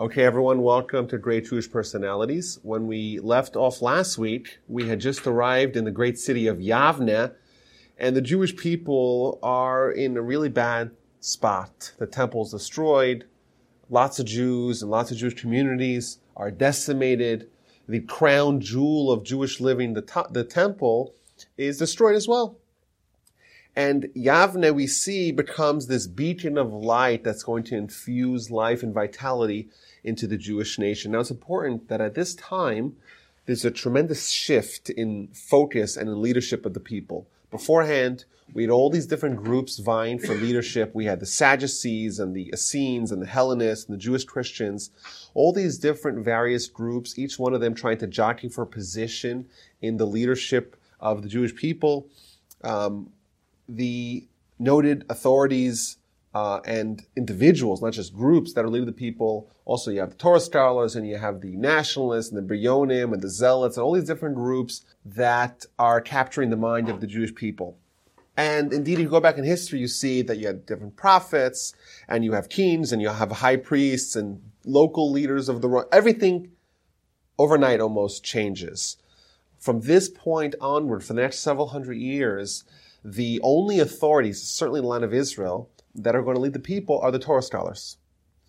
Okay, 0.00 0.24
everyone, 0.24 0.62
welcome 0.62 1.06
to 1.08 1.18
Great 1.18 1.44
Jewish 1.44 1.70
Personalities. 1.70 2.58
When 2.62 2.86
we 2.86 3.18
left 3.18 3.54
off 3.54 3.82
last 3.82 4.16
week, 4.16 4.58
we 4.66 4.88
had 4.88 4.98
just 4.98 5.26
arrived 5.26 5.76
in 5.76 5.84
the 5.84 5.90
great 5.90 6.18
city 6.18 6.46
of 6.46 6.56
Yavne, 6.56 7.34
and 7.98 8.16
the 8.16 8.22
Jewish 8.22 8.56
people 8.56 9.38
are 9.42 9.90
in 9.90 10.16
a 10.16 10.22
really 10.22 10.48
bad 10.48 10.92
spot. 11.20 11.92
The 11.98 12.06
temple's 12.06 12.50
destroyed, 12.50 13.26
lots 13.90 14.18
of 14.18 14.24
Jews 14.24 14.80
and 14.80 14.90
lots 14.90 15.10
of 15.10 15.18
Jewish 15.18 15.34
communities 15.34 16.16
are 16.34 16.50
decimated. 16.50 17.50
The 17.86 18.00
crown 18.00 18.62
jewel 18.62 19.12
of 19.12 19.22
Jewish 19.22 19.60
living, 19.60 19.92
the, 19.92 20.26
the 20.30 20.44
temple, 20.44 21.14
is 21.58 21.76
destroyed 21.76 22.16
as 22.16 22.26
well. 22.26 22.56
And 23.76 24.04
Yavne, 24.16 24.74
we 24.74 24.86
see, 24.86 25.30
becomes 25.32 25.86
this 25.86 26.06
beacon 26.06 26.58
of 26.58 26.72
light 26.72 27.22
that's 27.22 27.42
going 27.42 27.64
to 27.64 27.76
infuse 27.76 28.50
life 28.50 28.82
and 28.82 28.92
vitality 28.92 29.68
into 30.02 30.26
the 30.26 30.36
Jewish 30.36 30.78
nation. 30.78 31.12
Now, 31.12 31.20
it's 31.20 31.30
important 31.30 31.88
that 31.88 32.00
at 32.00 32.14
this 32.14 32.34
time, 32.34 32.96
there's 33.46 33.64
a 33.64 33.70
tremendous 33.70 34.28
shift 34.28 34.90
in 34.90 35.28
focus 35.28 35.96
and 35.96 36.08
in 36.08 36.20
leadership 36.20 36.66
of 36.66 36.74
the 36.74 36.80
people. 36.80 37.26
Beforehand, 37.50 38.24
we 38.52 38.64
had 38.64 38.70
all 38.70 38.90
these 38.90 39.06
different 39.06 39.36
groups 39.36 39.78
vying 39.78 40.18
for 40.18 40.34
leadership. 40.34 40.92
We 40.94 41.04
had 41.04 41.20
the 41.20 41.26
Sadducees 41.26 42.18
and 42.18 42.34
the 42.34 42.50
Essenes 42.52 43.12
and 43.12 43.22
the 43.22 43.26
Hellenists 43.26 43.86
and 43.86 43.94
the 43.94 44.00
Jewish 44.00 44.24
Christians. 44.24 44.90
All 45.34 45.52
these 45.52 45.78
different 45.78 46.24
various 46.24 46.66
groups, 46.66 47.18
each 47.18 47.38
one 47.38 47.54
of 47.54 47.60
them 47.60 47.74
trying 47.74 47.98
to 47.98 48.06
jockey 48.06 48.48
for 48.48 48.66
position 48.66 49.46
in 49.80 49.96
the 49.96 50.06
leadership 50.06 50.76
of 50.98 51.22
the 51.22 51.28
Jewish 51.28 51.54
people. 51.54 52.08
Um, 52.62 53.10
the 53.76 54.26
noted 54.58 55.04
authorities 55.08 55.96
uh, 56.34 56.60
and 56.64 57.04
individuals, 57.16 57.82
not 57.82 57.92
just 57.92 58.14
groups 58.14 58.52
that 58.52 58.64
are 58.64 58.68
leading 58.68 58.86
the 58.86 58.92
people. 58.92 59.50
Also, 59.64 59.90
you 59.90 60.00
have 60.00 60.10
the 60.10 60.16
Torah 60.16 60.40
scholars 60.40 60.94
and 60.94 61.08
you 61.08 61.16
have 61.16 61.40
the 61.40 61.56
nationalists 61.56 62.30
and 62.30 62.38
the 62.38 62.54
Biryonim 62.54 63.12
and 63.12 63.20
the 63.20 63.28
Zealots 63.28 63.76
and 63.76 63.84
all 63.84 63.94
these 63.94 64.04
different 64.04 64.36
groups 64.36 64.84
that 65.04 65.64
are 65.78 66.00
capturing 66.00 66.50
the 66.50 66.56
mind 66.56 66.88
of 66.88 67.00
the 67.00 67.06
Jewish 67.06 67.34
people. 67.34 67.76
And 68.36 68.72
indeed, 68.72 68.94
if 68.94 69.00
you 69.00 69.08
go 69.08 69.20
back 69.20 69.38
in 69.38 69.44
history, 69.44 69.80
you 69.80 69.88
see 69.88 70.22
that 70.22 70.38
you 70.38 70.46
had 70.46 70.64
different 70.66 70.96
prophets 70.96 71.74
and 72.08 72.24
you 72.24 72.32
have 72.32 72.48
kings 72.48 72.92
and 72.92 73.02
you 73.02 73.08
have 73.08 73.32
high 73.32 73.56
priests 73.56 74.14
and 74.14 74.40
local 74.64 75.10
leaders 75.10 75.48
of 75.48 75.62
the, 75.62 75.88
everything 75.90 76.52
overnight 77.38 77.80
almost 77.80 78.22
changes. 78.22 78.96
From 79.58 79.80
this 79.80 80.08
point 80.08 80.54
onward, 80.60 81.02
for 81.04 81.12
the 81.12 81.20
next 81.20 81.40
several 81.40 81.68
hundred 81.68 81.98
years, 81.98 82.64
the 83.04 83.40
only 83.42 83.78
authorities, 83.78 84.42
certainly 84.42 84.78
in 84.78 84.84
the 84.84 84.88
land 84.90 85.04
of 85.04 85.14
Israel, 85.14 85.70
that 85.94 86.14
are 86.14 86.22
going 86.22 86.36
to 86.36 86.40
lead 86.40 86.52
the 86.52 86.58
people 86.58 86.98
are 87.00 87.10
the 87.10 87.18
Torah 87.18 87.42
scholars, 87.42 87.96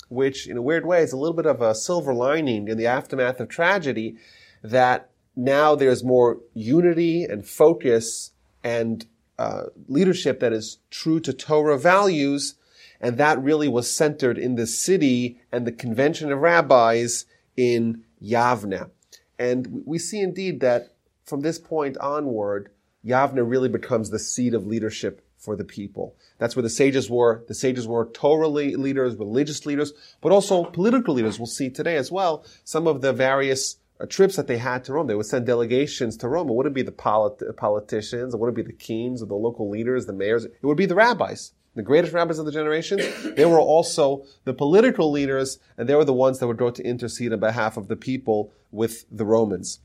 which 0.10 0.48
in 0.48 0.58
a 0.58 0.62
weird 0.62 0.86
way 0.86 1.02
is 1.02 1.14
a 1.14 1.18
little 1.18 1.36
bit 1.36 1.46
of 1.46 1.62
a 1.62 1.76
silver 1.76 2.14
lining 2.14 2.68
in 2.68 2.78
the 2.78 2.88
aftermath 2.88 3.40
of 3.40 3.50
tragedy 3.50 4.18
that 4.64 5.10
now 5.36 5.76
there's 5.76 6.04
more 6.04 6.40
unity 6.54 7.24
and 7.24 7.48
focus 7.48 8.32
and 8.64 9.06
uh, 9.40 9.64
leadership 9.88 10.40
that 10.40 10.54
is 10.54 10.80
true 10.90 11.20
to 11.20 11.34
Torah 11.34 11.80
values. 11.80 12.56
And 13.00 13.18
that 13.18 13.42
really 13.42 13.68
was 13.68 13.92
centered 13.92 14.38
in 14.38 14.56
the 14.56 14.68
city 14.68 15.40
and 15.52 15.66
the 15.66 15.72
convention 15.72 16.32
of 16.32 16.40
rabbis 16.40 17.26
in 17.58 18.04
Yavne. 18.22 18.92
And 19.40 19.82
we 19.86 19.98
see 19.98 20.22
indeed 20.22 20.60
that 20.60 20.94
from 21.26 21.42
this 21.42 21.58
point 21.58 21.98
onward, 21.98 22.70
Yavne 23.06 23.48
really 23.48 23.70
becomes 23.70 24.10
the 24.10 24.20
seat 24.20 24.54
of 24.54 24.68
leadership 24.68 25.26
for 25.38 25.56
the 25.56 25.64
people. 25.64 26.16
That's 26.38 26.56
where 26.56 26.64
the 26.64 26.70
sages 26.70 27.10
were. 27.10 27.44
The 27.48 27.56
sages 27.56 27.88
were 27.88 28.06
Torah 28.06 28.48
leaders, 28.48 29.16
religious 29.16 29.66
leaders, 29.66 29.94
but 30.22 30.32
also 30.32 30.66
political 30.66 31.16
leaders. 31.16 31.40
We'll 31.40 31.48
see 31.48 31.70
today 31.70 31.96
as 31.96 32.12
well 32.12 32.46
some 32.64 32.86
of 32.88 33.02
the 33.02 33.12
various 33.12 33.78
uh, 34.00 34.06
trips 34.06 34.36
that 34.36 34.48
they 34.48 34.58
had 34.58 34.84
to 34.86 34.94
Rome. 34.94 35.08
They 35.08 35.16
would 35.16 35.26
send 35.26 35.48
delegations 35.48 36.16
to 36.18 36.28
Rome. 36.28 36.50
It 36.50 36.54
wouldn't 36.54 36.76
be 36.76 36.84
the 36.84 36.92
polit- 36.92 37.58
politicians, 37.58 38.34
it 38.34 38.40
wouldn't 38.40 38.56
be 38.56 38.62
the 38.62 38.72
kings 38.72 39.24
or 39.24 39.26
the 39.26 39.36
local 39.36 39.70
leaders, 39.70 40.06
the 40.06 40.14
mayors. 40.14 40.46
It 40.46 40.64
would 40.64 40.78
be 40.78 40.86
the 40.86 40.96
rabbis. 40.96 41.54
The 41.74 41.84
greatest 41.84 42.14
rabbis 42.14 42.38
of 42.38 42.46
the 42.46 42.52
generation, 42.52 43.00
they 43.36 43.46
were 43.46 43.60
also 43.60 44.26
the 44.44 44.54
political 44.54 45.10
leaders, 45.10 45.58
and 45.78 45.88
they 45.88 45.96
were 45.96 46.06
the 46.06 46.14
ones 46.14 46.40
that 46.40 46.48
would 46.48 46.58
go 46.58 46.70
to 46.70 46.84
intercede 46.84 47.34
on 47.34 47.40
behalf 47.40 47.78
of 47.78 47.88
the 47.88 47.96
people 47.96 48.52
with 48.72 49.06
the 49.10 49.26
Romans. 49.26 49.80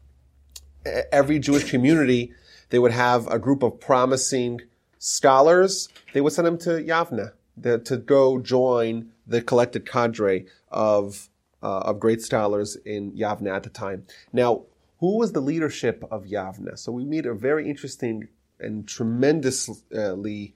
Every 1.12 1.38
Jewish 1.38 1.70
community, 1.70 2.32
they 2.70 2.78
would 2.78 2.92
have 2.92 3.26
a 3.28 3.38
group 3.38 3.62
of 3.62 3.80
promising 3.80 4.60
scholars, 4.98 5.88
they 6.12 6.20
would 6.20 6.32
send 6.32 6.46
them 6.46 6.58
to 6.58 6.70
Yavne 6.70 7.32
to 7.62 7.96
go 7.96 8.38
join 8.38 9.10
the 9.26 9.42
collected 9.42 9.88
cadre 9.90 10.46
of 10.70 11.28
uh, 11.62 11.78
of 11.80 11.98
great 11.98 12.22
scholars 12.22 12.76
in 12.84 13.12
Yavne 13.12 13.54
at 13.54 13.62
the 13.62 13.70
time. 13.70 14.04
Now, 14.32 14.62
who 15.00 15.18
was 15.18 15.32
the 15.32 15.40
leadership 15.40 16.04
of 16.10 16.24
Yavne? 16.24 16.78
So 16.78 16.92
we 16.92 17.04
meet 17.04 17.26
a 17.26 17.34
very 17.34 17.68
interesting 17.68 18.28
and 18.60 18.86
tremendously 18.86 20.54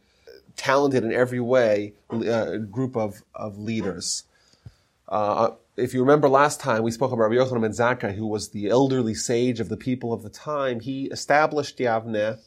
talented 0.56 1.04
in 1.04 1.12
every 1.12 1.41
way 1.41 1.94
uh, 2.10 2.56
group 2.59 2.97
of, 2.97 3.22
of 3.34 3.59
leaders. 3.59 4.25
Uh, 5.09 5.50
if 5.80 5.94
you 5.94 6.00
remember 6.00 6.28
last 6.28 6.60
time, 6.60 6.82
we 6.82 6.91
spoke 6.91 7.12
about 7.12 7.30
Rabbi 7.30 7.36
Yochanan 7.36 7.62
ben 7.62 7.70
Zakkai, 7.72 8.14
who 8.14 8.26
was 8.26 8.50
the 8.50 8.68
elderly 8.68 9.14
sage 9.14 9.60
of 9.60 9.68
the 9.68 9.76
people 9.76 10.12
of 10.12 10.22
the 10.22 10.30
time. 10.30 10.80
He 10.80 11.06
established 11.06 11.78
Yavne 11.78 12.38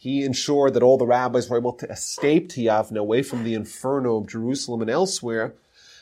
he 0.00 0.24
ensured 0.24 0.74
that 0.74 0.82
all 0.84 0.96
the 0.96 1.08
rabbis 1.08 1.50
were 1.50 1.58
able 1.58 1.72
to 1.72 1.90
escape 1.90 2.48
to 2.50 2.60
Yavne 2.60 2.96
away 2.96 3.20
from 3.20 3.42
the 3.42 3.54
inferno 3.54 4.18
of 4.18 4.28
Jerusalem 4.28 4.80
and 4.80 4.88
elsewhere. 4.88 5.54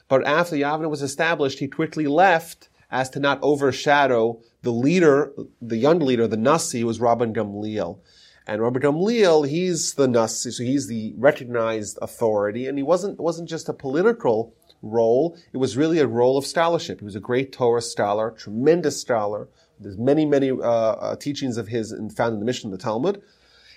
But 0.07 0.27
after 0.27 0.55
Yavne 0.55 0.91
was 0.91 1.01
established, 1.01 1.61
he 1.61 1.67
quickly 1.67 2.07
left 2.07 2.69
as 2.91 3.09
to 3.11 3.21
not 3.21 3.39
overshadow 3.43 4.39
the 4.61 4.71
leader, 4.71 5.33
the 5.63 5.79
young 5.79 5.99
leader, 6.01 6.29
the 6.29 6.37
Nasi, 6.37 6.85
was 6.85 6.99
Rabban 6.99 7.35
Gamliel. 7.35 7.99
And 8.47 8.61
Rabban 8.61 8.83
Gamliel, 8.83 9.49
he's 9.49 9.95
the 9.95 10.07
Nasi, 10.07 10.51
so 10.51 10.63
he's 10.63 10.89
the 10.89 11.15
recognized 11.17 11.99
authority, 12.03 12.67
and 12.67 12.77
he 12.77 12.85
wasn't, 12.85 13.19
wasn't 13.19 13.49
just 13.49 13.69
a 13.71 13.73
political 13.73 14.55
role, 14.91 15.37
it 15.53 15.59
was 15.59 15.77
really 15.77 15.99
a 15.99 16.07
role 16.07 16.37
of 16.39 16.47
scholarship. 16.47 17.01
He 17.01 17.05
was 17.05 17.17
a 17.17 17.21
great 17.21 17.53
Torah 17.53 17.83
scholar, 17.83 18.31
tremendous 18.31 19.01
scholar. 19.01 19.49
There's 19.79 19.99
many, 19.99 20.25
many 20.25 20.51
uh, 20.51 20.57
uh, 20.57 21.17
teachings 21.17 21.57
of 21.57 21.69
his 21.69 21.95
found 22.17 22.35
in 22.35 22.41
the 22.41 22.47
Mishnah, 22.47 22.71
the 22.71 22.79
Talmud 22.79 23.23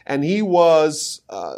and 0.09 0.23
he 0.23 0.41
was 0.41 1.21
uh, 1.29 1.55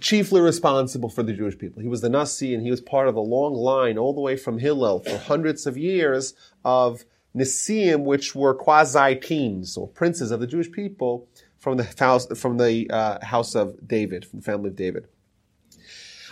chiefly 0.00 0.40
responsible 0.42 1.08
for 1.08 1.22
the 1.22 1.32
Jewish 1.32 1.56
people. 1.56 1.80
He 1.80 1.88
was 1.88 2.02
the 2.02 2.10
Nasi, 2.10 2.54
and 2.54 2.62
he 2.62 2.70
was 2.70 2.82
part 2.82 3.08
of 3.08 3.16
a 3.16 3.20
long 3.20 3.54
line 3.54 3.96
all 3.96 4.12
the 4.12 4.20
way 4.20 4.36
from 4.36 4.58
Hillel 4.58 5.00
for 5.00 5.16
hundreds 5.16 5.66
of 5.66 5.78
years 5.78 6.34
of 6.62 7.06
Nisim, 7.34 8.04
which 8.04 8.34
were 8.34 8.54
quasi 8.54 9.16
kings 9.16 9.78
or 9.78 9.88
princes 9.88 10.30
of 10.30 10.40
the 10.40 10.46
Jewish 10.46 10.70
people 10.70 11.26
from 11.58 11.78
the 11.78 11.88
house 11.98 12.26
from 12.38 12.58
the 12.58 12.88
uh, 12.90 13.24
house 13.24 13.54
of 13.54 13.88
David, 13.88 14.26
from 14.26 14.40
the 14.40 14.44
family 14.44 14.68
of 14.68 14.76
David. 14.76 15.08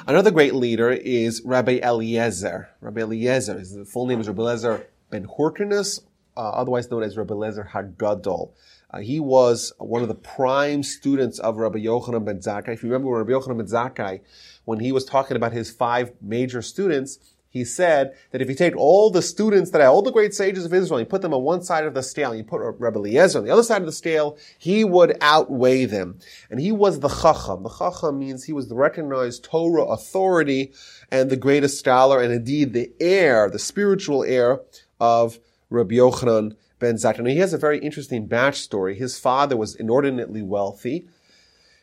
Another 0.07 0.33
great 0.33 0.55
leader 0.55 0.91
is 0.91 1.41
Rabbi 1.45 1.79
Eliezer. 1.83 2.69
Rabbi 2.81 3.03
Eliezer, 3.03 3.59
his 3.59 3.77
full 3.89 4.07
name 4.07 4.21
is 4.21 4.27
Rabbi 4.27 4.43
Eliezer 4.43 4.87
ben 5.11 5.25
Hyrcanus, 5.25 6.01
uh, 6.37 6.41
otherwise 6.41 6.91
known 6.91 7.05
as 7.05 7.17
Rabbi 7.17 7.33
Eliezer 7.33 7.71
Hagadol. 7.73 8.51
Uh, 8.91 8.99
he 8.99 9.21
was 9.21 9.73
one 9.79 10.03
of 10.03 10.09
the 10.09 10.15
prime 10.15 10.83
students 10.83 11.39
of 11.39 11.59
Rabbi 11.59 11.79
Yochanan 11.79 12.25
ben 12.25 12.41
Zakkai. 12.41 12.75
If 12.75 12.83
you 12.83 12.91
remember 12.91 13.17
Rabbi 13.17 13.31
Yochanan 13.31 13.59
ben 13.59 13.67
Zakkai, 13.67 14.21
when 14.65 14.81
he 14.81 14.91
was 14.91 15.05
talking 15.05 15.37
about 15.37 15.53
his 15.53 15.71
five 15.71 16.13
major 16.21 16.61
students, 16.61 17.19
he 17.55 17.65
said 17.65 18.17
that 18.33 18.43
if 18.43 18.49
you 18.49 18.55
take 18.57 18.77
all 18.77 19.11
the 19.11 19.23
students 19.23 19.71
that 19.71 19.81
are 19.81 19.87
all 19.87 20.03
the 20.03 20.11
great 20.11 20.35
sages 20.35 20.65
of 20.65 20.75
Israel, 20.75 20.99
and 20.99 21.07
you 21.07 21.09
put 21.09 21.23
them 21.23 21.33
on 21.33 21.45
one 21.45 21.63
side 21.63 21.85
of 21.85 21.95
the 21.95 22.03
scale, 22.03 22.33
and 22.33 22.39
you 22.39 22.45
put 22.45 22.61
Rabbi 22.61 22.99
Eliezer 22.99 23.39
on 23.39 23.45
the 23.45 23.53
other 23.53 23.63
side 23.63 23.81
of 23.81 23.87
the 23.87 23.93
scale, 23.93 24.37
he 24.59 24.83
would 24.83 25.17
outweigh 25.21 25.85
them. 25.85 26.19
And 26.51 26.59
he 26.59 26.73
was 26.73 26.99
the 26.99 27.09
Chacham. 27.09 27.63
The 27.63 27.69
Chacham 27.69 28.19
means 28.19 28.43
he 28.43 28.53
was 28.53 28.67
the 28.67 28.75
recognized 28.75 29.45
Torah 29.45 29.85
authority 29.85 30.73
and 31.13 31.31
the 31.31 31.37
greatest 31.37 31.79
scholar, 31.79 32.21
and 32.21 32.33
indeed 32.33 32.73
the 32.73 32.91
heir, 32.99 33.49
the 33.49 33.61
spiritual 33.61 34.25
heir 34.25 34.59
of 34.99 35.39
Rabbi 35.71 35.95
Yochanan 35.95 36.57
ben 36.81 36.97
Zakkai. 36.97 37.31
He 37.31 37.39
has 37.39 37.55
a 37.55 37.59
very 37.59 37.79
interesting 37.79 38.29
backstory. 38.29 38.97
His 38.97 39.17
father 39.17 39.57
was 39.57 39.77
inordinately 39.77 40.43
wealthy, 40.43 41.07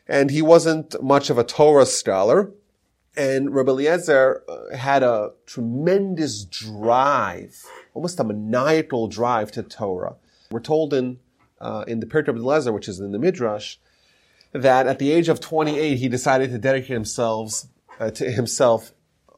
and 0.06 0.30
he 0.30 0.42
wasn't 0.42 1.02
much 1.02 1.30
of 1.30 1.38
a 1.38 1.44
Torah 1.44 1.86
scholar. 1.86 2.52
And 3.16 3.54
Rabbi 3.54 3.86
uh, 3.86 4.76
had 4.76 5.02
a 5.02 5.32
tremendous 5.44 6.44
drive, 6.44 7.62
almost 7.92 8.18
a 8.18 8.24
maniacal 8.24 9.06
drive 9.06 9.52
to 9.52 9.62
Torah. 9.62 10.16
We're 10.50 10.60
told 10.60 10.94
in 10.94 11.18
uh, 11.60 11.84
in 11.86 12.00
the 12.00 12.06
Pirkei 12.06 12.28
of 12.28 12.74
which 12.74 12.88
is 12.88 12.98
in 12.98 13.12
the 13.12 13.18
Midrash, 13.18 13.76
that 14.52 14.86
at 14.86 14.98
the 14.98 15.12
age 15.12 15.28
of 15.28 15.40
28 15.40 15.96
he 15.96 16.08
decided 16.08 16.50
to 16.50 16.58
dedicate 16.58 16.90
himself 16.90 17.64
uh, 18.00 18.10
to 18.10 18.30
himself 18.30 18.92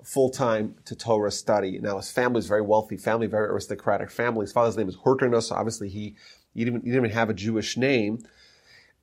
full 0.04 0.30
time 0.30 0.76
to 0.84 0.94
Torah 0.94 1.30
study. 1.30 1.78
Now 1.78 1.96
his 1.96 2.12
family 2.12 2.38
is 2.38 2.46
very 2.46 2.62
wealthy, 2.62 2.96
family 2.96 3.26
very 3.26 3.48
aristocratic 3.48 4.10
family. 4.10 4.44
His 4.44 4.52
father's 4.52 4.76
name 4.76 4.88
is 4.88 4.96
Hyrcanus. 4.96 5.50
Obviously, 5.50 5.88
he 5.88 6.14
he 6.54 6.64
didn't, 6.64 6.84
he 6.84 6.90
didn't 6.90 7.06
even 7.06 7.16
have 7.16 7.30
a 7.30 7.34
Jewish 7.34 7.76
name, 7.76 8.24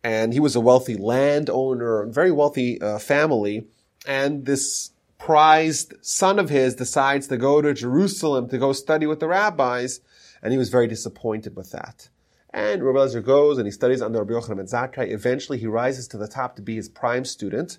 and 0.03 0.33
he 0.33 0.39
was 0.39 0.55
a 0.55 0.61
wealthy 0.61 0.95
landowner, 0.95 2.05
very 2.07 2.31
wealthy 2.31 2.81
uh, 2.81 2.99
family. 2.99 3.67
And 4.07 4.45
this 4.45 4.91
prized 5.17 5.93
son 6.01 6.39
of 6.39 6.49
his 6.49 6.75
decides 6.75 7.27
to 7.27 7.37
go 7.37 7.61
to 7.61 7.73
Jerusalem 7.73 8.49
to 8.49 8.57
go 8.57 8.73
study 8.73 9.05
with 9.05 9.19
the 9.19 9.27
rabbis, 9.27 9.99
and 10.41 10.51
he 10.51 10.57
was 10.57 10.69
very 10.69 10.87
disappointed 10.87 11.55
with 11.55 11.71
that. 11.71 12.09
And 12.53 12.83
Rabbi 12.83 12.99
Eliezer 12.99 13.21
goes 13.21 13.57
and 13.57 13.65
he 13.65 13.71
studies 13.71 14.01
under 14.01 14.19
Rabbi 14.19 14.33
Yochanan 14.33 14.57
ben 14.57 14.65
Zakkai. 14.65 15.11
Eventually, 15.11 15.57
he 15.57 15.67
rises 15.67 16.07
to 16.09 16.17
the 16.17 16.27
top 16.27 16.55
to 16.55 16.61
be 16.61 16.75
his 16.75 16.89
prime 16.89 17.23
student. 17.23 17.77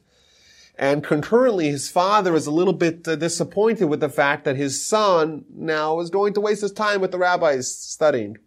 And 0.78 1.04
concurrently, 1.04 1.68
his 1.68 1.90
father 1.90 2.34
is 2.34 2.46
a 2.46 2.50
little 2.50 2.72
bit 2.72 3.06
uh, 3.06 3.16
disappointed 3.16 3.86
with 3.86 4.00
the 4.00 4.08
fact 4.08 4.44
that 4.44 4.56
his 4.56 4.84
son 4.84 5.44
now 5.54 6.00
is 6.00 6.08
going 6.08 6.32
to 6.34 6.40
waste 6.40 6.62
his 6.62 6.72
time 6.72 7.02
with 7.02 7.10
the 7.10 7.18
rabbis 7.18 7.74
studying. 7.74 8.38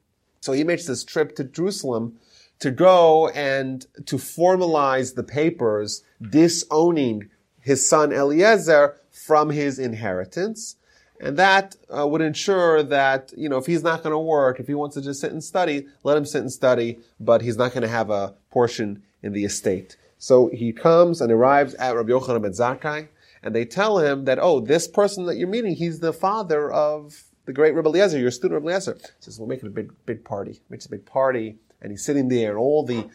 So 0.41 0.53
he 0.53 0.63
makes 0.63 0.87
this 0.87 1.03
trip 1.03 1.35
to 1.35 1.43
Jerusalem 1.43 2.17
to 2.59 2.71
go 2.71 3.29
and 3.29 3.85
to 4.07 4.15
formalize 4.15 5.13
the 5.13 5.23
papers 5.23 6.03
disowning 6.27 7.29
his 7.65 7.89
son 7.89 8.13
Eliezer 8.13 8.95
from 9.09 9.49
his 9.49 9.79
inheritance. 9.79 10.75
And 11.19 11.35
that 11.37 11.75
uh, 11.89 12.05
would 12.05 12.21
ensure 12.21 12.83
that, 12.83 13.33
you 13.35 13.49
know, 13.49 13.57
if 13.57 13.65
he's 13.65 13.81
not 13.81 14.03
going 14.03 14.11
to 14.11 14.19
work, 14.19 14.59
if 14.59 14.67
he 14.67 14.75
wants 14.75 14.93
to 14.95 15.01
just 15.01 15.19
sit 15.19 15.31
and 15.31 15.43
study, 15.43 15.87
let 16.03 16.15
him 16.15 16.25
sit 16.25 16.41
and 16.41 16.51
study, 16.51 16.99
but 17.19 17.41
he's 17.41 17.57
not 17.57 17.73
going 17.73 17.81
to 17.81 17.87
have 17.87 18.11
a 18.11 18.35
portion 18.51 19.01
in 19.23 19.33
the 19.33 19.45
estate. 19.45 19.97
So 20.19 20.49
he 20.53 20.73
comes 20.73 21.21
and 21.21 21.31
arrives 21.31 21.73
at 21.75 21.95
Rabbi 21.95 22.11
Yochanan 22.11 22.43
ben 22.43 22.51
Zakkai, 22.51 23.07
and 23.41 23.55
they 23.55 23.65
tell 23.65 23.97
him 23.97 24.25
that, 24.25 24.37
oh, 24.39 24.59
this 24.59 24.87
person 24.87 25.25
that 25.25 25.37
you're 25.37 25.47
meeting, 25.47 25.75
he's 25.75 26.01
the 26.01 26.13
father 26.13 26.71
of 26.71 27.23
the 27.45 27.53
great 27.53 27.73
Rabbi 27.73 27.89
Eliezer, 27.89 28.19
your 28.19 28.29
student 28.29 28.61
Rabbi 28.61 28.73
Eliezer. 28.73 28.93
He 28.93 29.07
says, 29.21 29.39
we'll 29.39 29.49
make 29.49 29.63
it 29.63 29.67
a 29.67 29.71
big, 29.71 29.91
big 30.05 30.23
party. 30.23 30.61
Makes 30.69 30.85
a 30.85 30.91
big 30.91 31.05
party, 31.07 31.57
and 31.81 31.91
he's 31.91 32.05
sitting 32.05 32.27
there, 32.27 32.51
and 32.51 32.59
all 32.59 32.83
the 32.83 33.09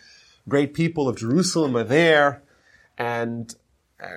great 0.49 0.75
people 0.75 1.09
of 1.09 1.17
Jerusalem 1.17 1.77
are 1.77 1.85
there, 1.85 2.43
and 2.99 3.55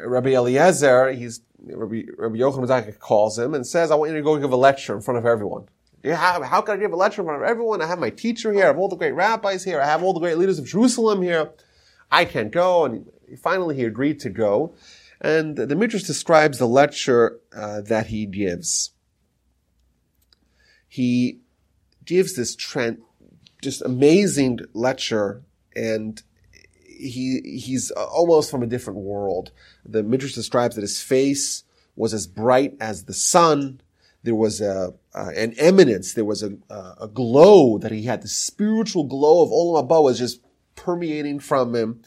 Rabbi 0.06 0.32
Eliezer, 0.32 1.12
he's 1.12 1.42
Rabbi, 1.66 2.04
Rabbi 2.18 2.38
Yochanan 2.38 2.68
Zakkai 2.68 3.00
calls 3.00 3.38
him 3.40 3.54
and 3.54 3.66
says, 3.66 3.92
I 3.92 3.96
want 3.96 4.12
you 4.12 4.18
to 4.18 4.24
go 4.24 4.38
give 4.38 4.52
a 4.52 4.58
lecture 4.58 4.94
in 4.94 5.02
front 5.02 5.18
of 5.18 5.26
everyone. 5.26 5.68
How, 6.06 6.42
how 6.42 6.62
can 6.62 6.76
I 6.76 6.78
give 6.78 6.92
a 6.92 6.98
lecture 6.98 7.22
in 7.22 7.28
front 7.28 7.42
of 7.42 7.50
everyone? 7.50 7.82
I 7.82 7.88
have 7.88 8.00
my 8.00 8.10
teacher 8.10 8.52
here, 8.52 8.64
I 8.64 8.68
have 8.68 8.78
all 8.78 8.90
the 8.90 8.98
great 8.98 9.14
rabbis 9.14 9.64
here, 9.64 9.80
I 9.80 9.86
have 9.86 10.04
all 10.04 10.14
the 10.14 10.20
great 10.20 10.38
leaders 10.38 10.60
of 10.60 10.66
Jerusalem 10.66 11.22
here. 11.22 11.52
I 12.12 12.26
can't 12.26 12.52
go. 12.52 12.86
And 12.86 13.10
finally 13.42 13.76
he 13.76 13.84
agreed 13.84 14.20
to 14.22 14.30
go. 14.30 14.76
And 15.22 15.56
the 15.56 15.76
Midrash 15.76 16.04
describes 16.04 16.60
the 16.60 16.68
lecture 16.68 17.40
uh, 17.56 17.82
that 17.82 18.08
he 18.08 18.26
gives. 18.26 18.92
He 20.88 21.40
gives 22.06 22.36
this 22.36 22.56
trend, 22.56 23.02
just 23.62 23.82
amazing 23.82 24.60
lecture 24.74 25.42
and 25.76 26.22
he 26.98 27.42
he's 27.44 27.92
almost 27.92 28.52
from 28.52 28.64
a 28.64 28.68
different 28.68 29.00
world. 29.00 29.52
The 29.86 30.04
Midrash 30.04 30.34
describes 30.34 30.76
that 30.76 30.82
his 30.82 31.02
face 31.02 31.64
was 31.96 32.14
as 32.14 32.28
bright 32.28 32.76
as 32.80 33.06
the 33.06 33.14
sun. 33.14 33.82
There 34.24 34.36
was 34.36 34.62
a 34.62 34.94
uh, 35.14 35.32
an 35.36 35.54
eminence. 35.58 36.14
There 36.14 36.26
was 36.26 36.44
a 36.44 36.58
a 36.70 37.08
glow 37.08 37.78
that 37.78 37.92
he 37.92 38.04
had. 38.04 38.22
The 38.22 38.28
spiritual 38.28 39.06
glow 39.06 39.44
of 39.44 39.50
Olam 39.50 39.88
Haba 39.88 40.04
was 40.04 40.20
just 40.20 40.42
permeating 40.76 41.40
from 41.40 41.76
him. 41.76 42.02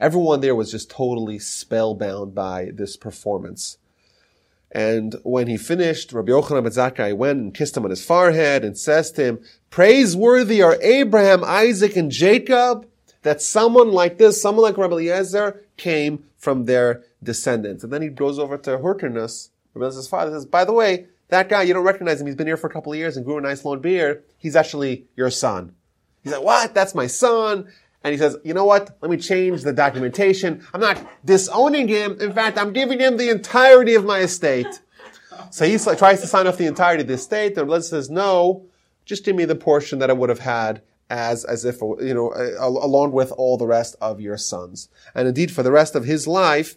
Everyone 0.00 0.40
there 0.40 0.54
was 0.54 0.70
just 0.70 0.90
totally 0.90 1.38
spellbound 1.38 2.34
by 2.34 2.70
this 2.74 2.96
performance. 2.96 3.78
And 4.72 5.14
when 5.22 5.46
he 5.46 5.56
finished, 5.56 6.12
Rabbi 6.12 6.32
Yochanan 6.32 6.64
ben 6.64 6.72
Zakkai 6.72 7.16
went 7.16 7.38
and 7.38 7.54
kissed 7.54 7.76
him 7.76 7.84
on 7.84 7.90
his 7.90 8.04
forehead 8.04 8.64
and 8.64 8.76
says 8.76 9.10
to 9.12 9.24
him, 9.24 9.38
Praiseworthy 9.70 10.60
are 10.60 10.76
Abraham, 10.82 11.44
Isaac, 11.44 11.96
and 11.96 12.10
Jacob 12.10 12.86
that 13.26 13.42
someone 13.42 13.90
like 13.90 14.18
this, 14.18 14.40
someone 14.40 14.62
like 14.62 14.78
Rabbi 14.78 14.94
Eliezer, 14.94 15.64
came 15.76 16.24
from 16.36 16.66
their 16.66 17.02
descendants. 17.20 17.82
And 17.82 17.92
then 17.92 18.00
he 18.00 18.08
goes 18.08 18.38
over 18.38 18.56
to 18.58 18.78
Hyrcanus, 18.78 19.50
Rabbi 19.74 19.86
Eliezer's 19.86 20.06
father, 20.06 20.30
says, 20.30 20.46
by 20.46 20.64
the 20.64 20.72
way, 20.72 21.06
that 21.26 21.48
guy, 21.48 21.62
you 21.62 21.74
don't 21.74 21.82
recognize 21.82 22.20
him. 22.20 22.28
He's 22.28 22.36
been 22.36 22.46
here 22.46 22.56
for 22.56 22.68
a 22.68 22.72
couple 22.72 22.92
of 22.92 22.98
years 22.98 23.16
and 23.16 23.26
grew 23.26 23.36
a 23.36 23.40
nice 23.40 23.64
long 23.64 23.80
beard. 23.80 24.22
He's 24.38 24.54
actually 24.54 25.06
your 25.16 25.30
son. 25.30 25.74
He's 26.22 26.32
like, 26.32 26.44
what? 26.44 26.72
That's 26.72 26.94
my 26.94 27.08
son. 27.08 27.66
And 28.04 28.12
he 28.12 28.18
says, 28.18 28.36
you 28.44 28.54
know 28.54 28.64
what? 28.64 28.96
Let 29.00 29.10
me 29.10 29.16
change 29.16 29.62
the 29.62 29.72
documentation. 29.72 30.64
I'm 30.72 30.80
not 30.80 31.04
disowning 31.24 31.88
him. 31.88 32.20
In 32.20 32.32
fact, 32.32 32.56
I'm 32.56 32.72
giving 32.72 33.00
him 33.00 33.16
the 33.16 33.30
entirety 33.30 33.96
of 33.96 34.04
my 34.04 34.20
estate. 34.20 34.80
So 35.50 35.66
he 35.66 35.78
tries 35.78 36.20
to 36.20 36.28
sign 36.28 36.46
off 36.46 36.58
the 36.58 36.66
entirety 36.66 37.02
of 37.02 37.08
the 37.08 37.14
estate. 37.14 37.56
The 37.56 37.64
Rebbe 37.64 37.82
says, 37.82 38.08
no, 38.08 38.66
just 39.04 39.24
give 39.24 39.34
me 39.34 39.46
the 39.46 39.56
portion 39.56 39.98
that 39.98 40.10
I 40.10 40.12
would 40.12 40.28
have 40.28 40.38
had 40.38 40.82
as 41.08 41.44
as 41.44 41.64
if 41.64 41.80
you 41.80 42.14
know 42.14 42.32
along 42.58 43.12
with 43.12 43.32
all 43.32 43.56
the 43.56 43.66
rest 43.66 43.96
of 44.00 44.20
your 44.20 44.36
sons. 44.36 44.88
And 45.14 45.28
indeed, 45.28 45.50
for 45.50 45.62
the 45.62 45.72
rest 45.72 45.94
of 45.94 46.04
his 46.04 46.26
life, 46.26 46.76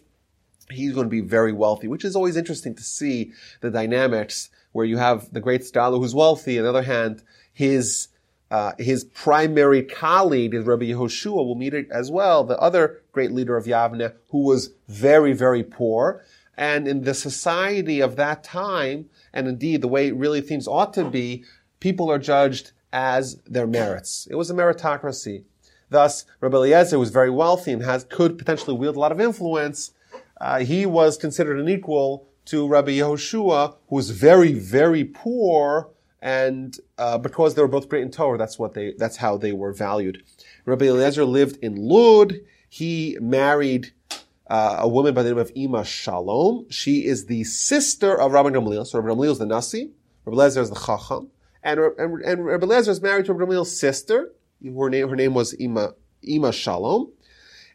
he's 0.70 0.92
going 0.92 1.06
to 1.06 1.10
be 1.10 1.20
very 1.20 1.52
wealthy, 1.52 1.88
which 1.88 2.04
is 2.04 2.16
always 2.16 2.36
interesting 2.36 2.74
to 2.74 2.82
see 2.82 3.32
the 3.60 3.70
dynamics 3.70 4.50
where 4.72 4.86
you 4.86 4.98
have 4.98 5.32
the 5.32 5.40
great 5.40 5.64
scholar 5.64 5.98
who's 5.98 6.14
wealthy, 6.14 6.58
on 6.58 6.64
the 6.64 6.70
other 6.70 6.82
hand, 6.82 7.22
his 7.52 8.08
uh, 8.50 8.72
his 8.78 9.04
primary 9.04 9.82
colleague 9.82 10.54
is 10.54 10.64
Rabbi 10.64 10.86
Yehoshua. 10.86 11.46
We'll 11.46 11.54
meet 11.54 11.74
it 11.74 11.88
as 11.90 12.10
well, 12.10 12.42
the 12.42 12.58
other 12.58 13.02
great 13.12 13.30
leader 13.30 13.56
of 13.56 13.66
Yavne, 13.66 14.12
who 14.30 14.42
was 14.42 14.72
very, 14.88 15.32
very 15.32 15.62
poor. 15.62 16.24
And 16.56 16.88
in 16.88 17.02
the 17.04 17.14
society 17.14 18.00
of 18.00 18.16
that 18.16 18.42
time, 18.42 19.08
and 19.32 19.46
indeed 19.46 19.82
the 19.82 19.88
way 19.88 20.10
really 20.10 20.40
things 20.40 20.66
ought 20.66 20.92
to 20.94 21.04
be, 21.04 21.44
people 21.78 22.10
are 22.10 22.18
judged 22.18 22.72
as 22.92 23.36
their 23.46 23.66
merits. 23.66 24.26
It 24.30 24.34
was 24.34 24.50
a 24.50 24.54
meritocracy. 24.54 25.44
Thus, 25.90 26.24
Rabbi 26.40 26.56
Eliezer 26.56 26.98
was 26.98 27.10
very 27.10 27.30
wealthy 27.30 27.72
and 27.72 27.82
has, 27.82 28.04
could 28.04 28.38
potentially 28.38 28.76
wield 28.76 28.96
a 28.96 29.00
lot 29.00 29.12
of 29.12 29.20
influence. 29.20 29.92
Uh, 30.40 30.60
he 30.60 30.86
was 30.86 31.16
considered 31.16 31.58
an 31.58 31.68
equal 31.68 32.28
to 32.46 32.66
Rabbi 32.66 32.92
Yehoshua, 32.92 33.76
who 33.88 33.96
was 33.96 34.10
very, 34.10 34.52
very 34.52 35.04
poor, 35.04 35.90
and 36.22 36.76
uh, 36.98 37.18
because 37.18 37.54
they 37.54 37.62
were 37.62 37.68
both 37.68 37.88
great 37.88 38.02
in 38.02 38.10
Torah, 38.10 38.38
that's 38.38 38.58
what 38.58 38.74
they, 38.74 38.94
that's 38.98 39.16
how 39.16 39.36
they 39.36 39.52
were 39.52 39.72
valued. 39.72 40.22
Rabbi 40.64 40.86
Eliezer 40.86 41.24
lived 41.24 41.58
in 41.62 41.76
Lud. 41.76 42.40
He 42.68 43.16
married 43.20 43.92
uh, 44.48 44.76
a 44.80 44.88
woman 44.88 45.14
by 45.14 45.22
the 45.22 45.30
name 45.30 45.38
of 45.38 45.52
Ima 45.54 45.84
Shalom. 45.84 46.66
She 46.70 47.06
is 47.06 47.26
the 47.26 47.44
sister 47.44 48.20
of 48.20 48.32
Rabbi 48.32 48.50
Gamliel. 48.50 48.86
So 48.86 49.00
Rabbi 49.00 49.14
Gamliel 49.20 49.32
is 49.32 49.38
the 49.38 49.46
Nasi. 49.46 49.90
Rabbi 50.24 50.36
Eliezer 50.36 50.60
is 50.60 50.70
the 50.70 50.76
Chacham. 50.76 51.30
And, 51.62 51.80
and, 51.98 52.22
and 52.22 52.46
Rabbi 52.46 52.64
Eliezer 52.66 52.90
is 52.90 53.02
married 53.02 53.26
to 53.26 53.34
Gamliel's 53.34 53.76
sister. 53.76 54.32
Her 54.64 54.90
name, 54.90 55.08
her 55.08 55.16
name 55.16 55.34
was 55.34 55.52
Ima, 55.54 55.94
Ima 56.22 56.52
Shalom. 56.52 57.12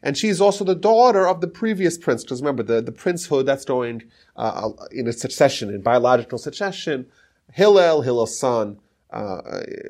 And 0.02 0.16
she's 0.16 0.40
also 0.40 0.64
the 0.64 0.74
daughter 0.74 1.26
of 1.26 1.40
the 1.40 1.48
previous 1.48 1.98
prince, 1.98 2.22
because 2.22 2.40
remember, 2.40 2.62
the, 2.62 2.80
the 2.80 2.92
princehood, 2.92 3.46
that's 3.46 3.64
going 3.64 4.04
uh, 4.36 4.70
in 4.92 5.08
a 5.08 5.12
succession, 5.12 5.70
in 5.70 5.80
biological 5.80 6.38
succession. 6.38 7.06
Hillel, 7.52 8.02
Hillel's 8.02 8.38
son, 8.38 8.78
uh, 9.10 9.40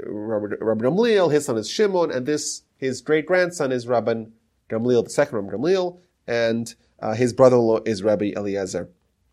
Rabbi, 0.06 0.54
Rabbi 0.60 0.84
Gamliel, 0.84 1.32
his 1.32 1.46
son 1.46 1.58
is 1.58 1.68
Shimon, 1.68 2.10
and 2.10 2.24
this, 2.24 2.62
his 2.78 3.00
great 3.00 3.26
grandson 3.26 3.72
is 3.72 3.86
Rabbi 3.88 4.24
Gamliel, 4.70 5.04
the 5.04 5.10
second 5.10 5.38
Rabbi 5.38 5.56
Gamliel, 5.56 5.98
and 6.26 6.74
uh, 7.00 7.14
his 7.14 7.32
brother-in-law 7.32 7.80
is 7.84 8.02
Rabbi 8.02 8.32
Eliezer. 8.36 8.88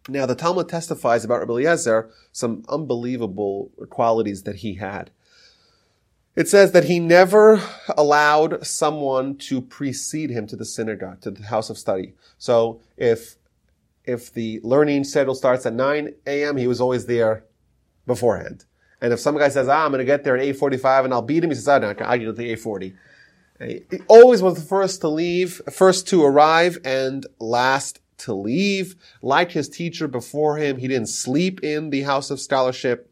Now, 0.10 0.26
the 0.26 0.36
Talmud 0.36 0.68
testifies 0.68 1.24
about 1.24 1.40
Rabbi 1.40 1.54
Eliezer 1.54 2.10
some 2.32 2.64
unbelievable 2.68 3.72
qualities 3.90 4.44
that 4.44 4.58
he 4.58 4.76
had. 4.76 5.12
It 6.36 6.50
says 6.50 6.72
that 6.72 6.86
he 6.86 7.00
never 7.00 7.62
allowed 7.96 8.66
someone 8.66 9.38
to 9.38 9.62
precede 9.62 10.32
him 10.32 10.48
to 10.48 10.56
the 10.56 10.66
synagogue, 10.66 11.22
to 11.22 11.32
the 11.32 11.44
house 11.44 11.70
of 11.70 11.78
study. 11.78 12.14
So 12.38 12.82
if, 12.98 13.36
if 14.04 14.34
the 14.34 14.60
learning 14.64 15.04
schedule 15.04 15.36
starts 15.36 15.66
at 15.66 15.74
9 15.74 16.14
a.m., 16.26 16.58
he 16.58 16.68
was 16.68 16.82
always 16.82 17.06
there 17.06 17.46
beforehand. 18.08 18.66
And 19.00 19.14
if 19.14 19.20
some 19.20 19.38
guy 19.38 19.50
says, 19.50 19.68
ah, 19.68 19.86
I'm 19.86 19.92
going 19.92 20.00
to 20.00 20.06
get 20.06 20.24
there 20.24 20.36
at 20.36 20.44
8.45 20.56 21.06
and 21.06 21.14
I'll 21.14 21.22
beat 21.22 21.44
him, 21.44 21.52
he 21.52 21.56
says, 21.56 21.68
ah, 21.68 21.78
no, 21.78 21.90
I 21.90 22.18
get 22.18 22.28
at 22.28 22.36
the 22.36 22.56
8.40. 22.56 22.96
He 23.60 24.00
always 24.08 24.42
was 24.42 24.56
the 24.56 24.68
first 24.68 25.02
to 25.02 25.08
leave, 25.08 25.62
first 25.72 26.08
to 26.10 26.24
arrive, 26.24 26.80
and 26.84 27.26
last 27.40 28.00
to 28.24 28.34
leave. 28.34 28.96
Like 29.22 29.52
his 29.52 29.70
teacher 29.70 30.08
before 30.08 30.58
him, 30.58 30.78
he 30.78 30.88
didn't 30.88 31.10
sleep 31.10 31.64
in 31.64 31.90
the 31.90 32.02
house 32.02 32.30
of 32.30 32.40
scholarship. 32.40 33.10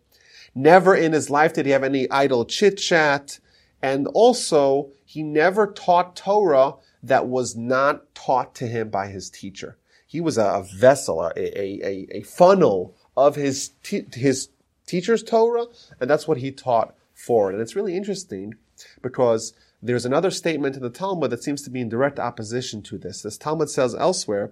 Never 0.53 0.96
in 0.96 1.13
his 1.13 1.30
life 1.30 1.53
did 1.53 1.65
he 1.65 1.72
have 1.72 1.84
any 1.84 2.10
idle 2.10 2.46
chit 2.46 2.77
chat. 2.77 3.39
And 3.82 4.08
also, 4.08 4.91
he 5.06 5.24
never 5.24 5.68
taught 5.68 6.15
Torah 6.15 6.75
that 7.03 7.27
was 7.27 7.56
not 7.56 8.13
taught 8.13 8.53
to 8.56 8.68
him 8.68 8.89
by 8.89 9.08
his 9.08 9.30
teacher. 9.30 9.77
He 10.06 10.22
was 10.22 10.38
a 10.38 10.65
vessel, 10.75 11.22
a, 11.22 11.32
a, 11.38 12.08
a, 12.12 12.22
funnel 12.22 12.96
of 13.15 13.36
his, 13.36 13.72
his 14.13 14.50
teacher's 14.86 15.24
Torah, 15.24 15.68
and 16.00 16.10
that's 16.10 16.27
what 16.27 16.38
he 16.38 16.51
taught 16.51 16.94
forward. 17.13 17.53
And 17.53 17.62
it's 17.62 17.75
really 17.75 17.96
interesting 17.96 18.56
because 19.01 19.53
there's 19.82 20.06
another 20.06 20.30
statement 20.30 20.75
in 20.75 20.82
the 20.82 20.89
Talmud 20.89 21.32
that 21.32 21.44
seems 21.44 21.62
to 21.63 21.70
be 21.70 21.82
in 21.82 21.89
direct 21.89 22.20
opposition 22.20 22.82
to 22.84 22.98
this. 22.98 23.22
This 23.22 23.38
Talmud 23.38 23.70
says 23.70 23.96
elsewhere 23.96 24.51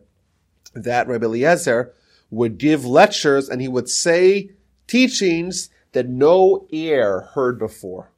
that 0.74 1.08
Rabbi 1.08 1.26
Eliezer 1.26 1.94
would 2.30 2.58
give 2.58 2.86
lectures 2.86 3.50
and 3.50 3.62
he 3.62 3.68
would 3.68 3.90
say 3.90 4.52
teachings 4.88 5.70
that 5.92 6.08
no 6.08 6.68
ear 6.70 7.22
heard 7.34 7.58
before. 7.58 8.12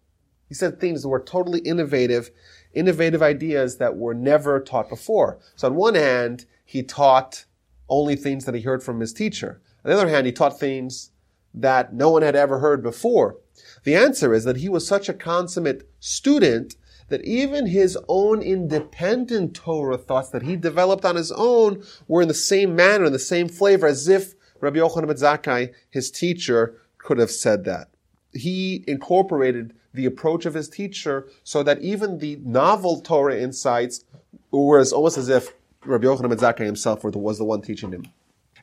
He 0.47 0.55
said 0.55 0.79
things 0.79 1.01
that 1.01 1.09
were 1.09 1.21
totally 1.21 1.59
innovative, 1.61 2.29
innovative 2.73 3.21
ideas 3.21 3.77
that 3.77 3.95
were 3.95 4.13
never 4.13 4.59
taught 4.59 4.89
before. 4.89 5.39
So 5.55 5.67
on 5.67 5.75
one 5.75 5.95
hand, 5.95 6.45
he 6.65 6.83
taught 6.83 7.45
only 7.87 8.15
things 8.15 8.45
that 8.45 8.55
he 8.55 8.61
heard 8.61 8.83
from 8.83 8.99
his 8.99 9.13
teacher. 9.13 9.61
On 9.83 9.91
the 9.91 9.97
other 9.97 10.09
hand, 10.09 10.25
he 10.25 10.31
taught 10.31 10.59
things 10.59 11.11
that 11.53 11.93
no 11.93 12.09
one 12.09 12.21
had 12.21 12.35
ever 12.35 12.59
heard 12.59 12.83
before. 12.83 13.37
The 13.83 13.95
answer 13.95 14.33
is 14.33 14.43
that 14.43 14.57
he 14.57 14.69
was 14.69 14.87
such 14.87 15.09
a 15.09 15.13
consummate 15.13 15.89
student 15.99 16.75
that 17.11 17.23
even 17.23 17.67
his 17.67 17.97
own 18.07 18.41
independent 18.41 19.53
Torah 19.53 19.97
thoughts 19.97 20.29
that 20.29 20.41
he 20.41 20.55
developed 20.55 21.05
on 21.05 21.15
his 21.15 21.31
own 21.31 21.83
were 22.07 22.21
in 22.21 22.27
the 22.27 22.33
same 22.33 22.75
manner, 22.75 23.05
in 23.05 23.13
the 23.13 23.19
same 23.19 23.47
flavor, 23.47 23.85
as 23.85 24.07
if 24.07 24.33
Rabbi 24.59 24.79
Yochanan 24.79 25.07
ben 25.07 25.15
Zakkai, 25.15 25.73
his 25.89 26.09
teacher, 26.09 26.81
could 26.97 27.17
have 27.17 27.31
said 27.31 27.65
that. 27.65 27.89
He 28.33 28.83
incorporated 28.87 29.73
the 29.93 30.05
approach 30.05 30.45
of 30.45 30.53
his 30.53 30.69
teacher 30.69 31.27
so 31.43 31.63
that 31.63 31.81
even 31.81 32.19
the 32.19 32.37
novel 32.43 33.01
Torah 33.01 33.37
insights 33.37 34.05
were 34.51 34.79
as 34.79 34.93
almost 34.93 35.17
as 35.17 35.29
if 35.29 35.53
Rabbi 35.85 36.05
Yochanan 36.05 36.29
ben 36.29 36.37
Zakkai 36.37 36.65
himself 36.65 37.03
was 37.03 37.37
the 37.37 37.45
one 37.45 37.61
teaching 37.61 37.91
him. 37.91 38.05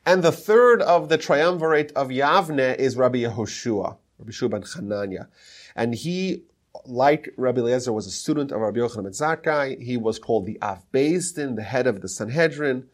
And 0.05 0.23
the 0.23 0.31
third 0.31 0.81
of 0.81 1.09
the 1.09 1.17
triumvirate 1.17 1.91
of 1.91 2.07
Yavne 2.09 2.77
is 2.77 2.95
Rabbi 2.95 3.19
Yehoshua, 3.19 3.97
Rabbi 4.17 4.47
ben 4.47 4.63
Chananya. 4.63 5.27
And 5.75 5.93
he, 5.93 6.43
like 6.85 7.29
Rabbi 7.37 7.61
Eliezer, 7.61 7.91
was 7.91 8.07
a 8.07 8.11
student 8.11 8.51
of 8.51 8.61
Rabbi 8.61 8.79
Yochanan 8.79 9.03
ben 9.03 9.11
Zakkai. 9.11 9.81
He 9.81 9.97
was 9.97 10.19
called 10.19 10.45
the 10.45 10.61
Av 10.61 10.83
Din, 10.91 11.55
the 11.55 11.63
head 11.63 11.87
of 11.87 12.01
the 12.01 12.09
Sanhedrin. 12.09 12.87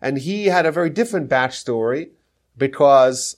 And 0.00 0.18
he 0.18 0.46
had 0.46 0.66
a 0.66 0.72
very 0.72 0.90
different 0.90 1.28
backstory 1.28 2.10
because 2.56 3.36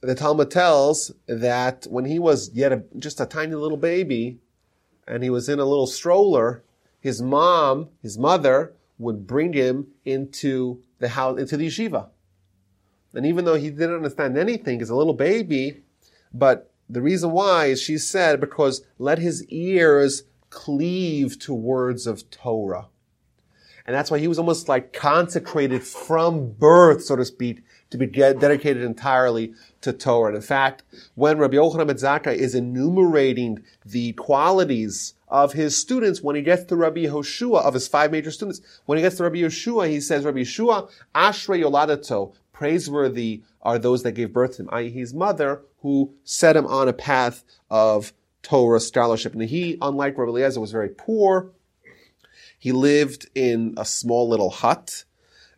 the 0.00 0.14
Talmud 0.14 0.50
tells 0.50 1.12
that 1.26 1.86
when 1.90 2.04
he 2.04 2.18
was 2.18 2.50
yet 2.52 2.72
a, 2.72 2.82
just 2.98 3.20
a 3.20 3.26
tiny 3.26 3.54
little 3.54 3.76
baby 3.76 4.38
and 5.06 5.22
he 5.22 5.30
was 5.30 5.48
in 5.48 5.58
a 5.58 5.64
little 5.64 5.86
stroller, 5.86 6.62
his 7.00 7.20
mom, 7.20 7.88
his 8.00 8.18
mother, 8.18 8.72
would 8.98 9.26
bring 9.26 9.52
him 9.52 9.88
into 10.04 10.82
the 10.98 11.08
house, 11.10 11.38
into 11.38 11.56
the 11.56 11.66
yeshiva. 11.66 12.08
And 13.14 13.26
even 13.26 13.44
though 13.44 13.56
he 13.56 13.70
didn't 13.70 13.96
understand 13.96 14.38
anything 14.38 14.80
as 14.80 14.90
a 14.90 14.96
little 14.96 15.14
baby, 15.14 15.82
but 16.32 16.71
the 16.88 17.02
reason 17.02 17.32
why 17.32 17.66
is 17.66 17.80
she 17.80 17.98
said, 17.98 18.40
because 18.40 18.82
let 18.98 19.18
his 19.18 19.44
ears 19.46 20.24
cleave 20.50 21.38
to 21.40 21.54
words 21.54 22.06
of 22.06 22.30
Torah. 22.30 22.88
And 23.84 23.96
that's 23.96 24.10
why 24.10 24.18
he 24.18 24.28
was 24.28 24.38
almost 24.38 24.68
like 24.68 24.92
consecrated 24.92 25.82
from 25.82 26.52
birth, 26.52 27.02
so 27.02 27.16
to 27.16 27.24
speak, 27.24 27.64
to 27.90 27.98
be 27.98 28.06
dedicated 28.06 28.82
entirely 28.82 29.54
to 29.80 29.92
Torah. 29.92 30.28
And 30.28 30.36
in 30.36 30.42
fact, 30.42 30.84
when 31.14 31.38
Rabbi 31.38 31.56
Yochanan 31.56 32.24
ben 32.24 32.34
is 32.34 32.54
enumerating 32.54 33.64
the 33.84 34.12
qualities 34.12 35.14
of 35.26 35.54
his 35.54 35.76
students, 35.76 36.22
when 36.22 36.36
he 36.36 36.42
gets 36.42 36.64
to 36.64 36.76
Rabbi 36.76 37.06
Yehoshua, 37.06 37.62
of 37.62 37.74
his 37.74 37.88
five 37.88 38.12
major 38.12 38.30
students, 38.30 38.60
when 38.86 38.98
he 38.98 39.02
gets 39.02 39.16
to 39.16 39.24
Rabbi 39.24 39.38
Yehoshua, 39.38 39.88
he 39.88 40.00
says, 40.00 40.24
Rabbi 40.24 40.40
Yehoshua, 40.40 40.90
Ashrei 41.14 41.62
Yoladato, 41.62 42.34
praiseworthy 42.52 43.42
are 43.62 43.78
those 43.78 44.02
that 44.02 44.12
gave 44.12 44.32
birth 44.32 44.56
to 44.56 44.62
him, 44.62 44.68
i.e. 44.72 44.90
his 44.90 45.14
mother, 45.14 45.62
who 45.80 46.14
set 46.24 46.56
him 46.56 46.66
on 46.66 46.88
a 46.88 46.92
path 46.92 47.44
of 47.70 48.12
Torah 48.42 48.80
scholarship. 48.80 49.32
And 49.32 49.42
he, 49.42 49.78
unlike 49.80 50.18
Rabbi 50.18 50.30
Eliezer, 50.30 50.60
was 50.60 50.72
very 50.72 50.88
poor. 50.88 51.52
He 52.58 52.72
lived 52.72 53.28
in 53.34 53.74
a 53.76 53.84
small 53.84 54.28
little 54.28 54.50
hut. 54.50 55.04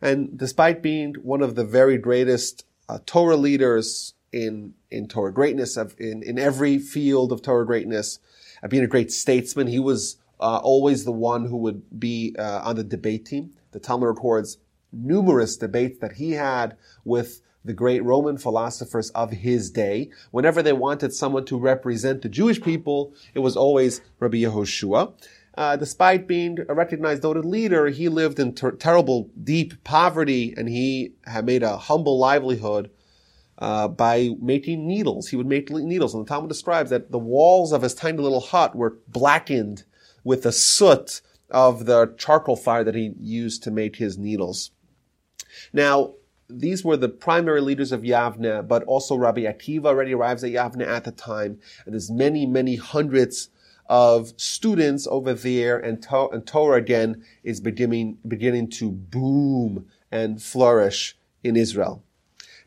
And 0.01 0.37
despite 0.37 0.81
being 0.81 1.15
one 1.15 1.41
of 1.41 1.55
the 1.55 1.63
very 1.63 1.97
greatest 1.97 2.65
uh, 2.87 2.99
Torah 3.05 3.37
leaders 3.37 4.13
in, 4.31 4.73
in 4.91 5.07
Torah 5.07 5.33
greatness, 5.33 5.77
of, 5.77 5.95
in, 5.99 6.23
in 6.23 6.37
every 6.37 6.77
field 6.79 7.31
of 7.31 7.41
Torah 7.41 7.65
greatness, 7.65 8.19
uh, 8.63 8.67
being 8.67 8.83
a 8.83 8.87
great 8.87 9.11
statesman, 9.11 9.67
he 9.67 9.79
was 9.79 10.17
uh, 10.39 10.57
always 10.57 11.05
the 11.05 11.11
one 11.11 11.45
who 11.45 11.57
would 11.57 11.99
be 11.99 12.35
uh, 12.37 12.61
on 12.63 12.75
the 12.75 12.83
debate 12.83 13.25
team. 13.25 13.51
The 13.71 13.79
Talmud 13.79 14.07
records 14.07 14.57
numerous 14.91 15.57
debates 15.57 15.99
that 15.99 16.13
he 16.13 16.31
had 16.31 16.77
with 17.03 17.41
the 17.63 17.73
great 17.73 18.03
Roman 18.03 18.37
philosophers 18.37 19.09
of 19.11 19.31
his 19.31 19.71
day. 19.71 20.11
Whenever 20.31 20.61
they 20.61 20.73
wanted 20.73 21.13
someone 21.13 21.45
to 21.45 21.57
represent 21.57 22.21
the 22.21 22.29
Jewish 22.29 22.61
people, 22.61 23.13
it 23.33 23.39
was 23.39 23.57
always 23.57 24.01
Rabbi 24.19 24.37
Yehoshua. 24.37 25.13
Uh, 25.57 25.75
despite 25.77 26.27
being 26.27 26.59
a 26.67 26.73
recognized 26.73 27.23
noted 27.23 27.45
leader, 27.45 27.87
he 27.87 28.09
lived 28.09 28.39
in 28.39 28.53
ter- 28.53 28.71
terrible, 28.71 29.29
deep 29.41 29.83
poverty, 29.83 30.53
and 30.55 30.67
he 30.67 31.13
had 31.25 31.45
made 31.45 31.63
a 31.63 31.77
humble 31.77 32.19
livelihood 32.19 32.91
uh, 33.57 33.87
by 33.87 34.31
making 34.41 34.85
needles. 34.85 35.29
He 35.29 35.37
would 35.37 35.47
make 35.47 35.69
needles, 35.69 36.13
and 36.13 36.25
the 36.25 36.29
Talmud 36.29 36.49
describes 36.49 36.89
that 36.89 37.11
the 37.11 37.17
walls 37.17 37.71
of 37.71 37.81
his 37.81 37.95
tiny 37.95 38.17
little 38.17 38.41
hut 38.41 38.75
were 38.75 38.97
blackened 39.07 39.85
with 40.23 40.43
the 40.43 40.51
soot 40.51 41.21
of 41.49 41.85
the 41.85 42.13
charcoal 42.17 42.57
fire 42.57 42.83
that 42.83 42.95
he 42.95 43.13
used 43.19 43.63
to 43.63 43.71
make 43.71 43.95
his 43.95 44.17
needles. 44.17 44.71
Now, 45.73 46.13
these 46.49 46.83
were 46.83 46.97
the 46.97 47.09
primary 47.09 47.61
leaders 47.61 47.91
of 47.91 48.01
Yavne, 48.01 48.67
but 48.67 48.83
also 48.83 49.15
Rabbi 49.15 49.41
Akiva 49.41 49.85
already 49.87 50.13
arrives 50.13 50.43
at 50.43 50.51
Yavne 50.51 50.85
at 50.85 51.03
the 51.03 51.11
time, 51.11 51.59
and 51.85 51.93
there's 51.93 52.11
many, 52.11 52.45
many 52.45 52.75
hundreds 52.75 53.49
of 53.87 54.33
students 54.37 55.07
over 55.07 55.33
there, 55.33 55.77
and, 55.77 56.01
to- 56.03 56.29
and 56.29 56.45
Torah 56.45 56.77
again 56.77 57.23
is 57.43 57.59
beginning, 57.59 58.17
beginning 58.27 58.69
to 58.71 58.91
boom 58.91 59.87
and 60.11 60.41
flourish 60.41 61.17
in 61.43 61.55
Israel. 61.55 62.03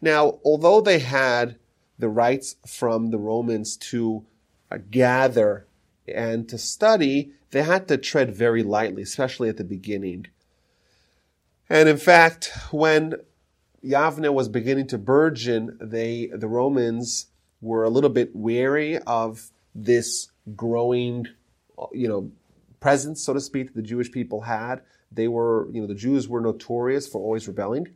Now, 0.00 0.38
although 0.45 0.80
they 0.80 1.00
had 1.00 1.57
the 1.99 2.09
rights 2.09 2.57
from 2.66 3.11
the 3.11 3.18
Romans 3.18 3.76
to 3.76 4.25
uh, 4.71 4.78
gather 4.90 5.66
and 6.07 6.49
to 6.49 6.59
study, 6.59 7.33
they 7.50 7.62
had 7.62 7.88
to 7.88 7.97
tread 7.97 8.35
very 8.35 8.62
lightly, 8.62 9.02
especially 9.02 9.49
at 9.49 9.57
the 9.57 9.64
beginning. 9.64 10.26
And 11.71 11.89
in 11.89 11.99
fact, 11.99 12.51
when 12.71 13.15
Yavne 13.85 14.33
was 14.33 14.49
beginning 14.49 14.87
to 14.89 14.99
burgeon, 14.99 15.79
they, 15.81 16.31
the 16.35 16.49
Romans 16.49 17.27
were 17.61 17.85
a 17.85 17.91
little 17.91 18.11
bit 18.11 18.31
wary 18.35 18.99
of 18.99 19.51
this 19.75 20.31
growing, 20.57 21.27
you 21.93 22.09
know, 22.09 22.31
presence, 22.81 23.23
so 23.23 23.33
to 23.35 23.41
speak, 23.41 23.69
that 23.69 23.77
the 23.77 23.83
Jewish 23.83 24.11
people 24.11 24.43
had. 24.43 24.83
They 25.11 25.29
were, 25.29 25.69
you 25.73 25.81
know, 25.81 25.87
the 25.87 25.95
Jews 25.95 26.29
were 26.29 26.41
notorious 26.41 27.07
for 27.07 27.21
always 27.21 27.47
rebelling. 27.49 27.89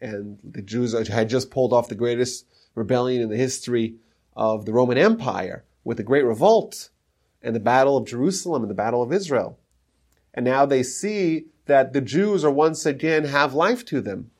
And 0.00 0.38
the 0.42 0.62
Jews 0.62 0.92
had 1.08 1.28
just 1.28 1.50
pulled 1.50 1.72
off 1.72 1.88
the 1.88 1.94
greatest 1.94 2.46
rebellion 2.74 3.22
in 3.22 3.28
the 3.28 3.36
history 3.36 3.96
of 4.34 4.64
the 4.64 4.72
Roman 4.72 4.98
Empire 4.98 5.64
with 5.84 5.96
the 5.96 6.02
Great 6.02 6.24
Revolt 6.24 6.90
and 7.42 7.54
the 7.54 7.60
Battle 7.60 7.96
of 7.96 8.06
Jerusalem 8.06 8.62
and 8.62 8.70
the 8.70 8.74
Battle 8.74 9.02
of 9.02 9.12
Israel. 9.12 9.58
And 10.34 10.44
now 10.44 10.64
they 10.66 10.82
see 10.82 11.46
that 11.66 11.92
the 11.92 12.00
Jews 12.00 12.44
are 12.44 12.50
once 12.50 12.86
again 12.86 13.24
have 13.24 13.54
life 13.54 13.84
to 13.86 14.00
them. 14.00 14.30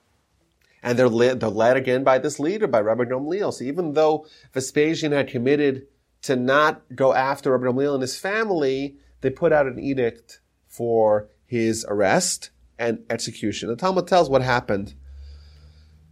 And 0.83 0.99
they're 0.99 1.09
led, 1.09 1.41
they're 1.41 1.49
led 1.49 1.77
again 1.77 2.03
by 2.03 2.19
this 2.19 2.41
leader, 2.41 2.67
by 2.67 2.81
Rabbi 2.81 3.05
Gamliel. 3.05 3.53
So 3.53 3.65
even 3.65 3.93
though 3.93 4.27
Vespasian 4.53 5.13
had 5.13 5.29
committed 5.29 5.87
to 6.23 6.35
not 6.37 6.83
go 6.95 7.15
after 7.15 7.53
Rabbi 7.53 7.67
Gamliel 7.67 7.95
and 7.95 8.03
his 8.03 8.19
family, 8.19 8.97
they 9.21 9.31
put 9.31 9.53
out 9.53 9.67
an 9.67 9.79
edict 9.79 10.41
for 10.67 11.29
his 11.47 11.85
arrest 11.89 12.51
and 12.79 13.05
execution. 13.11 13.69
The 13.69 13.77
Talmud 13.77 14.09
tells 14.09 14.29
what 14.29 14.43
happened. 14.43 14.95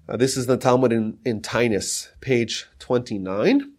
Uh, 0.09 0.17
this 0.17 0.37
is 0.37 0.47
the 0.47 0.57
Talmud 0.57 0.93
in, 0.93 1.19
in 1.25 1.41
Taanis, 1.41 2.09
page 2.21 2.67
29. 2.79 3.73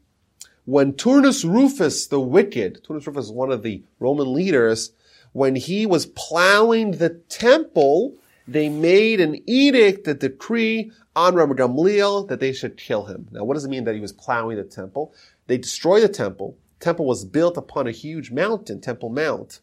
When 0.65 0.93
Turnus 0.93 1.43
Rufus 1.43 2.07
the 2.07 2.19
wicked, 2.19 2.83
Turnus 2.83 3.05
Rufus 3.07 3.25
is 3.25 3.31
one 3.31 3.51
of 3.51 3.63
the 3.63 3.83
Roman 3.99 4.33
leaders, 4.33 4.91
when 5.33 5.55
he 5.55 5.85
was 5.85 6.05
plowing 6.05 6.91
the 6.91 7.09
temple, 7.29 8.15
they 8.47 8.69
made 8.69 9.21
an 9.21 9.41
edict, 9.47 10.07
a 10.07 10.13
decree 10.13 10.91
on 11.15 11.35
Rabbi 11.35 11.53
Gamliel 11.53 12.27
that 12.27 12.39
they 12.39 12.53
should 12.53 12.77
kill 12.77 13.05
him. 13.05 13.27
Now, 13.31 13.43
what 13.43 13.53
does 13.53 13.65
it 13.65 13.69
mean 13.69 13.83
that 13.85 13.95
he 13.95 14.01
was 14.01 14.11
plowing 14.11 14.57
the 14.57 14.63
temple? 14.63 15.13
They 15.47 15.57
destroyed 15.57 16.03
the 16.03 16.09
temple. 16.09 16.57
Temple 16.79 17.05
was 17.05 17.25
built 17.25 17.57
upon 17.57 17.87
a 17.87 17.91
huge 17.91 18.31
mountain, 18.31 18.81
Temple 18.81 19.09
Mount, 19.09 19.59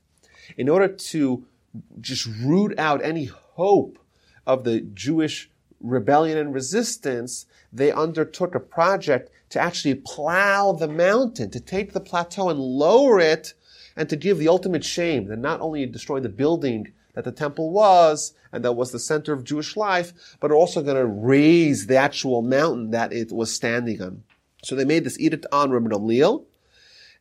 in 0.57 0.69
order 0.69 0.89
to 0.89 1.45
just 2.01 2.27
root 2.27 2.79
out 2.79 3.05
any 3.05 3.25
hope 3.25 3.99
of 4.47 4.65
the 4.65 4.81
Jewish 4.81 5.51
rebellion 5.81 6.39
and 6.39 6.55
resistance. 6.55 7.47
They 7.73 7.93
undertook 7.93 8.55
a 8.55 8.61
project 8.61 9.31
to 9.51 9.61
actually 9.61 9.97
plow 9.97 10.73
the 10.73 10.89
mountain, 10.89 11.51
to 11.51 11.61
take 11.61 11.93
the 11.93 12.01
plateau 12.01 12.49
and 12.49 12.59
lower 12.59 13.19
it, 13.19 13.55
and 13.99 14.09
to 14.09 14.17
give 14.17 14.39
the 14.39 14.49
ultimate 14.49 14.85
shame 14.85 15.27
that 15.27 15.41
not 15.41 15.61
only 15.61 15.85
destroy 15.85 16.21
the 16.21 16.29
building 16.29 16.93
that 17.15 17.25
the 17.25 17.33
temple 17.33 17.71
was 17.71 18.33
and 18.53 18.65
that 18.65 18.73
was 18.73 18.93
the 18.93 18.99
center 18.99 19.33
of 19.33 19.43
Jewish 19.43 19.77
life, 19.77 20.37
but 20.39 20.53
also 20.53 20.85
going 20.85 20.97
to 20.97 21.05
raise 21.05 21.89
the 21.89 21.97
actual 21.97 22.41
mountain 22.41 22.93
that 22.93 23.13
it 23.13 23.33
was 23.33 23.53
standing 23.53 24.01
on. 24.01 24.23
So 24.63 24.77
they 24.77 24.85
made 24.85 25.03
this 25.03 25.19
edict 25.19 25.47
on 25.51 25.73
Rabbi 25.73 25.89
Gamliel, 25.89 26.45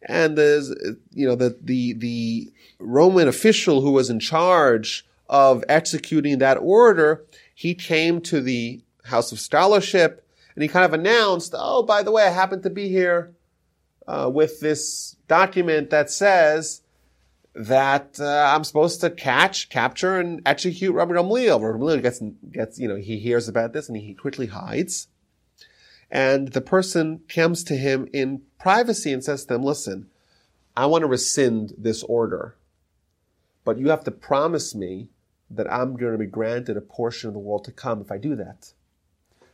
and 0.04 0.38
there's, 0.38 0.70
you 1.12 1.28
know, 1.28 1.36
the, 1.36 1.58
the, 1.62 1.94
the 1.94 2.54
Roman 2.78 3.28
official 3.28 3.82
who 3.82 3.92
was 3.92 4.12
in 4.12 4.20
charge 4.20 5.04
of 5.28 5.64
executing 5.68 6.38
that 6.38 6.58
order, 6.62 7.26
he 7.56 7.74
came 7.74 8.22
to 8.22 8.40
the 8.40 8.82
House 9.06 9.32
of 9.32 9.40
Scholarship 9.40 10.24
and 10.54 10.62
he 10.62 10.70
kind 10.70 10.86
of 10.86 10.94
announced, 10.94 11.56
oh, 11.58 11.82
by 11.82 12.04
the 12.04 12.12
way, 12.12 12.24
I 12.24 12.30
happen 12.30 12.62
to 12.62 12.70
be 12.70 12.88
here 12.88 13.34
uh, 14.08 14.30
with 14.32 14.60
this 14.60 15.17
document 15.28 15.90
that 15.90 16.10
says 16.10 16.82
that 17.58 18.20
uh, 18.20 18.54
I'm 18.54 18.64
supposed 18.64 19.02
to 19.02 19.10
catch, 19.10 19.70
capture, 19.70 20.20
and 20.20 20.42
execute 20.46 20.94
Rabbi 20.94 21.14
Gamliel. 21.14 21.62
Rabbi 21.62 21.78
Gamliel 21.78 22.02
gets, 22.02 22.22
gets, 22.52 22.80
you 22.80 22.88
know, 22.88 22.96
he 22.96 23.18
hears 23.18 23.48
about 23.48 23.74
this 23.74 23.90
and 23.90 23.98
he 23.98 24.14
quickly 24.14 24.48
hides. 24.48 25.08
And 26.12 26.50
the 26.50 26.62
person 26.62 27.22
comes 27.28 27.64
to 27.66 27.76
him 27.76 28.08
in 28.14 28.44
privacy 28.60 29.12
and 29.12 29.24
says 29.24 29.44
to 29.46 29.56
him, 29.56 29.64
listen, 29.64 30.08
I 30.76 30.86
want 30.86 31.02
to 31.02 31.08
rescind 31.08 31.74
this 31.76 32.04
order, 32.04 32.56
but 33.66 33.80
you 33.80 33.90
have 33.90 34.04
to 34.04 34.12
promise 34.12 34.76
me 34.76 35.10
that 35.50 35.72
I'm 35.72 35.98
going 35.98 36.12
to 36.12 36.18
be 36.18 36.28
granted 36.28 36.78
a 36.78 36.82
portion 36.82 37.28
of 37.30 37.34
the 37.34 37.40
world 37.40 37.64
to 37.66 37.72
come 37.72 38.00
if 38.02 38.12
I 38.12 38.18
do 38.20 38.36
that. 38.36 38.74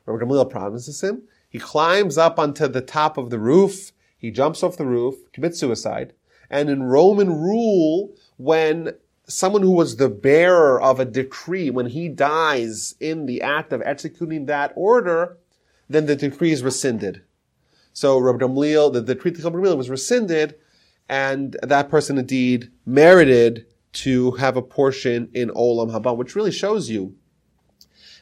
Rabbi 0.06 0.25
Gamliel 0.25 0.50
promises 0.50 1.01
him. 1.01 1.24
He 1.50 1.60
climbs 1.60 2.18
up 2.18 2.38
onto 2.38 2.68
the 2.68 2.82
top 2.82 3.18
of 3.18 3.30
the 3.30 3.39
roof. 3.39 3.93
He 4.24 4.32
jumps 4.32 4.63
off 4.63 4.77
the 4.77 4.86
roof, 4.86 5.15
commits 5.34 5.60
suicide. 5.60 6.13
And 6.50 6.70
in 6.70 6.84
Roman 6.84 7.30
rule, 7.30 8.15
when 8.38 8.94
someone 9.27 9.63
who 9.63 9.72
was 9.72 9.98
the 9.98 10.08
bearer 10.08 10.82
of 10.82 10.98
a 10.98 11.03
decree, 11.03 11.70
when 11.70 11.88
he 11.88 12.08
dies 12.08 12.96
in 13.01 13.25
the 13.25 13.42
act 13.42 13.74
of 13.74 13.82
executing 13.82 14.46
that 14.46 14.72
order, 14.77 15.39
then 15.89 16.06
the 16.06 16.15
decree 16.15 16.53
is 16.53 16.63
rescinded. 16.63 17.22
So 17.92 18.18
Rabbi 18.18 18.46
Gamliel, 18.46 18.94
the 18.94 19.01
decree 19.01 19.32
of 19.32 19.44
Rabbi 19.44 19.58
Gamliel 19.58 19.75
was 19.75 19.89
rescinded, 19.89 20.56
and 21.10 21.58
that 21.62 21.89
person 21.89 22.18
indeed 22.18 22.72
merited 22.86 23.65
to 24.03 24.32
have 24.32 24.56
a 24.56 24.62
portion 24.62 25.32
in 25.34 25.50
Olam 25.50 25.92
Haba, 25.92 26.15
which 26.15 26.34
really 26.34 26.53
shows 26.53 26.89
you 26.89 27.13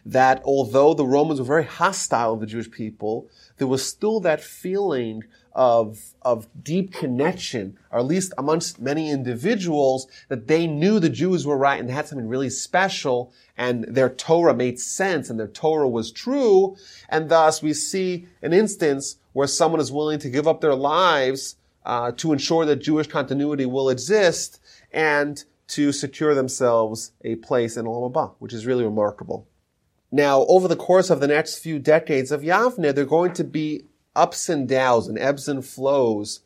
that 0.04 0.42
although 0.46 0.96
the 0.96 1.06
Romans 1.06 1.40
were 1.40 1.46
very 1.46 1.66
hostile 1.66 2.36
to 2.36 2.40
the 2.40 2.48
Jewish 2.48 2.72
people, 2.72 3.30
there 3.58 3.68
was 3.68 3.86
still 3.86 4.20
that 4.22 4.42
feeling 4.42 5.24
of, 5.54 6.14
of 6.22 6.48
deep 6.64 6.94
connection, 6.94 7.78
or 7.92 8.00
at 8.00 8.06
least 8.06 8.34
amongst 8.38 8.80
many 8.80 9.10
individuals, 9.10 10.08
that 10.30 10.48
they 10.48 10.66
knew 10.66 11.00
the 11.00 11.10
Jews 11.10 11.46
were 11.46 11.58
right 11.58 11.80
and 11.80 11.92
had 11.92 12.08
something 12.08 12.28
really 12.28 12.50
special, 12.50 13.34
and 13.58 13.84
their 13.84 14.10
Torah 14.10 14.56
made 14.56 14.80
sense, 14.80 15.30
and 15.30 15.40
their 15.40 15.48
Torah 15.48 15.90
was 15.90 16.12
true, 16.12 16.78
and 17.10 17.30
thus 17.30 17.62
we 17.62 17.74
see 17.74 18.28
an 18.42 18.54
instance 18.54 19.18
where 19.34 19.48
someone 19.48 19.82
is 19.82 19.92
willing 19.92 20.20
to 20.20 20.30
give 20.30 20.48
up 20.48 20.62
their 20.62 20.76
lives 20.76 21.58
uh, 21.86 22.12
to 22.14 22.32
ensure 22.32 22.66
that 22.66 22.78
Jewish 22.78 23.08
continuity 23.08 23.66
will 23.66 23.90
exist, 23.90 24.60
and 24.94 25.44
to 25.68 25.92
secure 25.92 26.36
themselves 26.36 27.14
a 27.24 27.36
place 27.36 27.78
in 27.78 27.86
Olam 27.86 28.12
Haba, 28.12 28.34
which 28.40 28.54
is 28.54 28.66
really 28.66 28.84
remarkable. 28.84 29.48
Now, 30.12 30.46
over 30.48 30.68
the 30.68 30.76
course 30.76 31.10
of 31.10 31.22
the 31.22 31.28
next 31.28 31.60
few 31.60 31.80
decades 31.80 32.32
of 32.32 32.42
Yavne, 32.42 32.94
there 32.94 33.04
are 33.04 33.08
going 33.08 33.34
to 33.34 33.44
be 33.44 33.86
ups 34.16 34.50
and 34.50 34.68
downs 34.68 35.08
and 35.08 35.18
ebbs 35.18 35.48
and 35.48 35.66
flows 35.66 36.42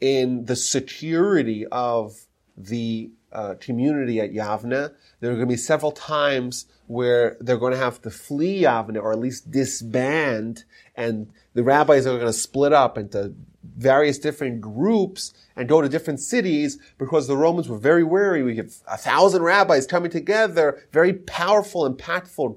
in 0.00 0.46
the 0.46 0.56
security 0.56 1.66
of 1.66 2.26
the 2.56 3.10
uh, 3.32 3.54
community 3.60 4.20
at 4.20 4.32
Yavne. 4.32 4.92
There 5.20 5.30
are 5.30 5.34
going 5.34 5.46
to 5.46 5.52
be 5.52 5.56
several 5.56 5.92
times 5.92 6.66
where 6.86 7.36
they're 7.40 7.58
going 7.58 7.72
to 7.72 7.78
have 7.78 8.00
to 8.02 8.10
flee 8.10 8.62
Yavne 8.62 8.96
or 8.96 9.12
at 9.12 9.18
least 9.18 9.50
disband, 9.50 10.64
and 10.96 11.30
the 11.54 11.62
rabbis 11.62 12.06
are 12.06 12.14
going 12.14 12.26
to 12.26 12.32
split 12.32 12.72
up 12.72 12.96
into 12.96 13.34
various 13.62 14.18
different 14.18 14.60
groups 14.60 15.34
and 15.54 15.68
go 15.68 15.82
to 15.82 15.88
different 15.88 16.20
cities 16.20 16.78
because 16.98 17.28
the 17.28 17.36
Romans 17.36 17.68
were 17.68 17.78
very 17.78 18.02
wary. 18.02 18.42
We 18.42 18.56
have 18.56 18.72
a 18.88 18.96
thousand 18.96 19.42
rabbis 19.42 19.86
coming 19.86 20.10
together, 20.10 20.82
very 20.92 21.12
powerful, 21.12 21.88
impactful, 21.88 22.56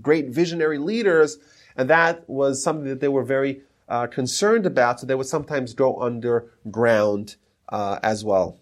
great 0.00 0.28
visionary 0.28 0.78
leaders, 0.78 1.38
and 1.76 1.88
that 1.90 2.28
was 2.28 2.62
something 2.62 2.88
that 2.88 3.00
they 3.00 3.08
were 3.08 3.24
very 3.24 3.62
uh, 3.88 4.06
concerned 4.06 4.66
about, 4.66 5.00
so 5.00 5.06
they 5.06 5.14
would 5.14 5.26
sometimes 5.26 5.74
go 5.74 6.00
underground 6.00 7.36
uh, 7.68 7.98
as 8.02 8.24
well. 8.24 8.58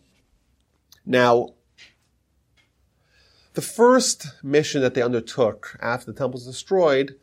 Now, 1.04 1.54
the 3.54 3.62
first 3.62 4.28
mission 4.42 4.80
that 4.82 4.94
they 4.94 5.02
undertook 5.02 5.76
after 5.80 6.06
the 6.06 6.18
temple 6.18 6.38
was 6.38 6.46
destroyed 6.46 7.16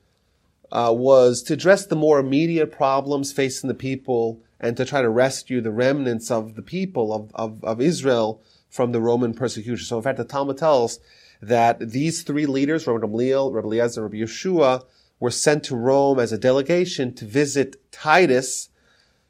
uh, 0.71 0.93
was 0.95 1.41
to 1.43 1.53
address 1.53 1.85
the 1.85 1.95
more 1.95 2.19
immediate 2.19 2.71
problems 2.71 3.31
facing 3.31 3.69
the 3.69 3.73
people 3.73 4.41
and 4.59 4.75
to 4.75 4.85
try 4.85 5.01
to 5.01 5.09
rescue 5.09 5.61
the 5.61 5.71
remnants 5.71 6.29
of 6.29 6.55
the 6.55 6.61
people 6.61 7.13
of, 7.13 7.31
of, 7.35 7.63
of 7.63 7.79
Israel 7.79 8.41
from 8.69 8.91
the 8.91 8.99
Roman 8.99 9.33
persecution. 9.33 9.85
So 9.85 9.97
in 9.97 10.03
fact, 10.03 10.17
the 10.17 10.25
Talmud 10.25 10.57
tells 10.57 10.99
that 11.41 11.91
these 11.91 12.23
three 12.23 12.45
leaders, 12.45 12.87
Rabbi 12.87 13.05
Gamliel, 13.05 13.53
Rabbi 13.53 13.67
Eliezer, 13.67 14.05
and 14.05 14.11
Rabbi 14.11 14.23
Yeshua, 14.23 14.83
were 15.19 15.31
sent 15.31 15.63
to 15.65 15.75
Rome 15.75 16.19
as 16.19 16.31
a 16.31 16.37
delegation 16.37 17.13
to 17.15 17.25
visit 17.25 17.91
Titus 17.91 18.69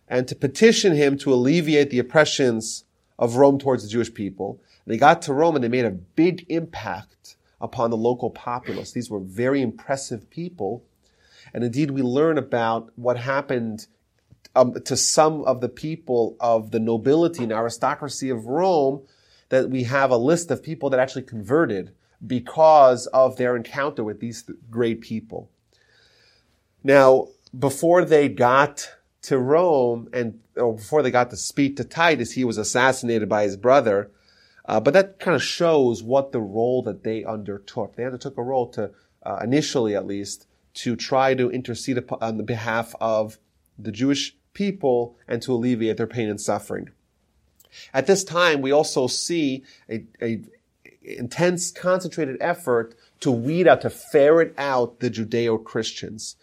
and 0.07 0.27
to 0.27 0.35
petition 0.35 0.95
him 0.95 1.17
to 1.19 1.33
alleviate 1.33 1.89
the 1.89 1.99
oppressions 1.99 2.85
of 3.19 3.35
Rome 3.35 3.59
towards 3.59 3.83
the 3.83 3.89
Jewish 3.89 4.13
people. 4.13 4.61
They 4.85 4.97
got 4.97 5.21
to 5.23 5.33
Rome 5.33 5.55
and 5.55 5.63
they 5.63 5.69
made 5.69 5.85
a 5.85 5.91
big 5.91 6.45
impact 6.49 7.35
upon 7.59 7.89
the 7.89 7.97
local 7.97 8.29
populace. 8.29 8.91
These 8.91 9.09
were 9.09 9.19
very 9.19 9.61
impressive 9.61 10.29
people. 10.29 10.85
And 11.53 11.63
indeed, 11.63 11.91
we 11.91 12.01
learn 12.01 12.37
about 12.37 12.91
what 12.95 13.17
happened 13.17 13.87
um, 14.55 14.73
to 14.85 14.95
some 14.95 15.43
of 15.43 15.61
the 15.61 15.69
people 15.69 16.37
of 16.39 16.71
the 16.71 16.79
nobility 16.79 17.43
and 17.43 17.51
aristocracy 17.51 18.29
of 18.29 18.45
Rome 18.45 19.03
that 19.49 19.69
we 19.69 19.83
have 19.83 20.11
a 20.11 20.17
list 20.17 20.51
of 20.51 20.63
people 20.63 20.89
that 20.89 20.99
actually 20.99 21.23
converted 21.23 21.93
because 22.25 23.07
of 23.07 23.37
their 23.37 23.55
encounter 23.55 24.03
with 24.03 24.19
these 24.19 24.49
great 24.69 25.01
people. 25.01 25.49
Now, 26.83 27.27
before 27.57 28.05
they 28.05 28.29
got 28.29 28.89
to 29.23 29.37
Rome 29.37 30.09
and 30.13 30.39
or 30.55 30.75
before 30.75 31.01
they 31.01 31.11
got 31.11 31.29
to 31.29 31.37
speak 31.37 31.77
to 31.77 31.83
Titus, 31.83 32.31
he 32.31 32.43
was 32.43 32.57
assassinated 32.57 33.29
by 33.29 33.43
his 33.43 33.57
brother. 33.57 34.11
Uh, 34.65 34.79
but 34.79 34.93
that 34.93 35.19
kind 35.19 35.35
of 35.35 35.43
shows 35.43 36.03
what 36.03 36.31
the 36.31 36.41
role 36.41 36.81
that 36.83 37.03
they 37.03 37.23
undertook. 37.23 37.95
They 37.95 38.05
undertook 38.05 38.37
a 38.37 38.43
role 38.43 38.67
to, 38.69 38.91
uh, 39.23 39.39
initially 39.41 39.95
at 39.95 40.05
least, 40.05 40.45
to 40.75 40.95
try 40.95 41.33
to 41.35 41.49
intercede 41.49 42.03
on 42.21 42.37
the 42.37 42.43
behalf 42.43 42.93
of 42.99 43.37
the 43.79 43.91
Jewish 43.91 44.35
people 44.53 45.15
and 45.27 45.41
to 45.43 45.53
alleviate 45.53 45.97
their 45.97 46.07
pain 46.07 46.29
and 46.29 46.41
suffering. 46.41 46.89
At 47.93 48.07
this 48.07 48.23
time, 48.23 48.61
we 48.61 48.71
also 48.71 49.07
see 49.07 49.63
a, 49.89 50.03
a 50.21 50.41
intense, 51.07 51.71
concentrated 51.71 52.37
effort 52.41 52.95
to 53.21 53.31
weed 53.31 53.67
out, 53.67 53.81
to 53.81 53.89
ferret 53.89 54.53
out 54.57 54.99
the 54.99 55.09
Judeo-Christians. 55.09 56.35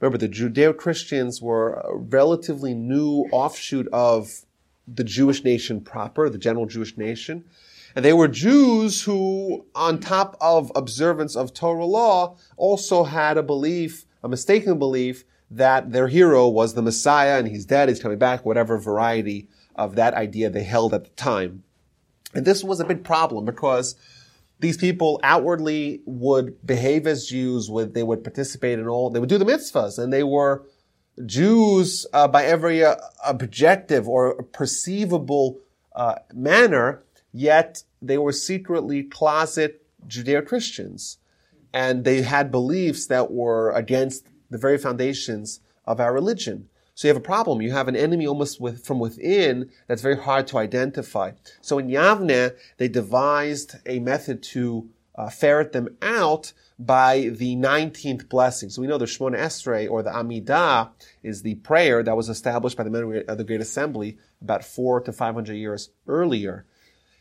Remember, 0.00 0.18
the 0.18 0.28
Judeo-Christians 0.28 1.42
were 1.42 1.74
a 1.74 1.96
relatively 1.96 2.74
new 2.74 3.26
offshoot 3.32 3.88
of 3.92 4.44
the 4.86 5.04
Jewish 5.04 5.44
nation 5.44 5.80
proper, 5.80 6.28
the 6.28 6.38
general 6.38 6.66
Jewish 6.66 6.96
nation. 6.96 7.44
And 7.96 8.04
they 8.04 8.12
were 8.12 8.28
Jews 8.28 9.02
who, 9.02 9.66
on 9.74 10.00
top 10.00 10.36
of 10.40 10.70
observance 10.74 11.36
of 11.36 11.54
Torah 11.54 11.84
law, 11.84 12.36
also 12.56 13.04
had 13.04 13.36
a 13.36 13.42
belief, 13.42 14.04
a 14.22 14.28
mistaken 14.28 14.78
belief, 14.78 15.24
that 15.50 15.92
their 15.92 16.08
hero 16.08 16.48
was 16.48 16.74
the 16.74 16.82
Messiah 16.82 17.38
and 17.38 17.48
he's 17.48 17.66
dead, 17.66 17.88
he's 17.88 18.00
coming 18.00 18.18
back, 18.18 18.44
whatever 18.44 18.78
variety 18.78 19.48
of 19.76 19.96
that 19.96 20.14
idea 20.14 20.50
they 20.50 20.64
held 20.64 20.94
at 20.94 21.04
the 21.04 21.10
time. 21.10 21.63
And 22.34 22.44
this 22.44 22.64
was 22.64 22.80
a 22.80 22.84
big 22.84 23.04
problem 23.04 23.44
because 23.44 23.96
these 24.60 24.76
people 24.76 25.20
outwardly 25.22 26.00
would 26.06 26.64
behave 26.66 27.06
as 27.06 27.26
Jews, 27.26 27.70
would, 27.70 27.94
they 27.94 28.02
would 28.02 28.24
participate 28.24 28.78
in 28.78 28.88
all, 28.88 29.10
they 29.10 29.20
would 29.20 29.28
do 29.28 29.38
the 29.38 29.44
mitzvahs, 29.44 29.98
and 29.98 30.12
they 30.12 30.22
were 30.22 30.64
Jews 31.24 32.06
uh, 32.12 32.28
by 32.28 32.44
every 32.44 32.84
uh, 32.84 32.96
objective 33.24 34.08
or 34.08 34.42
perceivable 34.42 35.60
uh, 35.94 36.16
manner, 36.32 37.04
yet 37.32 37.84
they 38.02 38.18
were 38.18 38.32
secretly 38.32 39.02
closet 39.02 39.86
Judeo-Christians. 40.06 41.18
And 41.72 42.04
they 42.04 42.22
had 42.22 42.50
beliefs 42.50 43.06
that 43.06 43.32
were 43.32 43.72
against 43.72 44.28
the 44.50 44.58
very 44.58 44.78
foundations 44.78 45.60
of 45.84 46.00
our 46.00 46.12
religion. 46.12 46.68
So 46.94 47.08
you 47.08 47.14
have 47.14 47.22
a 47.22 47.26
problem. 47.26 47.60
You 47.60 47.72
have 47.72 47.88
an 47.88 47.96
enemy 47.96 48.26
almost 48.26 48.60
with, 48.60 48.84
from 48.84 49.00
within 49.00 49.70
that's 49.88 50.02
very 50.02 50.16
hard 50.16 50.46
to 50.48 50.58
identify. 50.58 51.32
So 51.60 51.78
in 51.78 51.88
Yavne, 51.88 52.54
they 52.76 52.88
devised 52.88 53.76
a 53.84 53.98
method 53.98 54.42
to 54.44 54.88
uh, 55.16 55.28
ferret 55.28 55.72
them 55.72 55.96
out 56.02 56.52
by 56.78 57.30
the 57.32 57.56
19th 57.56 58.28
blessing. 58.28 58.70
So 58.70 58.80
we 58.80 58.88
know 58.88 58.98
the 58.98 59.04
Shemona 59.06 59.38
Esrei 59.38 59.88
or 59.88 60.02
the 60.02 60.10
Amidah 60.10 60.90
is 61.22 61.42
the 61.42 61.56
prayer 61.56 62.02
that 62.02 62.16
was 62.16 62.28
established 62.28 62.76
by 62.76 62.84
the 62.84 62.90
men 62.90 63.24
of 63.28 63.38
the 63.38 63.44
Great 63.44 63.60
Assembly 63.60 64.18
about 64.40 64.64
four 64.64 65.00
to 65.00 65.12
500 65.12 65.54
years 65.54 65.90
earlier. 66.06 66.64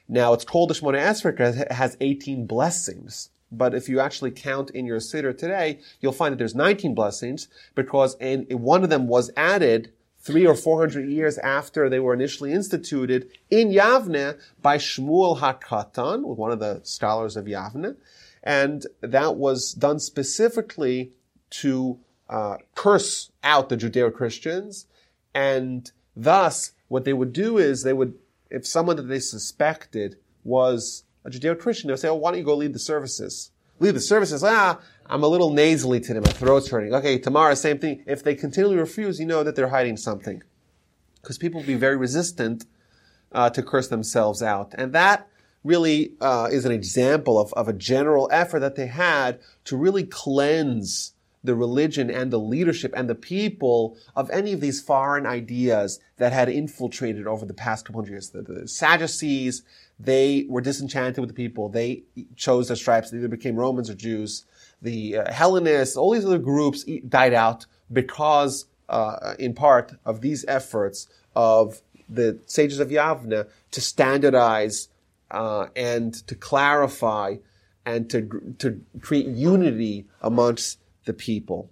Now 0.08 0.34
it's 0.34 0.46
called 0.46 0.70
the 0.70 0.74
Shemona 0.74 1.00
Esrei 1.00 1.32
because 1.32 1.58
it 1.58 1.72
has 1.72 1.98
18 2.00 2.46
blessings. 2.46 3.30
But 3.58 3.74
if 3.74 3.88
you 3.88 4.00
actually 4.00 4.32
count 4.32 4.70
in 4.72 4.86
your 4.86 5.00
Siddur 5.00 5.38
today, 5.38 5.80
you'll 6.02 6.12
find 6.12 6.34
that 6.34 6.38
there's 6.38 6.56
19 6.56 6.96
blessings 6.96 7.48
because 7.76 8.16
in, 8.20 8.46
one 8.50 8.84
of 8.84 8.90
them 8.90 9.08
was 9.08 9.32
added 9.38 9.92
three 10.20 10.48
or 10.48 10.56
four 10.56 10.80
hundred 10.80 11.10
years 11.10 11.38
after 11.40 11.90
they 11.90 12.00
were 12.00 12.14
initially 12.14 12.54
instituted 12.54 13.30
in 13.50 13.70
Yavne 13.70 14.40
by 14.62 14.78
Shmuel 14.78 15.40
HaKatan, 15.40 16.24
one 16.38 16.52
of 16.52 16.60
the 16.60 16.80
scholars 16.84 17.36
of 17.36 17.46
Yavne. 17.46 17.98
And 18.42 18.88
that 19.02 19.36
was 19.36 19.74
done 19.74 20.00
specifically 20.00 21.12
to 21.50 22.00
uh, 22.30 22.58
curse 22.74 23.32
out 23.44 23.70
the 23.70 23.78
Judeo-Christians. 23.78 24.88
And 25.36 25.92
thus, 26.16 26.72
what 26.88 27.06
they 27.06 27.14
would 27.14 27.34
do 27.34 27.58
is 27.58 27.84
they 27.84 27.94
would 27.94 28.16
if 28.50 28.68
someone 28.68 28.96
that 28.98 29.04
they 29.04 29.20
suspected 29.20 30.18
was 30.44 31.04
a 31.26 31.30
Judeo-Christian, 31.30 31.88
they'll 31.88 31.98
say, 31.98 32.10
oh, 32.10 32.16
why 32.16 32.32
don't 32.32 32.40
you 32.40 32.46
go 32.46 32.56
lead 32.56 32.74
the 32.74 32.80
services? 32.80 33.52
Lead 33.80 33.96
the 33.96 34.00
services, 34.00 34.44
ah, 34.44 34.80
I'm 35.08 35.24
a 35.24 35.28
little 35.28 35.52
nasally 35.52 36.00
today, 36.00 36.20
my 36.20 36.32
throat's 36.32 36.70
hurting. 36.70 36.94
Okay, 36.94 37.18
tomorrow, 37.18 37.54
same 37.54 37.80
thing. 37.80 38.04
If 38.06 38.24
they 38.24 38.36
continually 38.36 38.78
refuse, 38.78 39.20
you 39.20 39.26
know 39.26 39.44
that 39.44 39.56
they're 39.56 39.70
hiding 39.70 39.98
something. 39.98 40.44
Because 41.22 41.38
people 41.38 41.62
will 41.62 41.68
be 41.68 41.76
very 41.76 41.98
resistant 41.98 42.66
uh, 43.32 43.50
to 43.50 43.64
curse 43.64 43.88
themselves 43.88 44.44
out. 44.44 44.74
And 44.78 44.94
that 44.94 45.28
really 45.64 46.14
uh, 46.22 46.50
is 46.52 46.66
an 46.66 46.72
example 46.72 47.40
of, 47.40 47.54
of 47.54 47.68
a 47.68 47.74
general 47.74 48.30
effort 48.32 48.60
that 48.60 48.76
they 48.76 48.88
had 48.88 49.40
to 49.66 49.78
really 49.78 50.04
cleanse 50.04 51.14
the 51.44 51.56
religion 51.56 52.10
and 52.10 52.32
the 52.32 52.40
leadership 52.40 52.94
and 52.96 53.10
the 53.10 53.16
people 53.16 53.98
of 54.16 54.30
any 54.30 54.54
of 54.54 54.62
these 54.62 54.82
foreign 54.82 55.26
ideas 55.26 56.00
that 56.18 56.32
had 56.32 56.48
infiltrated 56.48 57.28
over 57.28 57.46
the 57.46 57.54
past 57.54 57.86
couple 57.86 58.02
of 58.02 58.10
years. 58.10 58.30
The, 58.30 58.42
the 58.42 58.68
Sadducees, 58.68 59.64
they 60.04 60.46
were 60.50 60.62
disenchanted 60.62 61.20
with 61.20 61.30
the 61.30 61.36
people. 61.36 61.70
They 61.70 62.04
chose 62.36 62.68
their 62.68 62.78
stripes. 62.78 63.10
They 63.10 63.18
either 63.18 63.28
became 63.28 63.56
Romans 63.56 63.90
or 63.90 63.96
Jews. 63.96 64.46
The 64.82 65.18
uh, 65.18 65.32
Hellenists, 65.32 65.96
all 65.96 66.12
these 66.12 66.26
other 66.26 66.40
groups 66.40 66.84
died 67.08 67.34
out 67.34 67.66
because, 67.92 68.66
uh, 68.90 69.36
in 69.40 69.54
part, 69.54 69.94
of 70.06 70.22
these 70.22 70.44
efforts 70.48 71.08
of 71.36 71.82
the 72.10 72.40
sages 72.48 72.80
of 72.80 72.90
Yavne 72.90 73.48
to 73.72 73.82
standardize 73.82 74.90
uh, 75.32 75.68
and 75.76 76.14
to 76.28 76.36
clarify 76.36 77.38
and 77.86 78.10
to, 78.10 78.56
to 78.60 78.82
create 79.02 79.28
unity 79.28 80.06
amongst 80.22 80.80
the 81.06 81.14
people. 81.14 81.70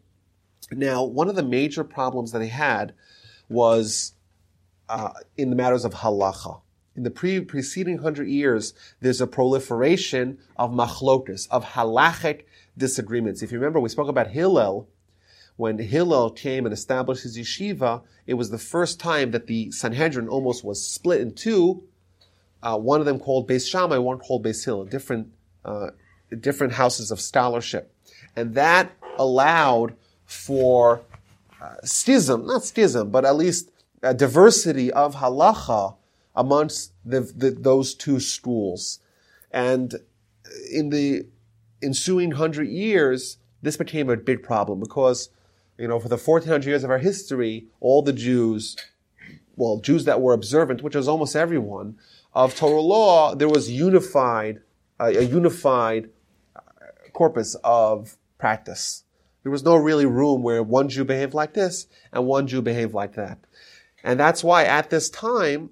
Now, 0.72 1.04
one 1.04 1.28
of 1.28 1.36
the 1.36 1.44
major 1.44 1.84
problems 1.84 2.32
that 2.32 2.40
they 2.40 2.48
had 2.48 2.94
was 3.50 4.14
uh, 4.88 5.12
in 5.38 5.50
the 5.50 5.56
matters 5.56 5.86
of 5.86 5.94
halacha. 5.94 6.62
In 6.96 7.04
the 7.04 7.12
pre- 7.12 7.42
preceding 7.42 8.00
hundred 8.00 8.28
years, 8.28 8.74
there's 9.00 9.22
a 9.22 9.28
proliferation 9.28 10.40
of 10.58 10.72
machlokas, 10.72 11.48
of 11.50 11.64
halachic 11.64 12.44
disagreements. 12.78 13.42
If 13.42 13.52
you 13.52 13.60
remember, 13.60 13.80
we 13.80 13.90
spoke 13.90 14.10
about 14.10 14.28
Hillel. 14.28 14.90
When 15.56 15.78
Hillel 15.78 16.32
came 16.32 16.66
and 16.66 16.74
established 16.74 17.24
his 17.24 17.38
yeshiva, 17.38 18.02
it 18.26 18.34
was 18.34 18.50
the 18.50 18.58
first 18.58 19.00
time 19.00 19.32
that 19.32 19.48
the 19.48 19.72
Sanhedrin 19.72 20.28
almost 20.28 20.64
was 20.66 20.86
split 20.86 21.22
in 21.22 21.34
two. 21.34 21.84
Uh, 22.64 22.78
one 22.78 23.00
of 23.00 23.06
them 23.06 23.20
called 23.20 23.48
Beis 23.48 23.70
Shammai, 23.70 23.98
one 23.98 24.20
called 24.20 24.44
Beis 24.44 24.66
Hillel, 24.66 24.86
different, 24.86 25.32
uh, 25.64 25.92
different 26.40 26.74
houses 26.74 27.12
of 27.12 27.22
scholarship. 27.22 27.94
And 28.36 28.56
that 28.56 28.92
allowed 29.18 29.96
for 30.26 31.02
uh, 31.62 31.76
schism, 31.84 32.46
not 32.46 32.64
schism, 32.64 33.12
but 33.12 33.26
at 33.26 33.36
least 33.36 33.72
a 34.02 34.14
diversity 34.14 34.92
of 34.92 35.16
halacha 35.16 35.96
amongst 36.36 36.94
the, 37.06 37.22
the, 37.22 37.52
those 37.52 37.94
two 37.94 38.20
schools. 38.20 39.00
And 39.52 39.96
in 40.72 40.90
the 40.90 41.26
ensuing 41.82 42.32
hundred 42.32 42.68
years, 42.70 43.38
this 43.62 43.78
became 43.78 44.10
a 44.10 44.18
big 44.18 44.44
problem 44.44 44.80
because, 44.80 45.30
you 45.78 45.88
know, 45.88 46.00
for 46.00 46.10
the 46.10 46.18
1400 46.18 46.68
years 46.68 46.84
of 46.84 46.90
our 46.90 46.98
history, 46.98 47.68
all 47.80 48.02
the 48.02 48.14
Jews, 48.14 48.76
well, 49.56 49.80
Jews 49.80 50.06
that 50.06 50.22
were 50.22 50.34
observant, 50.34 50.82
which 50.82 50.96
was 50.96 51.08
almost 51.08 51.36
everyone, 51.36 51.98
of 52.34 52.56
Torah 52.56 52.82
law, 52.82 53.36
there 53.36 53.50
was 53.50 53.70
unified, 53.70 54.62
uh, 55.00 55.12
a 55.16 55.24
unified 55.24 56.10
corpus 57.14 57.56
of 57.64 58.18
practice. 58.38 59.04
There 59.44 59.52
was 59.52 59.64
no 59.64 59.76
really 59.76 60.06
room 60.06 60.44
where 60.44 60.64
one 60.64 60.90
Jew 60.90 61.04
behaved 61.04 61.34
like 61.34 61.54
this 61.54 61.88
and 62.12 62.26
one 62.26 62.48
Jew 62.48 62.62
behaved 62.62 62.94
like 62.94 63.14
that. 63.14 63.40
And 64.04 64.20
that's 64.20 64.44
why 64.44 64.64
at 64.64 64.90
this 64.90 65.10
time, 65.10 65.72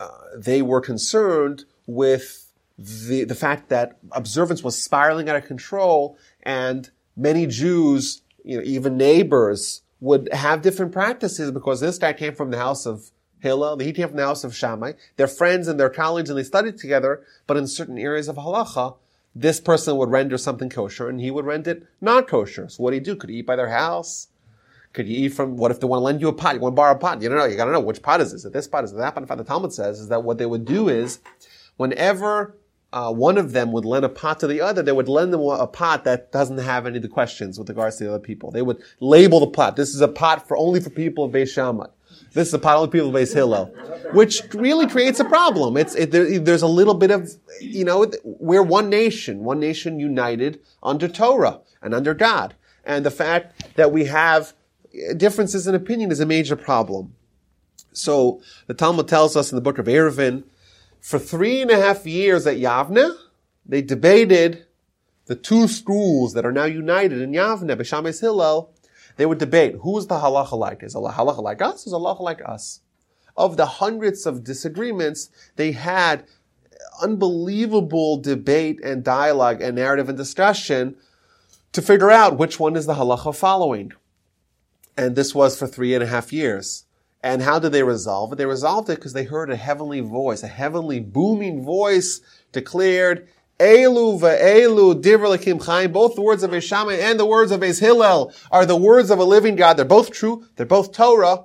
uh, 0.00 0.08
they 0.36 0.62
were 0.62 0.80
concerned 0.80 1.64
with 1.86 2.52
the, 2.78 3.24
the 3.24 3.34
fact 3.34 3.68
that 3.70 3.98
observance 4.12 4.62
was 4.62 4.80
spiraling 4.80 5.28
out 5.28 5.36
of 5.36 5.44
control 5.44 6.16
and 6.42 6.90
many 7.16 7.46
Jews, 7.46 8.22
you 8.44 8.58
know, 8.58 8.62
even 8.64 8.96
neighbors, 8.96 9.82
would 10.00 10.32
have 10.32 10.62
different 10.62 10.92
practices 10.92 11.50
because 11.50 11.80
this 11.80 11.98
guy 11.98 12.12
came 12.12 12.34
from 12.34 12.50
the 12.50 12.58
house 12.58 12.86
of 12.86 13.10
Hillel, 13.40 13.78
he 13.78 13.92
came 13.92 14.08
from 14.08 14.16
the 14.16 14.26
house 14.26 14.44
of 14.44 14.54
Shammai. 14.54 14.92
They're 15.16 15.26
friends 15.26 15.68
and 15.68 15.78
they're 15.78 15.90
colleagues 15.90 16.30
and 16.30 16.38
they 16.38 16.44
studied 16.44 16.78
together, 16.78 17.24
but 17.46 17.56
in 17.56 17.66
certain 17.66 17.98
areas 17.98 18.28
of 18.28 18.36
halacha, 18.36 18.96
this 19.34 19.60
person 19.60 19.96
would 19.96 20.10
render 20.10 20.38
something 20.38 20.68
kosher 20.68 21.08
and 21.08 21.20
he 21.20 21.30
would 21.30 21.44
render 21.44 21.70
it 21.70 21.86
not 22.00 22.26
kosher. 22.26 22.68
So 22.68 22.82
what 22.82 22.90
do 22.90 22.94
he 22.94 23.00
do? 23.00 23.16
Could 23.16 23.30
he 23.30 23.36
eat 23.36 23.46
by 23.46 23.56
their 23.56 23.70
house? 23.70 24.28
Could 24.92 25.06
you 25.06 25.26
eat 25.26 25.28
from, 25.30 25.56
what 25.56 25.70
if 25.70 25.80
they 25.80 25.86
want 25.86 26.00
to 26.00 26.04
lend 26.04 26.20
you 26.20 26.28
a 26.28 26.32
pot? 26.32 26.54
You 26.54 26.60
want 26.60 26.72
to 26.72 26.76
borrow 26.76 26.94
a 26.94 26.98
pot? 26.98 27.20
You 27.22 27.28
don't 27.28 27.38
know. 27.38 27.44
You 27.44 27.56
gotta 27.56 27.72
know 27.72 27.80
which 27.80 28.02
pot 28.02 28.20
is 28.20 28.32
this. 28.32 28.44
Is 28.44 28.52
this 28.52 28.66
pot? 28.66 28.84
Is 28.84 28.92
that 28.92 29.14
pot? 29.14 29.22
In 29.22 29.26
fact, 29.26 29.38
the 29.38 29.44
Talmud 29.44 29.72
says 29.72 30.00
is 30.00 30.08
that 30.08 30.24
what 30.24 30.38
they 30.38 30.46
would 30.46 30.64
do 30.64 30.88
is, 30.88 31.20
whenever 31.76 32.56
uh, 32.92 33.12
one 33.12 33.36
of 33.36 33.52
them 33.52 33.70
would 33.72 33.84
lend 33.84 34.04
a 34.04 34.08
pot 34.08 34.40
to 34.40 34.46
the 34.46 34.60
other, 34.60 34.82
they 34.82 34.92
would 34.92 35.08
lend 35.08 35.32
them 35.32 35.40
a 35.40 35.66
pot 35.66 36.04
that 36.04 36.32
doesn't 36.32 36.58
have 36.58 36.86
any 36.86 36.96
of 36.96 37.02
the 37.02 37.08
questions 37.08 37.58
with 37.58 37.68
regards 37.68 37.96
to 37.96 38.04
the 38.04 38.10
other 38.10 38.18
people. 38.18 38.50
They 38.50 38.62
would 38.62 38.82
label 39.00 39.40
the 39.40 39.48
pot. 39.48 39.76
This 39.76 39.94
is 39.94 40.00
a 40.00 40.08
pot 40.08 40.48
for 40.48 40.56
only 40.56 40.80
for 40.80 40.90
people 40.90 41.24
of 41.24 41.32
Beis 41.32 41.52
Shammai. 41.52 41.86
This 42.32 42.48
is 42.48 42.54
a 42.54 42.58
pot 42.58 42.76
only 42.76 42.88
for 42.88 42.92
people 42.92 43.08
of 43.08 43.14
Beis 43.14 43.34
Hillel, 43.34 43.66
which 44.12 44.42
really 44.54 44.86
creates 44.86 45.20
a 45.20 45.24
problem. 45.24 45.76
It's 45.76 45.94
it, 45.94 46.10
there, 46.10 46.38
there's 46.38 46.62
a 46.62 46.66
little 46.66 46.94
bit 46.94 47.10
of 47.10 47.30
you 47.60 47.84
know 47.84 48.10
we're 48.24 48.62
one 48.62 48.88
nation, 48.88 49.44
one 49.44 49.60
nation 49.60 50.00
united 50.00 50.60
under 50.82 51.08
Torah 51.08 51.60
and 51.82 51.94
under 51.94 52.14
God, 52.14 52.54
and 52.84 53.04
the 53.04 53.10
fact 53.10 53.76
that 53.76 53.92
we 53.92 54.06
have 54.06 54.54
differences 55.16 55.66
in 55.66 55.74
opinion 55.74 56.10
is 56.10 56.20
a 56.20 56.26
major 56.26 56.56
problem. 56.56 57.14
So 57.92 58.40
the 58.66 58.74
Talmud 58.74 59.08
tells 59.08 59.36
us 59.36 59.50
in 59.50 59.56
the 59.56 59.62
book 59.62 59.78
of 59.78 59.86
Eruvin, 59.86 60.44
for 61.00 61.18
three 61.18 61.62
and 61.62 61.70
a 61.70 61.76
half 61.76 62.06
years 62.06 62.46
at 62.46 62.56
Yavne, 62.56 63.16
they 63.66 63.82
debated 63.82 64.66
the 65.26 65.36
two 65.36 65.68
schools 65.68 66.32
that 66.32 66.46
are 66.46 66.52
now 66.52 66.64
united 66.64 67.20
in 67.20 67.32
Yavne, 67.32 67.76
Beis 67.76 67.86
Shammai 67.86 68.12
Hillel, 68.12 68.72
they 69.16 69.26
would 69.26 69.38
debate 69.38 69.76
who 69.82 69.98
is 69.98 70.06
the 70.06 70.18
halacha 70.18 70.52
like? 70.52 70.82
Is 70.82 70.94
Allah 70.94 71.12
halacha 71.12 71.42
like 71.42 71.60
us? 71.60 71.86
Is 71.86 71.92
Allah 71.92 72.20
like 72.20 72.40
us? 72.44 72.80
Of 73.36 73.56
the 73.56 73.66
hundreds 73.66 74.26
of 74.26 74.42
disagreements, 74.42 75.28
they 75.56 75.72
had 75.72 76.24
unbelievable 77.02 78.16
debate 78.16 78.80
and 78.82 79.04
dialogue 79.04 79.60
and 79.60 79.76
narrative 79.76 80.08
and 80.08 80.16
discussion 80.16 80.96
to 81.72 81.82
figure 81.82 82.10
out 82.10 82.38
which 82.38 82.58
one 82.58 82.76
is 82.76 82.86
the 82.86 82.94
halacha 82.94 83.34
following. 83.34 83.92
And 84.98 85.14
this 85.14 85.32
was 85.32 85.56
for 85.56 85.68
three 85.68 85.94
and 85.94 86.02
a 86.02 86.08
half 86.08 86.32
years. 86.32 86.84
And 87.22 87.40
how 87.40 87.60
did 87.60 87.70
they 87.70 87.84
resolve 87.84 88.32
it? 88.32 88.36
They 88.36 88.46
resolved 88.46 88.90
it 88.90 88.96
because 88.96 89.12
they 89.12 89.22
heard 89.22 89.48
a 89.48 89.54
heavenly 89.56 90.00
voice, 90.00 90.42
a 90.42 90.48
heavenly 90.48 90.98
booming 90.98 91.64
voice 91.64 92.20
declared, 92.50 93.28
Elu 93.60 94.20
ve'elu 94.20 95.00
divr 95.00 95.64
chaim. 95.64 95.92
Both 95.92 96.16
the 96.16 96.22
words 96.22 96.42
of 96.42 96.50
Beis 96.50 96.98
and 97.00 97.18
the 97.18 97.24
words 97.24 97.52
of 97.52 97.60
Beis 97.60 97.80
Hillel 97.80 98.32
are 98.50 98.66
the 98.66 98.76
words 98.76 99.10
of 99.10 99.20
a 99.20 99.24
living 99.24 99.54
God. 99.54 99.76
They're 99.76 99.84
both 99.84 100.10
true. 100.10 100.44
They're 100.56 100.66
both 100.66 100.92
Torah. 100.92 101.44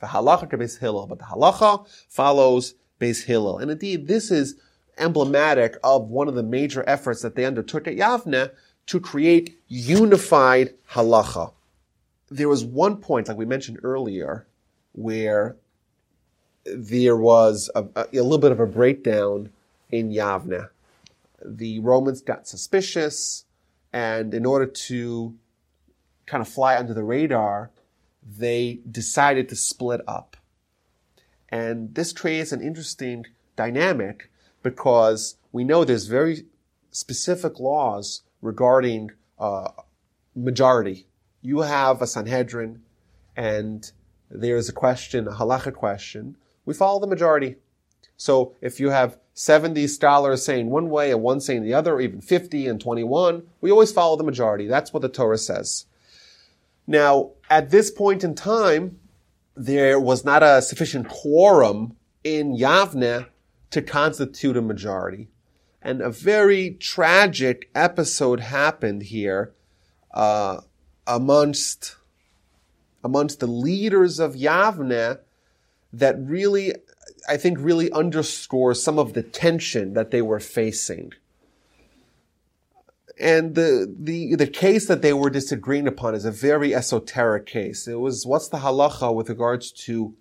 The 0.00 0.08
halacha 0.08 0.50
Beis 0.52 0.78
Hillel, 0.78 1.06
but 1.06 1.18
the 1.18 1.24
halacha 1.24 1.86
follows 2.10 2.74
Beis 3.00 3.24
Hillel. 3.24 3.58
And 3.58 3.70
indeed, 3.70 4.06
this 4.06 4.30
is 4.30 4.56
emblematic 4.98 5.76
of 5.82 6.08
one 6.08 6.28
of 6.28 6.34
the 6.34 6.42
major 6.42 6.84
efforts 6.86 7.22
that 7.22 7.36
they 7.36 7.46
undertook 7.46 7.88
at 7.88 7.96
Yavne 7.96 8.50
to 8.86 9.00
create 9.00 9.58
unified 9.68 10.74
halacha. 10.90 11.52
There 12.34 12.48
was 12.48 12.64
one 12.64 12.96
point, 12.96 13.28
like 13.28 13.36
we 13.36 13.44
mentioned 13.44 13.80
earlier, 13.82 14.46
where 14.92 15.56
there 16.64 17.16
was 17.16 17.70
a, 17.74 17.84
a, 17.96 18.06
a 18.12 18.22
little 18.22 18.38
bit 18.38 18.52
of 18.52 18.60
a 18.60 18.66
breakdown 18.66 19.50
in 19.90 20.10
Yavne 20.10 20.68
the 21.44 21.78
Romans 21.80 22.20
got 22.20 22.46
suspicious, 22.46 23.44
and 23.92 24.32
in 24.34 24.46
order 24.46 24.66
to 24.66 25.36
kind 26.26 26.40
of 26.40 26.48
fly 26.48 26.76
under 26.76 26.94
the 26.94 27.04
radar, 27.04 27.70
they 28.22 28.80
decided 28.90 29.48
to 29.48 29.56
split 29.56 30.00
up. 30.06 30.36
And 31.48 31.94
this 31.94 32.12
creates 32.12 32.52
an 32.52 32.62
interesting 32.62 33.26
dynamic 33.56 34.30
because 34.62 35.36
we 35.50 35.64
know 35.64 35.84
there's 35.84 36.06
very 36.06 36.46
specific 36.90 37.58
laws 37.58 38.22
regarding 38.40 39.10
uh, 39.38 39.68
majority. 40.34 41.06
You 41.42 41.60
have 41.60 42.00
a 42.00 42.06
Sanhedrin, 42.06 42.82
and 43.36 43.90
there's 44.30 44.68
a 44.68 44.72
question, 44.72 45.28
a 45.28 45.32
halacha 45.32 45.74
question. 45.74 46.36
We 46.64 46.72
follow 46.72 47.00
the 47.00 47.06
majority. 47.06 47.56
So 48.16 48.54
if 48.60 48.78
you 48.78 48.90
have 48.90 49.18
70 49.34 49.86
scholars 49.88 50.44
saying 50.44 50.70
one 50.70 50.88
way 50.88 51.10
and 51.10 51.22
one 51.22 51.40
saying 51.40 51.64
the 51.64 51.74
other, 51.74 51.94
or 51.94 52.00
even 52.00 52.20
50 52.20 52.68
and 52.68 52.80
21, 52.80 53.42
we 53.60 53.70
always 53.70 53.92
follow 53.92 54.16
the 54.16 54.24
majority. 54.24 54.68
That's 54.68 54.92
what 54.92 55.02
the 55.02 55.08
Torah 55.08 55.38
says. 55.38 55.86
Now, 56.86 57.32
at 57.50 57.70
this 57.70 57.90
point 57.90 58.22
in 58.22 58.34
time, 58.34 58.98
there 59.56 59.98
was 59.98 60.24
not 60.24 60.42
a 60.42 60.62
sufficient 60.62 61.08
quorum 61.08 61.96
in 62.22 62.56
Yavne 62.56 63.26
to 63.70 63.82
constitute 63.82 64.56
a 64.56 64.62
majority. 64.62 65.28
And 65.80 66.00
a 66.00 66.10
very 66.10 66.70
tragic 66.78 67.70
episode 67.74 68.40
happened 68.40 69.04
here 69.04 69.52
uh, 70.12 70.60
amongst 71.06 71.96
amongst 73.04 73.40
the 73.40 73.46
leaders 73.46 74.20
of 74.20 74.34
Yavne 74.34 75.18
that 75.92 76.16
really 76.18 76.72
I 77.28 77.36
think, 77.36 77.58
really 77.60 77.90
underscores 77.92 78.82
some 78.82 78.98
of 78.98 79.12
the 79.12 79.22
tension 79.22 79.94
that 79.94 80.10
they 80.10 80.22
were 80.22 80.40
facing. 80.40 81.12
And 83.20 83.54
the, 83.54 83.94
the, 83.96 84.34
the 84.34 84.46
case 84.46 84.86
that 84.86 85.02
they 85.02 85.12
were 85.12 85.30
disagreeing 85.30 85.86
upon 85.86 86.14
is 86.14 86.24
a 86.24 86.30
very 86.30 86.74
esoteric 86.74 87.46
case. 87.46 87.86
It 87.86 88.00
was, 88.00 88.26
what's 88.26 88.48
the 88.48 88.58
halacha 88.58 89.14
with 89.14 89.28
regards 89.28 89.70
to 89.72 90.14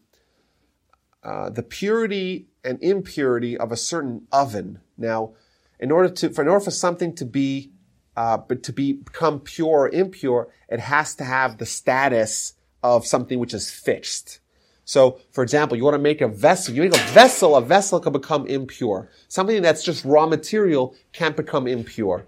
uh, 1.23 1.49
the 1.49 1.63
purity 1.63 2.47
and 2.63 2.81
impurity 2.83 3.57
of 3.57 3.71
a 3.71 3.77
certain 3.77 4.27
oven? 4.31 4.81
Now, 4.97 5.33
in 5.79 5.91
order 5.91 6.09
to, 6.09 6.29
for, 6.29 6.43
in 6.43 6.47
order 6.47 6.65
for 6.65 6.71
something 6.71 7.15
to 7.15 7.25
be, 7.25 7.71
uh, 8.21 8.37
but 8.37 8.61
to 8.61 8.71
be, 8.71 8.93
become 8.93 9.39
pure 9.39 9.79
or 9.81 9.89
impure, 9.89 10.47
it 10.69 10.79
has 10.79 11.15
to 11.15 11.23
have 11.23 11.57
the 11.57 11.65
status 11.65 12.53
of 12.83 13.07
something 13.07 13.39
which 13.39 13.51
is 13.51 13.71
fixed. 13.71 14.39
So, 14.85 15.19
for 15.31 15.41
example, 15.41 15.75
you 15.75 15.83
want 15.83 15.95
to 15.95 15.99
make 16.11 16.21
a 16.21 16.27
vessel. 16.27 16.75
You 16.75 16.83
make 16.83 16.95
a 16.95 17.11
vessel, 17.13 17.55
a 17.55 17.61
vessel 17.61 17.99
can 17.99 18.13
become 18.13 18.45
impure. 18.45 19.09
Something 19.27 19.63
that's 19.63 19.83
just 19.83 20.05
raw 20.05 20.27
material 20.27 20.93
can't 21.13 21.35
become 21.35 21.65
impure. 21.65 22.27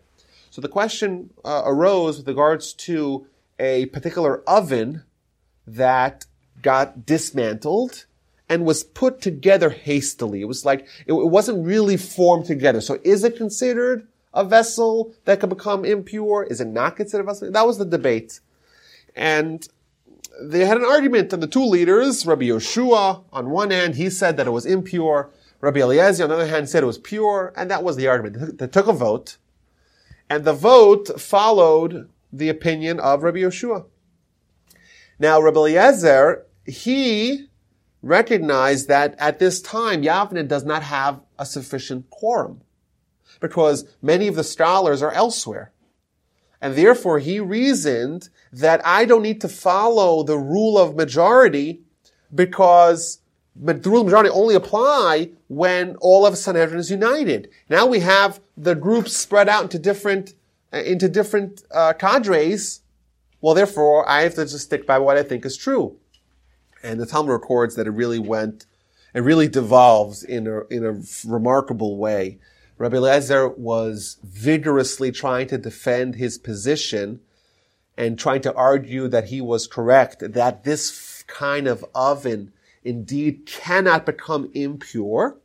So 0.50 0.62
the 0.62 0.68
question 0.68 1.30
uh, 1.46 1.62
arose 1.64 2.18
with 2.18 2.28
regards 2.28 2.74
to 2.88 3.28
a 3.60 3.86
particular 3.88 4.42
oven 4.50 5.04
that 5.68 6.26
got 6.64 7.06
dismantled 7.06 8.06
and 8.50 8.66
was 8.66 8.84
put 8.84 9.22
together 9.22 9.70
hastily. 9.70 10.42
It 10.42 10.48
was 10.48 10.66
like, 10.66 10.88
it, 11.06 11.14
it 11.14 11.30
wasn't 11.38 11.68
really 11.68 11.98
formed 11.98 12.46
together. 12.46 12.82
So 12.82 13.00
is 13.04 13.24
it 13.24 13.38
considered 13.38 14.08
a 14.34 14.44
vessel 14.44 15.14
that 15.26 15.40
could 15.40 15.50
become 15.50 15.86
impure? 15.86 16.44
Is 16.44 16.62
it 16.62 16.68
not 16.68 16.96
considered 16.96 17.24
a 17.24 17.28
vessel? 17.28 17.52
That 17.52 17.68
was 17.68 17.78
the 17.78 17.86
debate. 17.86 18.40
And 19.16 19.68
they 20.42 20.66
had 20.66 20.78
an 20.78 20.86
argument, 20.86 21.32
and 21.32 21.44
the 21.44 21.48
two 21.48 21.64
leaders, 21.64 22.26
Rabbi 22.26 22.46
Yoshua, 22.46 23.24
on 23.32 23.52
one 23.52 23.70
hand, 23.72 23.96
he 23.96 24.10
said 24.10 24.38
that 24.38 24.48
it 24.48 24.52
was 24.52 24.66
impure. 24.66 25.32
Rabbi 25.62 25.80
Eliezer, 25.80 26.24
on 26.24 26.30
the 26.30 26.36
other 26.36 26.48
hand, 26.48 26.68
said 26.68 26.84
it 26.84 26.88
was 26.88 26.98
pure, 26.98 27.54
and 27.56 27.70
that 27.70 27.84
was 27.84 27.96
the 27.96 28.08
argument. 28.08 28.58
They 28.58 28.68
took 28.68 28.88
a 28.88 28.94
vote, 28.94 29.38
and 30.30 30.44
the 30.44 30.54
vote 30.54 31.22
followed 31.22 32.10
the 32.32 32.50
opinion 32.50 33.00
of 33.00 33.22
Rabbi 33.22 33.40
Yoshua. 33.40 33.86
Now, 35.20 35.40
Rabbi 35.40 35.60
Eliezer, 35.60 36.48
he 36.66 37.48
recognized 38.02 38.88
that 38.88 39.16
at 39.20 39.38
this 39.38 39.62
time, 39.62 40.02
Yavne 40.02 40.48
does 40.48 40.66
not 40.66 40.84
have 40.84 41.22
a 41.38 41.46
sufficient 41.46 42.10
quorum, 42.10 42.62
because 43.44 43.84
many 44.02 44.30
of 44.30 44.36
the 44.36 44.44
scholars 44.44 45.02
are 45.02 45.12
elsewhere. 45.12 45.74
And 46.62 46.76
therefore, 46.76 47.20
he 47.20 47.42
reasoned 47.42 48.30
that 48.54 48.80
I 48.86 49.04
don't 49.04 49.22
need 49.22 49.42
to 49.42 49.50
follow 49.50 50.24
the 50.24 50.38
rule 50.38 50.78
of 50.78 50.96
majority 50.96 51.82
because 52.34 53.20
the 53.54 53.74
rule 53.74 54.00
of 54.00 54.06
majority 54.06 54.30
only 54.30 54.56
apply 54.56 55.32
when 55.50 55.98
all 55.98 56.26
of 56.26 56.38
Sanhedrin 56.38 56.80
is 56.80 56.90
united. 56.90 57.50
Now 57.68 57.86
we 57.86 58.00
have 58.00 58.40
the 58.56 58.76
groups 58.76 59.12
spread 59.18 59.50
out 59.50 59.64
into 59.64 59.78
different 59.78 60.36
uh, 60.72 60.78
into 60.78 61.10
different 61.10 61.64
uh, 61.70 61.92
cadres. 62.00 62.80
Well, 63.42 63.56
therefore, 63.56 64.08
I 64.08 64.22
have 64.22 64.36
to 64.36 64.46
just 64.46 64.62
stick 64.62 64.88
by 64.88 65.00
what 65.00 65.18
I 65.18 65.24
think 65.24 65.46
is 65.46 65.58
true. 65.58 65.98
And 66.82 66.98
the 66.98 67.06
Talmud 67.06 67.34
records 67.34 67.76
that 67.76 67.88
it 67.88 67.92
really 67.92 68.20
went, 68.20 68.68
it 69.14 69.20
really 69.20 69.50
devolves 69.50 70.24
in 70.24 70.48
a 70.48 70.62
in 70.70 70.86
a 70.86 71.02
remarkable 71.30 71.98
way. 71.98 72.40
Rabbi 72.78 72.98
Eliezer 72.98 73.50
was 73.50 74.18
vigorously 74.24 75.12
trying 75.12 75.48
to 75.48 75.58
defend 75.58 76.16
his 76.16 76.38
position 76.38 77.20
and 77.98 78.18
trying 78.18 78.42
to 78.42 78.54
argue 78.54 79.08
that 79.08 79.26
he 79.26 79.40
was 79.42 79.68
correct, 79.68 80.34
that 80.34 80.64
this 80.64 81.24
kind 81.28 81.68
of 81.68 81.86
oven 81.94 82.52
indeed 82.84 83.46
cannot 83.46 84.06
become 84.06 84.50
impure. 84.54 85.38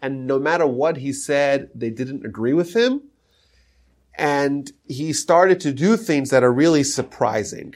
And 0.00 0.26
no 0.26 0.38
matter 0.38 0.66
what 0.66 0.98
he 0.98 1.12
said, 1.12 1.70
they 1.74 1.90
didn't 1.90 2.24
agree 2.24 2.54
with 2.54 2.74
him. 2.74 3.02
And 4.14 4.72
he 4.86 5.12
started 5.12 5.60
to 5.60 5.72
do 5.72 5.96
things 5.96 6.30
that 6.30 6.44
are 6.44 6.52
really 6.52 6.84
surprising. 6.84 7.74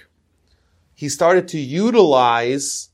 He 0.95 1.09
started 1.09 1.49
to 1.49 1.59
utilize 1.59 2.91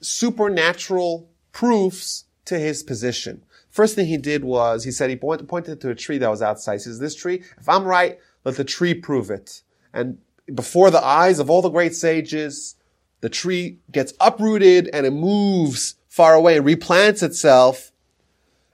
supernatural 0.00 1.28
proofs 1.52 2.24
to 2.46 2.58
his 2.58 2.82
position. 2.82 3.44
First 3.70 3.94
thing 3.94 4.06
he 4.06 4.16
did 4.16 4.44
was, 4.44 4.84
he 4.84 4.90
said 4.90 5.10
he 5.10 5.16
pointed 5.16 5.80
to 5.80 5.90
a 5.90 5.94
tree 5.94 6.18
that 6.18 6.30
was 6.30 6.42
outside. 6.42 6.74
He 6.74 6.78
says, 6.80 6.98
this 6.98 7.14
tree, 7.14 7.42
if 7.58 7.68
I'm 7.68 7.84
right, 7.84 8.18
let 8.44 8.56
the 8.56 8.64
tree 8.64 8.94
prove 8.94 9.30
it. 9.30 9.62
And 9.92 10.18
before 10.52 10.90
the 10.90 11.04
eyes 11.04 11.38
of 11.38 11.48
all 11.48 11.62
the 11.62 11.68
great 11.68 11.94
sages, 11.94 12.74
the 13.20 13.28
tree 13.28 13.78
gets 13.92 14.12
uprooted 14.20 14.90
and 14.92 15.06
it 15.06 15.12
moves 15.12 15.94
far 16.08 16.34
away 16.34 16.56
and 16.56 16.66
replants 16.66 17.22
itself. 17.22 17.92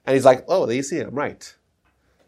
And 0.07 0.15
he's 0.15 0.25
like, 0.25 0.45
oh, 0.49 0.69
you 0.71 0.83
see, 0.83 1.01
I'm 1.01 1.15
right. 1.15 1.55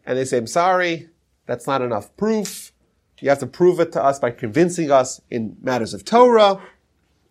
And 0.05 0.17
they 0.17 0.25
say, 0.25 0.37
I'm 0.37 0.47
sorry, 0.47 1.09
that's 1.45 1.65
not 1.65 1.81
enough 1.81 2.15
proof. 2.17 2.71
You 3.19 3.29
have 3.29 3.39
to 3.39 3.47
prove 3.47 3.79
it 3.79 3.91
to 3.93 4.03
us 4.03 4.19
by 4.19 4.31
convincing 4.31 4.91
us 4.91 5.21
in 5.29 5.57
matters 5.61 5.93
of 5.93 6.05
Torah. 6.05 6.61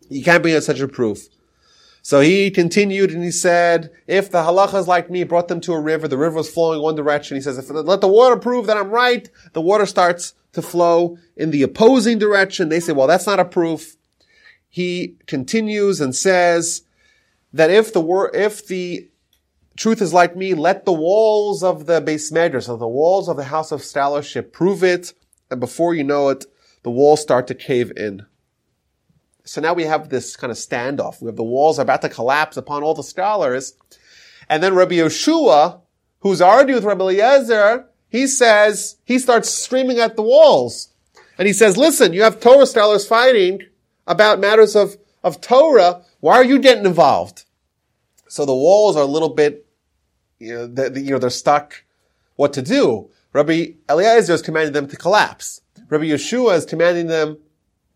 You 0.08 0.22
can't 0.22 0.42
bring 0.42 0.54
us 0.54 0.66
such 0.66 0.80
a 0.80 0.88
proof. 0.88 1.28
So 2.08 2.20
he 2.20 2.50
continued 2.50 3.10
and 3.10 3.22
he 3.22 3.30
said, 3.30 3.90
if 4.06 4.30
the 4.30 4.38
halachas 4.38 4.86
like 4.86 5.10
me 5.10 5.24
brought 5.24 5.48
them 5.48 5.60
to 5.60 5.74
a 5.74 5.78
river, 5.78 6.08
the 6.08 6.16
river 6.16 6.36
was 6.36 6.48
flowing 6.50 6.80
one 6.80 6.94
direction. 6.94 7.36
He 7.36 7.42
says, 7.42 7.58
if 7.58 7.68
let 7.68 8.00
the 8.00 8.08
water 8.08 8.36
prove 8.36 8.64
that 8.64 8.78
I'm 8.78 8.88
right, 8.88 9.28
the 9.52 9.60
water 9.60 9.84
starts 9.84 10.32
to 10.54 10.62
flow 10.62 11.18
in 11.36 11.50
the 11.50 11.62
opposing 11.62 12.18
direction. 12.18 12.70
They 12.70 12.80
say, 12.80 12.94
well, 12.94 13.08
that's 13.08 13.26
not 13.26 13.40
a 13.40 13.44
proof. 13.44 13.98
He 14.70 15.16
continues 15.26 16.00
and 16.00 16.16
says 16.16 16.80
that 17.52 17.70
if 17.70 17.92
the 17.92 18.00
wor- 18.00 18.34
if 18.34 18.66
the 18.66 19.10
truth 19.76 20.00
is 20.00 20.14
like 20.14 20.34
me, 20.34 20.54
let 20.54 20.86
the 20.86 20.94
walls 20.94 21.62
of 21.62 21.84
the 21.84 22.00
beis 22.00 22.32
medrash, 22.32 22.62
so 22.62 22.78
the 22.78 22.88
walls 22.88 23.28
of 23.28 23.36
the 23.36 23.44
house 23.44 23.70
of 23.70 23.84
scholarship 23.84 24.50
prove 24.50 24.82
it. 24.82 25.12
And 25.50 25.60
before 25.60 25.94
you 25.94 26.04
know 26.04 26.30
it, 26.30 26.46
the 26.84 26.90
walls 26.90 27.20
start 27.20 27.46
to 27.48 27.54
cave 27.54 27.92
in. 27.98 28.24
So 29.48 29.62
now 29.62 29.72
we 29.72 29.84
have 29.84 30.10
this 30.10 30.36
kind 30.36 30.50
of 30.50 30.58
standoff. 30.58 31.22
We 31.22 31.26
have 31.26 31.36
the 31.36 31.42
walls 31.42 31.78
are 31.78 31.82
about 31.82 32.02
to 32.02 32.10
collapse 32.10 32.58
upon 32.58 32.82
all 32.82 32.92
the 32.92 33.02
scholars. 33.02 33.72
And 34.46 34.62
then 34.62 34.74
Rabbi 34.74 34.96
Yeshua, 34.96 35.80
who's 36.20 36.42
arguing 36.42 36.76
with 36.76 36.84
Rabbi 36.84 37.00
Eliezer, 37.00 37.86
he 38.10 38.26
says, 38.26 38.96
he 39.06 39.18
starts 39.18 39.48
screaming 39.48 40.00
at 40.00 40.16
the 40.16 40.22
walls. 40.22 40.90
And 41.38 41.46
he 41.46 41.54
says, 41.54 41.78
listen, 41.78 42.12
you 42.12 42.24
have 42.24 42.40
Torah 42.40 42.66
scholars 42.66 43.08
fighting 43.08 43.62
about 44.06 44.38
matters 44.38 44.76
of, 44.76 44.98
of 45.24 45.40
Torah. 45.40 46.04
Why 46.20 46.34
are 46.34 46.44
you 46.44 46.58
getting 46.58 46.84
involved? 46.84 47.44
So 48.28 48.44
the 48.44 48.54
walls 48.54 48.96
are 48.96 49.02
a 49.02 49.06
little 49.06 49.30
bit, 49.30 49.66
you 50.38 50.52
know, 50.52 50.90
you 50.94 51.12
know, 51.12 51.18
they're 51.18 51.30
stuck 51.30 51.84
what 52.36 52.52
to 52.52 52.60
do. 52.60 53.08
Rabbi 53.32 53.68
Eliezer 53.88 54.34
is 54.34 54.42
commanding 54.42 54.74
them 54.74 54.88
to 54.88 54.96
collapse. 54.96 55.62
Rabbi 55.88 56.04
Yeshua 56.04 56.54
is 56.56 56.66
commanding 56.66 57.06
them 57.06 57.38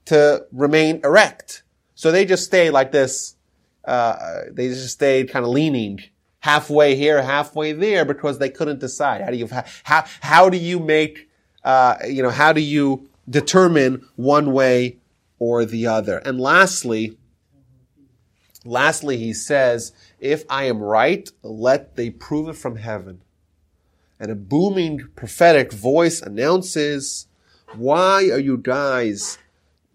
to 0.07 0.47
remain 0.53 1.01
erect. 1.05 1.63
So 1.95 2.11
they 2.11 2.25
just 2.25 2.45
stay 2.45 2.71
like 2.71 2.93
this. 2.93 3.37
Uh, 3.85 4.43
they 4.51 4.69
just 4.69 4.91
stayed 4.91 5.31
kind 5.31 5.45
of 5.45 5.51
leaning 5.51 6.01
halfway 6.41 6.97
here, 6.97 7.23
halfway 7.23 7.73
there 7.73 8.05
because 8.05 8.39
they 8.39 8.51
couldn't 8.51 8.81
decide. 8.81 9.21
How 9.21 9.31
do 9.31 9.37
you, 9.37 9.49
how, 9.85 10.05
how 10.21 10.51
do 10.51 10.57
you 10.57 10.81
make, 10.81 11.29
uh, 11.65 11.97
you 12.07 12.23
know, 12.23 12.31
how 12.31 12.53
do 12.53 12.61
you 12.61 13.09
determine 13.29 14.07
one 14.17 14.53
way 14.53 14.99
or 15.39 15.65
the 15.65 15.87
other? 15.87 16.19
And 16.19 16.41
lastly, 16.41 17.17
lastly, 18.65 19.19
he 19.19 19.33
says, 19.33 19.93
if 20.19 20.45
I 20.49 20.65
am 20.65 20.79
right, 20.79 21.29
let 21.43 21.97
they 21.97 22.11
prove 22.11 22.49
it 22.49 22.57
from 22.57 22.77
heaven. 22.77 23.23
And 24.19 24.31
a 24.31 24.37
booming 24.37 25.09
prophetic 25.17 25.73
voice 25.73 26.23
announces, 26.23 27.27
why 27.75 28.31
are 28.31 28.39
you 28.39 28.57
guys 28.57 29.39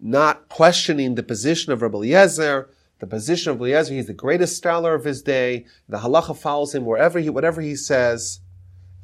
not 0.00 0.48
questioning 0.48 1.14
the 1.14 1.22
position 1.22 1.72
of 1.72 1.82
Rabbi 1.82 1.96
Eliezer, 1.98 2.70
the 3.00 3.06
position 3.06 3.52
of 3.52 3.60
Eliezer. 3.60 3.94
He's 3.94 4.06
the 4.06 4.14
greatest 4.14 4.56
scholar 4.56 4.94
of 4.94 5.04
his 5.04 5.22
day. 5.22 5.66
The 5.88 5.98
halacha 5.98 6.36
follows 6.36 6.74
him 6.74 6.84
wherever 6.84 7.18
he, 7.18 7.30
whatever 7.30 7.60
he 7.60 7.76
says. 7.76 8.40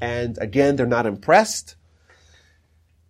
And 0.01 0.37
again, 0.39 0.77
they're 0.77 0.87
not 0.87 1.07
impressed. 1.07 1.77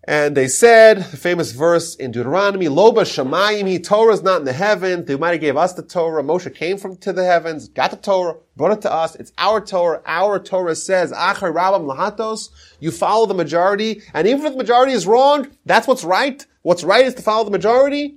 And 0.06 0.36
they 0.36 0.48
said, 0.48 0.98
the 0.98 1.16
famous 1.16 1.52
verse 1.52 1.94
in 1.94 2.10
Deuteronomy, 2.10 2.68
Lo 2.68 2.92
Bashamayim, 2.92 3.66
he 3.66 3.78
Torah 3.78 4.12
is 4.12 4.22
not 4.22 4.40
in 4.40 4.44
the 4.44 4.52
heaven. 4.52 5.06
The 5.06 5.16
might 5.16 5.30
have 5.30 5.40
gave 5.40 5.56
us 5.56 5.72
the 5.72 5.82
Torah. 5.82 6.22
Moshe 6.22 6.54
came 6.54 6.76
from 6.76 6.98
to 6.98 7.12
the 7.14 7.24
heavens, 7.24 7.68
got 7.68 7.90
the 7.90 7.96
Torah, 7.96 8.36
brought 8.54 8.72
it 8.72 8.82
to 8.82 8.92
us. 8.92 9.14
It's 9.14 9.32
our 9.38 9.62
Torah. 9.62 10.02
Our 10.04 10.38
Torah 10.38 10.76
says, 10.76 11.10
Achar 11.10 11.54
Rabam 11.54 11.86
Lahatos. 11.86 12.50
You 12.80 12.90
follow 12.90 13.24
the 13.24 13.32
majority. 13.32 14.02
And 14.12 14.28
even 14.28 14.44
if 14.44 14.52
the 14.52 14.58
majority 14.58 14.92
is 14.92 15.06
wrong, 15.06 15.48
that's 15.64 15.88
what's 15.88 16.04
right. 16.04 16.44
What's 16.64 16.82
right 16.82 17.04
is 17.04 17.12
to 17.16 17.22
follow 17.22 17.44
the 17.44 17.50
majority. 17.50 18.16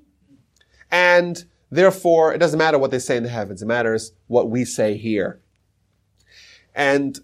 And 0.90 1.44
therefore, 1.70 2.34
it 2.34 2.38
doesn't 2.38 2.58
matter 2.58 2.78
what 2.78 2.92
they 2.92 3.00
say 3.00 3.18
in 3.18 3.24
the 3.24 3.30
heavens. 3.30 3.62
It 3.62 3.66
matters 3.66 4.14
what 4.28 4.50
we 4.50 4.64
say 4.64 4.96
here. 4.96 5.42
And 6.74 7.20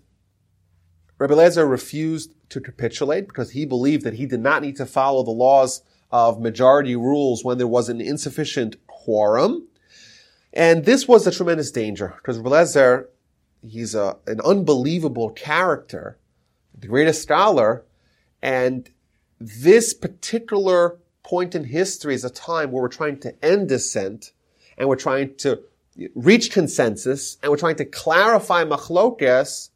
Rabbi 1.17 1.33
Lezer 1.33 1.69
refused 1.69 2.33
to 2.49 2.59
capitulate 2.59 3.29
because 3.29 3.51
he 3.51 3.65
believed 3.65 4.03
that 4.03 4.15
he 4.15 4.25
did 4.25 4.41
not 4.41 4.61
need 4.61 4.75
to 4.75 4.85
follow 4.85 5.23
the 5.23 5.31
laws 5.31 5.81
of 6.11 6.41
majority 6.41 6.97
rules 6.97 7.41
when 7.41 7.57
there 7.57 7.67
was 7.67 7.87
an 7.87 8.01
insufficient 8.01 8.85
quorum. 8.87 9.69
And 10.51 10.83
this 10.83 11.07
was 11.07 11.25
a 11.25 11.31
tremendous 11.31 11.71
danger 11.71 12.15
because 12.17 12.37
Lezer, 12.39 13.05
he's 13.65 13.95
a, 13.95 14.17
an 14.27 14.41
unbelievable 14.41 15.29
character, 15.29 16.17
the 16.77 16.87
greatest 16.87 17.21
scholar, 17.21 17.85
and 18.41 18.89
this 19.39 19.93
particular 19.93 20.99
point 21.23 21.55
in 21.55 21.63
history 21.63 22.13
is 22.13 22.25
a 22.25 22.29
time 22.29 22.71
where 22.71 22.81
we're 22.81 22.89
trying 22.89 23.19
to 23.19 23.33
end 23.43 23.69
dissent 23.69 24.31
and 24.77 24.87
we're 24.89 24.95
trying 24.95 25.35
to 25.37 25.61
reach 26.15 26.51
consensus 26.51 27.37
and 27.41 27.51
we're 27.51 27.57
trying 27.57 27.75
to 27.75 27.85
clarify 27.85 28.63
machlokes 28.63 29.69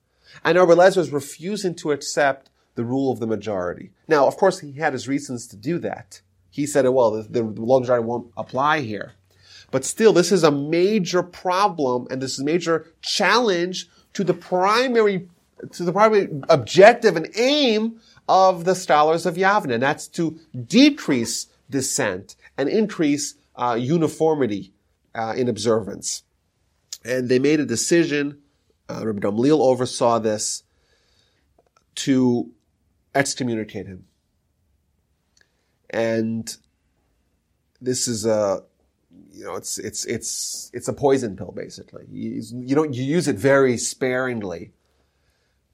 and 0.43 0.57
Rabbi 0.57 0.73
Lezer 0.73 0.97
is 0.97 1.11
refusing 1.11 1.75
to 1.75 1.91
accept 1.91 2.49
the 2.75 2.83
rule 2.83 3.11
of 3.11 3.19
the 3.19 3.27
majority. 3.27 3.91
Now, 4.07 4.27
of 4.27 4.37
course, 4.37 4.59
he 4.59 4.73
had 4.73 4.93
his 4.93 5.07
reasons 5.07 5.47
to 5.47 5.55
do 5.55 5.79
that. 5.79 6.21
He 6.49 6.65
said, 6.65 6.85
oh, 6.85 6.91
well, 6.91 7.11
the, 7.11 7.23
the, 7.23 7.43
law 7.43 7.79
majority 7.79 8.05
won't 8.05 8.31
apply 8.37 8.81
here. 8.81 9.13
But 9.71 9.83
still, 9.83 10.13
this 10.13 10.31
is 10.31 10.43
a 10.43 10.51
major 10.51 11.23
problem 11.23 12.07
and 12.09 12.21
this 12.21 12.33
is 12.33 12.39
a 12.39 12.45
major 12.45 12.87
challenge 13.01 13.89
to 14.13 14.23
the 14.23 14.33
primary, 14.33 15.27
to 15.71 15.83
the 15.83 15.91
primary 15.91 16.29
objective 16.49 17.15
and 17.15 17.29
aim 17.35 17.99
of 18.27 18.65
the 18.65 18.75
scholars 18.75 19.25
of 19.25 19.35
Yavne, 19.35 19.73
and 19.73 19.83
that's 19.83 20.07
to 20.07 20.39
decrease 20.65 21.47
dissent 21.69 22.35
and 22.57 22.69
increase 22.69 23.35
uh, 23.55 23.77
uniformity 23.79 24.73
uh, 25.15 25.33
in 25.35 25.47
observance. 25.47 26.23
And 27.03 27.29
they 27.29 27.39
made 27.39 27.59
a 27.59 27.65
decision, 27.65 28.39
uh, 28.89 29.05
Rabbi 29.05 29.19
Gamliel 29.19 29.59
oversaw 29.59 30.19
this, 30.19 30.63
to 31.95 32.51
excommunicate 33.15 33.87
him. 33.87 34.05
And 35.89 36.55
this 37.79 38.07
is 38.07 38.25
a, 38.25 38.63
you 39.31 39.45
know, 39.45 39.55
it's, 39.55 39.77
it's, 39.77 40.05
it's, 40.05 40.69
it's 40.73 40.87
a 40.87 40.93
poison 40.93 41.37
pill, 41.37 41.53
basically. 41.55 42.05
You, 42.11 42.41
you 42.53 42.75
don't, 42.75 42.93
you 42.93 43.03
use 43.03 43.27
it 43.27 43.37
very 43.37 43.77
sparingly. 43.77 44.73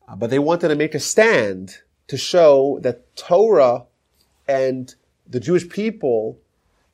Uh, 0.07 0.15
but 0.15 0.29
they 0.29 0.39
wanted 0.39 0.67
to 0.67 0.75
make 0.75 0.93
a 0.93 0.99
stand 0.99 1.77
to 2.07 2.17
show 2.17 2.79
that 2.81 3.15
Torah 3.15 3.85
and 4.47 4.93
the 5.27 5.39
Jewish 5.39 5.67
people 5.69 6.39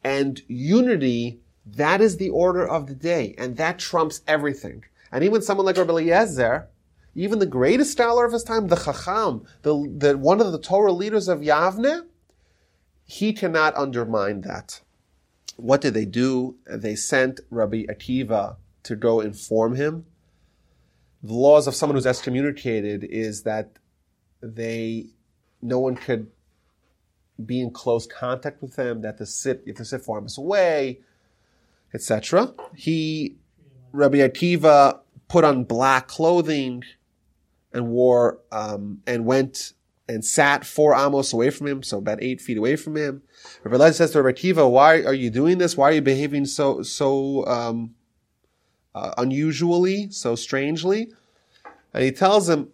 and 0.04 0.42
unity, 0.48 1.40
that 1.66 2.02
is 2.02 2.18
the 2.18 2.30
order 2.30 2.68
of 2.68 2.88
the 2.88 2.96
day, 2.96 3.36
and 3.38 3.58
that 3.58 3.80
trumps 3.80 4.22
everything. 4.28 4.84
And 5.12 5.24
even 5.24 5.42
someone 5.42 5.66
like 5.66 5.78
Rabbi 5.78 5.92
Eliezer, 5.92 6.68
even 7.16 7.40
the 7.40 7.46
greatest 7.46 7.92
scholar 7.92 8.26
of 8.26 8.34
his 8.34 8.44
time, 8.44 8.68
the 8.68 8.76
Chacham, 8.76 9.46
the, 9.64 9.94
the, 9.98 10.18
one 10.18 10.40
of 10.40 10.52
the 10.52 10.60
Torah 10.60 10.92
leaders 10.92 11.28
of 11.28 11.40
Yavne, 11.40 12.06
he 13.06 13.34
cannot 13.34 13.76
undermine 13.76 14.42
that. 14.42 14.82
What 15.58 15.82
did 15.82 15.96
they 15.96 16.06
do? 16.06 16.56
They 16.66 16.96
sent 16.96 17.42
Rabbi 17.50 17.84
Akiva 17.84 18.56
to 18.84 18.96
go 18.96 19.20
inform 19.20 19.76
him. 19.76 20.06
The 21.22 21.34
laws 21.34 21.68
of 21.68 21.76
someone 21.76 21.96
who's 21.96 22.06
excommunicated 22.06 23.04
is 23.04 23.44
that 23.44 23.72
they, 24.42 25.08
no 25.62 25.80
one 25.80 25.96
could 25.96 26.28
be 27.44 27.62
in 27.62 27.72
close 27.72 28.06
contact 28.06 28.62
with 28.62 28.76
them, 28.76 29.02
that 29.02 29.18
the 29.18 29.26
sit, 29.26 29.64
if 29.66 29.78
the 29.78 29.86
sit 29.86 30.02
far 30.02 30.22
away, 30.38 31.00
etc. 31.94 32.54
He, 32.76 33.38
Rabbi 33.92 34.18
Akiva, 34.18 35.00
put 35.28 35.44
on 35.44 35.64
black 35.64 36.08
clothing 36.08 36.84
and 37.72 37.88
wore, 37.90 38.40
um, 38.52 39.02
and 39.08 39.26
went 39.26 39.74
and 40.08 40.26
sat 40.26 40.66
four 40.66 40.96
amos 40.96 41.34
away 41.34 41.52
from 41.52 41.68
him, 41.68 41.84
so 41.84 42.00
about 42.00 42.22
eight 42.22 42.42
feet 42.42 42.58
away 42.58 42.76
from 42.76 42.98
him. 42.98 43.22
Rabbi 43.64 43.78
Lezer 43.78 43.94
says 43.94 44.12
to 44.12 44.24
Rabbi 44.24 44.38
Akiva, 44.38 44.70
why 44.70 45.04
are 45.04 45.14
you 45.14 45.30
doing 45.30 45.60
this? 45.60 45.78
Why 45.78 45.90
are 45.90 45.94
you 45.94 46.02
behaving 46.02 46.46
so, 46.46 46.82
so, 46.82 47.46
um, 47.46 47.94
uh, 48.96 49.14
unusually, 49.18 50.10
so 50.10 50.34
strangely? 50.36 51.12
And 51.94 52.04
he 52.04 52.12
tells 52.12 52.50
him, 52.50 52.70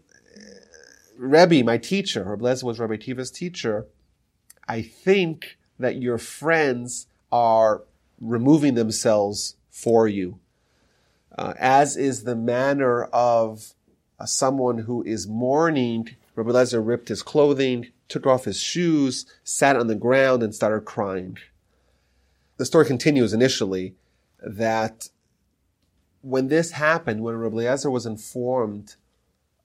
Rebbe, 1.17 1.63
my 1.63 1.77
teacher, 1.77 2.23
Rabbi 2.23 2.43
Lezer 2.43 2.63
was 2.63 2.79
Rabbi 2.79 2.95
Akiva's 2.95 3.31
teacher, 3.31 3.87
I 4.67 4.81
think 4.81 5.57
that 5.79 5.97
your 5.97 6.17
friends 6.17 7.07
are 7.31 7.83
removing 8.19 8.75
themselves 8.75 9.55
for 9.69 10.07
you, 10.07 10.39
uh, 11.37 11.53
as 11.59 11.97
is 11.97 12.23
the 12.23 12.35
manner 12.35 13.03
of 13.05 13.73
uh, 14.19 14.25
someone 14.25 14.79
who 14.79 15.03
is 15.03 15.27
mourning. 15.27 16.15
Rabbi 16.35 16.51
Lezer 16.51 16.85
ripped 16.85 17.09
his 17.09 17.21
clothing, 17.21 17.87
took 18.07 18.25
off 18.25 18.45
his 18.45 18.59
shoes, 18.59 19.25
sat 19.43 19.75
on 19.75 19.87
the 19.87 19.95
ground, 19.95 20.43
and 20.43 20.55
started 20.55 20.85
crying. 20.85 21.37
The 22.57 22.65
story 22.65 22.85
continues 22.85 23.33
initially 23.33 23.95
that 24.41 25.09
when 26.21 26.47
this 26.47 26.71
happened, 26.71 27.21
when 27.21 27.35
Rabbi 27.35 27.57
Lezer 27.57 27.91
was 27.91 28.05
informed 28.05 28.95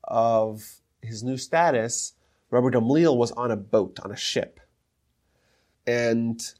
of 0.04 0.79
his 1.02 1.22
new 1.22 1.36
status, 1.36 2.14
Rabbi 2.50 2.68
Gamliel 2.68 3.16
was 3.16 3.32
on 3.32 3.50
a 3.50 3.56
boat, 3.56 3.98
on 4.02 4.10
a 4.10 4.16
ship 4.16 4.60
and 5.90 6.54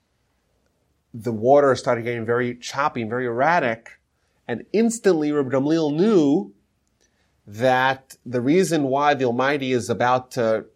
the 1.12 1.32
water 1.32 1.74
started 1.74 2.02
getting 2.02 2.24
very 2.24 2.56
choppy 2.56 3.02
and 3.02 3.10
very 3.10 3.26
erratic. 3.26 4.00
And 4.48 4.64
instantly 4.72 5.32
Rabbi 5.32 5.50
Gamliel 5.50 5.94
knew 5.94 6.52
that 7.46 8.16
the 8.24 8.40
reason 8.40 8.84
why 8.84 9.14
the 9.14 9.24
Almighty 9.24 9.72
is 9.72 9.90
about 9.90 10.32
to, 10.32 10.66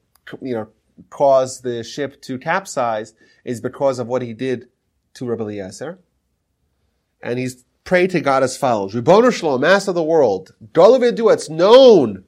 you 0.40 0.54
know, 0.54 0.68
cause 1.10 1.60
the 1.60 1.82
ship 1.82 2.20
to 2.22 2.38
capsize 2.38 3.14
is 3.44 3.60
because 3.60 3.98
of 3.98 4.06
what 4.06 4.22
he 4.22 4.32
did 4.32 4.68
to 5.14 5.26
Rabbi 5.26 5.42
Eliezer. 5.42 5.98
And 7.20 7.38
he's 7.38 7.64
prayed 7.84 8.10
to 8.10 8.20
God 8.20 8.42
as 8.42 8.56
follows. 8.56 8.94
Ribono 8.94 9.32
Shel 9.32 9.58
Olam, 9.58 9.62
Master 9.62 9.90
of 9.90 9.96
the 9.96 10.02
world, 10.02 10.54
Dolavidu, 10.72 11.32
it's 11.32 11.50
known 11.50 12.24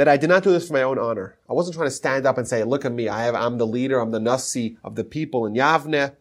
that 0.00 0.08
I 0.08 0.16
did 0.16 0.30
not 0.30 0.42
do 0.42 0.50
this 0.50 0.66
for 0.66 0.72
my 0.72 0.82
own 0.82 0.98
honor. 0.98 1.36
I 1.46 1.52
wasn't 1.52 1.76
trying 1.76 1.88
to 1.88 1.94
stand 1.94 2.24
up 2.24 2.38
and 2.38 2.48
say, 2.48 2.64
look 2.64 2.86
at 2.86 2.92
me, 2.92 3.10
I 3.10 3.24
have, 3.24 3.34
I'm 3.34 3.58
the 3.58 3.66
leader, 3.66 4.00
I'm 4.00 4.12
the 4.12 4.18
Nasi 4.18 4.78
of 4.82 4.94
the 4.94 5.04
people 5.04 5.44
in 5.44 5.52
Yavne. 5.52 6.16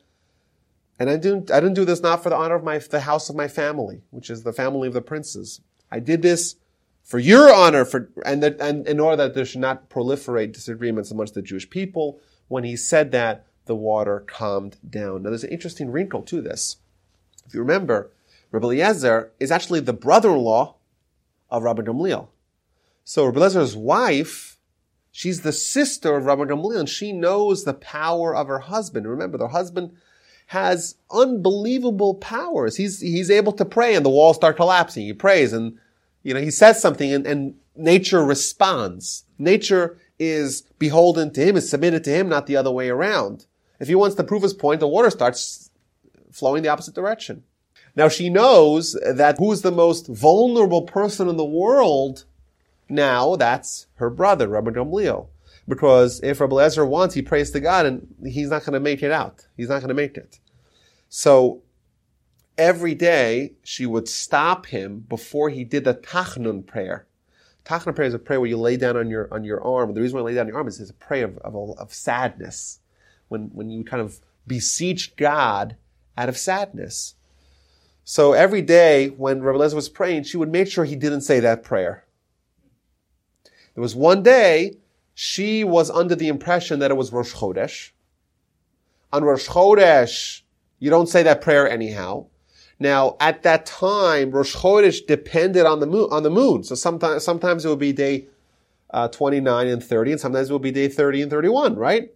And 0.99 1.09
I 1.09 1.15
didn't, 1.15 1.49
I 1.49 1.61
didn't 1.61 1.75
do 1.75 1.85
this 1.85 2.01
not 2.01 2.21
for 2.21 2.29
the 2.29 2.35
honor 2.35 2.55
of 2.55 2.63
my, 2.65 2.79
the 2.79 2.99
house 2.99 3.29
of 3.29 3.37
my 3.37 3.47
family, 3.47 4.01
which 4.09 4.29
is 4.29 4.43
the 4.43 4.51
family 4.51 4.89
of 4.89 4.93
the 4.93 5.01
princes. 5.01 5.61
I 5.89 6.01
did 6.01 6.21
this 6.21 6.57
for 7.03 7.19
your 7.19 7.53
honor, 7.53 7.85
for, 7.85 8.09
and, 8.25 8.43
that, 8.43 8.59
and 8.59 8.85
in 8.85 8.99
order 8.99 9.15
that 9.15 9.33
there 9.33 9.45
should 9.45 9.61
not 9.61 9.89
proliferate 9.89 10.51
disagreements 10.51 11.09
amongst 11.09 11.33
the 11.33 11.41
Jewish 11.41 11.69
people. 11.69 12.19
When 12.49 12.65
he 12.65 12.75
said 12.75 13.13
that, 13.13 13.45
the 13.63 13.77
water 13.77 14.25
calmed 14.27 14.75
down. 14.89 15.23
Now 15.23 15.29
there's 15.29 15.45
an 15.45 15.51
interesting 15.51 15.89
wrinkle 15.89 16.23
to 16.23 16.41
this. 16.41 16.79
If 17.47 17.53
you 17.53 17.61
remember, 17.61 18.11
Rabbi 18.51 18.65
Eliezer 18.65 19.31
is 19.39 19.51
actually 19.51 19.79
the 19.79 19.93
brother-in-law 19.93 20.75
of 21.49 21.63
Rabbi 21.63 21.83
Gamliel. 21.83 22.27
So 23.09 23.25
Rabbi 23.25 23.39
Lezer's 23.39 23.75
wife, 23.75 24.59
she's 25.11 25.41
the 25.41 25.51
sister 25.51 26.15
of 26.15 26.25
Rabbi 26.25 26.43
Gamliel, 26.43 26.81
and 26.81 26.87
she 26.87 27.11
knows 27.11 27.63
the 27.63 27.73
power 27.73 28.35
of 28.35 28.47
her 28.47 28.59
husband. 28.59 29.07
Remember, 29.07 29.35
the 29.35 29.47
husband 29.47 29.97
has 30.45 30.93
unbelievable 31.09 32.13
powers. 32.13 32.75
He's, 32.75 32.99
he's 32.99 33.31
able 33.31 33.51
to 33.53 33.65
pray 33.65 33.95
and 33.95 34.05
the 34.05 34.11
walls 34.11 34.35
start 34.35 34.57
collapsing. 34.57 35.07
He 35.07 35.13
prays 35.13 35.53
and, 35.53 35.79
you 36.21 36.35
know, 36.35 36.39
he 36.39 36.51
says 36.51 36.79
something 36.79 37.11
and, 37.11 37.25
and 37.25 37.55
nature 37.75 38.23
responds. 38.23 39.25
Nature 39.39 39.97
is 40.19 40.61
beholden 40.77 41.33
to 41.33 41.43
him, 41.43 41.57
is 41.57 41.67
submitted 41.67 42.03
to 42.03 42.11
him, 42.11 42.29
not 42.29 42.45
the 42.45 42.57
other 42.57 42.69
way 42.69 42.89
around. 42.89 43.47
If 43.79 43.87
he 43.87 43.95
wants 43.95 44.17
to 44.17 44.23
prove 44.23 44.43
his 44.43 44.53
point, 44.53 44.81
the 44.81 44.87
water 44.87 45.09
starts 45.09 45.71
flowing 46.31 46.61
the 46.61 46.69
opposite 46.69 46.93
direction. 46.93 47.41
Now 47.95 48.07
she 48.07 48.29
knows 48.29 48.95
that 49.03 49.37
who's 49.39 49.63
the 49.63 49.71
most 49.71 50.05
vulnerable 50.05 50.83
person 50.83 51.27
in 51.27 51.37
the 51.37 51.43
world 51.43 52.25
now 52.89 53.35
that's 53.35 53.87
her 53.95 54.09
brother, 54.09 54.47
Rabbi 54.47 54.71
Gamliel. 54.71 55.27
Because 55.67 56.19
if 56.23 56.41
Rabbi 56.41 56.55
Lezer 56.55 56.87
wants, 56.87 57.13
he 57.13 57.21
prays 57.21 57.51
to 57.51 57.59
God 57.59 57.85
and 57.85 58.07
he's 58.25 58.49
not 58.49 58.65
going 58.65 58.73
to 58.73 58.79
make 58.79 59.03
it 59.03 59.11
out. 59.11 59.45
He's 59.55 59.69
not 59.69 59.79
going 59.79 59.89
to 59.89 59.93
make 59.93 60.17
it. 60.17 60.39
So 61.09 61.61
every 62.57 62.95
day 62.95 63.53
she 63.63 63.85
would 63.85 64.07
stop 64.07 64.65
him 64.65 65.05
before 65.07 65.49
he 65.49 65.63
did 65.63 65.83
the 65.83 65.93
Tachnun 65.93 66.65
prayer. 66.65 67.05
Tachnun 67.65 67.95
prayer 67.95 68.07
is 68.07 68.15
a 68.15 68.19
prayer 68.19 68.39
where 68.39 68.49
you 68.49 68.57
lay 68.57 68.77
down 68.77 68.97
on 68.97 69.09
your, 69.09 69.31
on 69.31 69.43
your 69.43 69.63
arm. 69.63 69.93
The 69.93 70.01
reason 70.01 70.15
why 70.15 70.21
you 70.21 70.25
lay 70.25 70.33
down 70.33 70.41
on 70.41 70.47
your 70.47 70.57
arm 70.57 70.67
is 70.67 70.79
it's 70.79 70.89
a 70.89 70.93
prayer 70.95 71.25
of, 71.25 71.37
of, 71.37 71.77
of 71.77 71.93
sadness. 71.93 72.79
When, 73.27 73.49
when 73.53 73.69
you 73.69 73.83
kind 73.83 74.01
of 74.01 74.19
beseech 74.47 75.15
God 75.15 75.77
out 76.17 76.29
of 76.29 76.37
sadness. 76.37 77.13
So 78.03 78.33
every 78.33 78.63
day 78.63 79.09
when 79.09 79.43
Rabbi 79.43 79.59
Lezer 79.59 79.75
was 79.75 79.87
praying, 79.87 80.23
she 80.23 80.35
would 80.35 80.51
make 80.51 80.67
sure 80.67 80.83
he 80.83 80.95
didn't 80.95 81.21
say 81.21 81.39
that 81.41 81.63
prayer. 81.63 82.05
There 83.75 83.81
was 83.81 83.95
one 83.95 84.23
day 84.23 84.77
she 85.13 85.63
was 85.63 85.89
under 85.89 86.15
the 86.15 86.27
impression 86.27 86.79
that 86.79 86.91
it 86.91 86.97
was 86.97 87.11
Rosh 87.11 87.33
Chodesh. 87.33 87.91
On 89.11 89.23
Rosh 89.23 89.47
Chodesh, 89.47 90.41
you 90.79 90.89
don't 90.89 91.09
say 91.09 91.23
that 91.23 91.41
prayer 91.41 91.69
anyhow. 91.69 92.25
Now, 92.79 93.17
at 93.19 93.43
that 93.43 93.65
time, 93.65 94.31
Rosh 94.31 94.55
Chodesh 94.55 95.05
depended 95.05 95.65
on 95.65 95.79
the 95.79 95.87
moon, 95.87 96.07
on 96.11 96.23
the 96.23 96.29
moon. 96.29 96.63
So 96.63 96.75
sometimes, 96.75 97.23
sometimes 97.23 97.65
it 97.65 97.69
would 97.69 97.79
be 97.79 97.91
day 97.91 98.27
uh, 98.91 99.07
29 99.09 99.67
and 99.67 99.83
30, 99.83 100.11
and 100.13 100.21
sometimes 100.21 100.49
it 100.49 100.53
would 100.53 100.61
be 100.61 100.71
day 100.71 100.87
30 100.87 101.23
and 101.23 101.31
31, 101.31 101.75
right? 101.75 102.11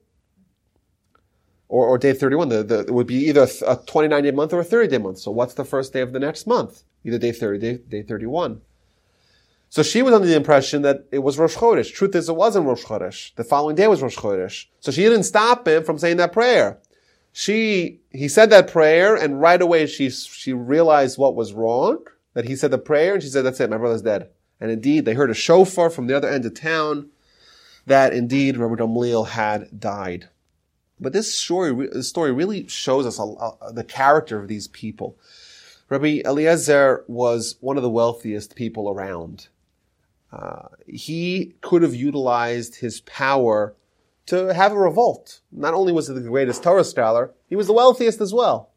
or, 1.73 1.87
or 1.87 1.97
day 1.97 2.13
31. 2.13 2.49
The, 2.49 2.63
the, 2.63 2.79
it 2.81 2.93
would 2.93 3.07
be 3.07 3.15
either 3.15 3.47
a 3.65 3.75
29 3.77 4.23
day 4.23 4.29
month 4.29 4.53
or 4.53 4.59
a 4.59 4.63
30 4.63 4.89
day 4.89 4.99
month. 4.99 5.17
So 5.17 5.31
what's 5.31 5.55
the 5.55 5.65
first 5.65 5.91
day 5.91 6.01
of 6.01 6.13
the 6.13 6.19
next 6.19 6.45
month? 6.45 6.83
Either 7.03 7.17
day 7.17 7.31
30, 7.31 7.57
day, 7.59 7.77
day 7.77 8.03
31. 8.03 8.61
So 9.73 9.81
she 9.81 10.03
was 10.03 10.13
under 10.13 10.27
the 10.27 10.35
impression 10.35 10.83
that 10.83 11.07
it 11.11 11.23
was 11.23 11.39
Rosh 11.39 11.55
Chodesh. 11.55 11.91
Truth 11.91 12.13
is, 12.13 12.29
it 12.29 12.35
wasn't 12.35 12.67
Rosh 12.67 12.83
Chodesh. 12.83 13.33
The 13.33 13.43
following 13.43 13.75
day 13.75 13.87
was 13.87 14.03
Rosh 14.03 14.15
Chodesh. 14.15 14.67
So 14.79 14.91
she 14.91 15.01
didn't 15.01 15.23
stop 15.23 15.67
him 15.67 15.83
from 15.83 15.97
saying 15.97 16.17
that 16.17 16.31
prayer. 16.31 16.77
She, 17.31 17.99
he 18.11 18.27
said 18.27 18.51
that 18.51 18.67
prayer, 18.67 19.15
and 19.15 19.41
right 19.41 19.59
away 19.59 19.87
she, 19.87 20.11
she 20.11 20.53
realized 20.53 21.17
what 21.17 21.33
was 21.33 21.53
wrong, 21.53 22.05
that 22.35 22.45
he 22.45 22.55
said 22.55 22.69
the 22.69 22.77
prayer, 22.77 23.15
and 23.15 23.23
she 23.23 23.29
said, 23.29 23.45
that's 23.45 23.59
it, 23.59 23.71
my 23.71 23.79
brother's 23.79 24.03
dead. 24.03 24.29
And 24.61 24.69
indeed, 24.69 25.05
they 25.05 25.15
heard 25.15 25.31
a 25.31 25.33
shofar 25.33 25.89
from 25.89 26.05
the 26.05 26.15
other 26.15 26.29
end 26.29 26.45
of 26.45 26.53
town 26.53 27.09
that 27.87 28.13
indeed 28.13 28.57
Rabbi 28.57 28.75
Gamliel 28.75 29.29
had 29.29 29.79
died. 29.79 30.29
But 30.99 31.13
this 31.13 31.33
story, 31.33 31.87
this 31.87 32.09
story 32.09 32.31
really 32.31 32.67
shows 32.67 33.07
us 33.07 33.17
a, 33.17 33.23
a, 33.23 33.73
the 33.73 33.83
character 33.83 34.39
of 34.39 34.47
these 34.47 34.67
people. 34.67 35.17
Rabbi 35.89 36.21
Eliezer 36.23 37.05
was 37.07 37.55
one 37.59 37.77
of 37.77 37.81
the 37.81 37.89
wealthiest 37.89 38.55
people 38.55 38.87
around. 38.87 39.47
Uh, 40.33 40.67
he 40.87 41.53
could 41.61 41.83
have 41.83 41.93
utilized 41.93 42.75
his 42.75 43.01
power 43.01 43.75
to 44.25 44.51
have 44.53 44.71
a 44.71 44.77
revolt. 44.77 45.41
Not 45.51 45.75
only 45.75 45.93
was 45.93 46.07
he 46.07 46.13
the 46.13 46.21
greatest 46.21 46.63
Torah 46.63 46.83
scholar, 46.83 47.31
he 47.47 47.55
was 47.55 47.67
the 47.67 47.73
wealthiest 47.73 48.19
as 48.19 48.33
well. 48.33 48.71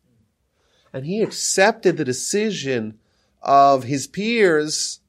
And 0.93 1.07
he 1.07 1.23
accepted 1.23 1.97
the 1.97 2.05
decision 2.05 2.99
of 3.43 3.85
his 3.85 4.07
peers 4.07 5.01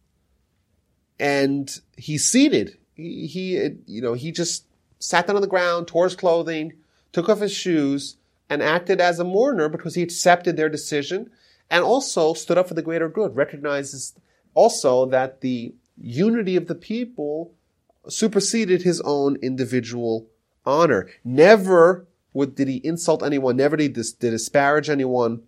and 1.20 1.82
he 1.98 2.18
ceded. 2.18 2.78
He, 2.95 3.28
he, 3.28 3.70
you 3.86 4.02
know, 4.02 4.14
he 4.14 4.32
just 4.32 4.66
sat 5.00 5.28
down 5.28 5.36
on 5.36 5.41
the 5.41 5.48
ground, 5.48 5.88
tore 5.88 6.06
his 6.06 6.16
clothing, 6.16 6.74
took 7.12 7.28
off 7.28 7.39
his 7.39 7.54
shoes, 7.54 8.18
and 8.50 8.64
acted 8.64 9.02
as 9.02 9.20
a 9.20 9.26
mourner 9.26 9.68
because 9.68 9.95
he 9.95 10.02
accepted 10.02 10.56
their 10.56 10.70
decision 10.70 11.30
and 11.70 11.84
also 11.84 12.34
stood 12.34 12.58
up 12.58 12.70
for 12.70 12.74
the 12.74 12.82
greater 12.82 13.10
good, 13.10 13.36
recognizes 13.36 14.14
also 14.54 15.06
that 15.08 15.41
the 15.41 15.74
unity 16.00 16.56
of 16.56 16.68
the 16.68 16.76
people 16.76 17.54
superseded 18.08 18.84
his 18.84 19.02
own 19.02 19.36
individual 19.38 20.28
honor. 20.66 21.10
Never 21.24 22.08
would, 22.34 22.56
did 22.56 22.68
he 22.68 22.78
insult 22.78 23.24
anyone, 23.24 23.58
never 23.58 23.78
did 23.78 23.84
he 23.84 23.89
dis, 23.89 24.14
did 24.14 24.32
disparage 24.32 24.89
anyone, 24.89 25.43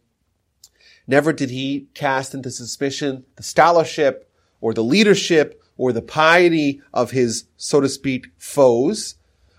never 1.06 1.32
did 1.32 1.50
he 1.50 1.88
cast 1.94 2.34
into 2.34 2.50
suspicion 2.50 3.26
the 3.36 3.44
scholarship 3.44 4.32
or 4.62 4.74
the 4.74 4.84
leadership 4.84 5.62
or 5.78 5.94
the 5.94 6.02
piety 6.02 6.82
of 6.94 7.12
his, 7.12 7.46
so 7.56 7.80
to 7.80 7.88
speak, 7.88 8.28
foes. 8.38 9.16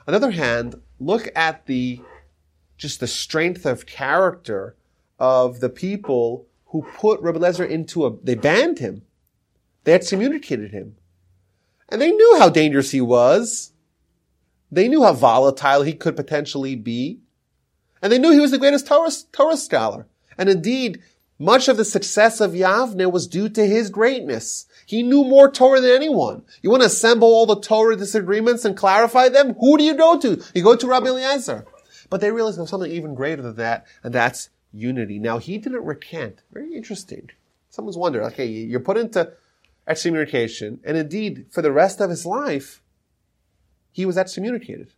On 0.06 0.12
the 0.12 0.16
other 0.16 0.32
hand, 0.32 0.74
look 0.98 1.28
at 1.34 1.66
the, 1.66 2.00
just 2.76 3.00
the 3.00 3.06
strength 3.06 3.64
of 3.64 3.86
character 3.86 4.76
of 5.18 5.60
the 5.60 5.70
people 5.70 6.46
who 6.66 6.86
put 6.96 7.20
Rebbe 7.20 7.38
Lezer 7.38 7.68
into 7.68 8.04
a, 8.06 8.16
they 8.22 8.34
banned 8.34 8.78
him. 8.78 9.02
They 9.84 9.92
had 9.92 10.02
excommunicated 10.02 10.72
him. 10.72 10.96
And 11.88 12.00
they 12.00 12.10
knew 12.10 12.36
how 12.38 12.48
dangerous 12.48 12.90
he 12.90 13.00
was. 13.00 13.72
They 14.70 14.88
knew 14.88 15.02
how 15.02 15.12
volatile 15.12 15.82
he 15.82 15.92
could 15.92 16.16
potentially 16.16 16.76
be. 16.76 17.20
And 18.02 18.12
they 18.12 18.18
knew 18.18 18.30
he 18.30 18.40
was 18.40 18.52
the 18.52 18.58
greatest 18.58 18.86
Torah, 18.86 19.10
Torah 19.32 19.56
scholar. 19.56 20.06
And 20.38 20.48
indeed, 20.48 21.00
much 21.38 21.68
of 21.68 21.76
the 21.76 21.84
success 21.84 22.40
of 22.40 22.52
Yavne 22.52 23.10
was 23.10 23.26
due 23.26 23.48
to 23.48 23.66
his 23.66 23.90
greatness. 23.90 24.66
He 24.86 25.02
knew 25.02 25.24
more 25.24 25.50
Torah 25.50 25.80
than 25.80 25.90
anyone. 25.90 26.42
You 26.62 26.70
want 26.70 26.82
to 26.82 26.86
assemble 26.86 27.28
all 27.28 27.46
the 27.46 27.60
Torah 27.60 27.96
disagreements 27.96 28.64
and 28.64 28.76
clarify 28.76 29.28
them? 29.28 29.54
Who 29.54 29.78
do 29.78 29.84
you 29.84 29.94
go 29.94 30.18
to? 30.18 30.42
You 30.54 30.62
go 30.62 30.76
to 30.76 30.86
Rabbi 30.86 31.06
Eliezer. 31.06 31.66
But 32.10 32.20
they 32.20 32.30
realized 32.30 32.56
there 32.56 32.62
was 32.62 32.70
something 32.70 32.90
even 32.90 33.14
greater 33.14 33.42
than 33.42 33.56
that, 33.56 33.86
and 34.02 34.12
that's 34.12 34.50
unity. 34.72 35.18
Now, 35.18 35.38
he 35.38 35.58
didn't 35.58 35.84
recant. 35.84 36.42
Very 36.52 36.74
interesting. 36.74 37.30
Someone's 37.70 37.96
wondering, 37.96 38.26
okay, 38.26 38.46
you're 38.46 38.80
put 38.80 38.96
into 38.96 39.32
excommunication, 39.86 40.80
and 40.84 40.96
indeed, 40.96 41.46
for 41.50 41.62
the 41.62 41.72
rest 41.72 42.00
of 42.00 42.10
his 42.10 42.26
life, 42.26 42.82
he 43.92 44.06
was 44.06 44.16
excommunicated. 44.16 44.92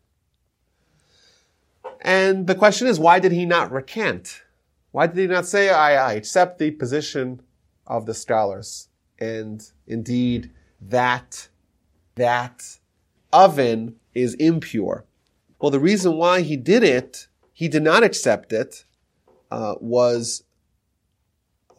And 2.01 2.47
the 2.47 2.55
question 2.55 2.89
is, 2.89 2.99
why 2.99 3.21
did 3.21 3.33
he 3.33 3.47
not 3.47 3.73
recant? 3.73 4.43
Why 4.91 5.07
did 5.07 5.17
he 5.17 5.27
not 5.27 5.47
say, 5.47 5.71
I, 5.71 6.11
I 6.11 6.13
accept 6.15 6.59
the 6.59 6.71
position 6.73 7.41
of 7.87 8.07
the 8.07 8.15
scholars? 8.15 8.89
And 9.19 9.63
indeed, 9.87 10.51
that, 10.81 11.49
that 12.17 12.79
oven 13.33 13.97
is 14.15 14.35
impure. 14.35 15.07
Well, 15.61 15.71
the 15.71 15.81
reason 15.81 16.17
why 16.17 16.43
he 16.43 16.57
did 16.57 16.83
it, 16.83 17.29
he 17.53 17.69
did 17.69 17.85
not 17.85 18.03
accept 18.03 18.53
it, 18.53 18.85
uh, 19.51 19.77
was 19.81 20.43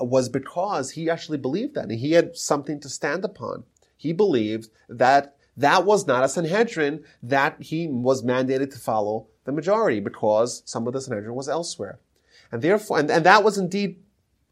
was 0.07 0.29
because 0.29 0.91
he 0.91 1.09
actually 1.09 1.37
believed 1.37 1.75
that 1.75 1.83
and 1.83 1.99
he 1.99 2.11
had 2.11 2.35
something 2.37 2.79
to 2.81 2.89
stand 2.89 3.23
upon. 3.23 3.63
He 3.97 4.13
believed 4.13 4.69
that 4.89 5.35
that 5.55 5.85
was 5.85 6.07
not 6.07 6.23
a 6.23 6.29
Sanhedrin 6.29 7.03
that 7.21 7.61
he 7.61 7.87
was 7.87 8.23
mandated 8.23 8.71
to 8.71 8.79
follow 8.79 9.27
the 9.45 9.51
majority 9.51 9.99
because 9.99 10.63
some 10.65 10.87
of 10.87 10.93
the 10.93 11.01
Sanhedrin 11.01 11.35
was 11.35 11.49
elsewhere. 11.49 11.99
And 12.51 12.61
therefore, 12.61 12.99
and, 12.99 13.09
and 13.09 13.25
that 13.25 13.43
was 13.43 13.57
indeed 13.57 14.01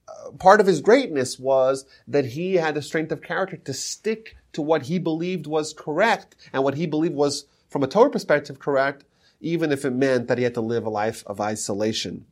uh, 0.07 0.31
part 0.31 0.59
of 0.59 0.67
his 0.67 0.81
greatness 0.81 1.39
was 1.39 1.85
that 2.07 2.25
he 2.25 2.55
had 2.55 2.75
the 2.75 2.81
strength 2.81 3.11
of 3.11 3.21
character 3.21 3.57
to 3.57 3.73
stick 3.73 4.35
to 4.53 4.61
what 4.61 4.83
he 4.83 4.99
believed 4.99 5.47
was 5.47 5.73
correct 5.73 6.35
and 6.51 6.63
what 6.63 6.75
he 6.75 6.85
believed 6.85 7.15
was, 7.15 7.45
from 7.69 7.83
a 7.83 7.87
Torah 7.87 8.09
perspective, 8.09 8.59
correct, 8.59 9.05
even 9.39 9.71
if 9.71 9.85
it 9.85 9.91
meant 9.91 10.27
that 10.27 10.37
he 10.37 10.43
had 10.43 10.53
to 10.53 10.61
live 10.61 10.85
a 10.85 10.89
life 10.89 11.23
of 11.25 11.39
isolation. 11.39 12.25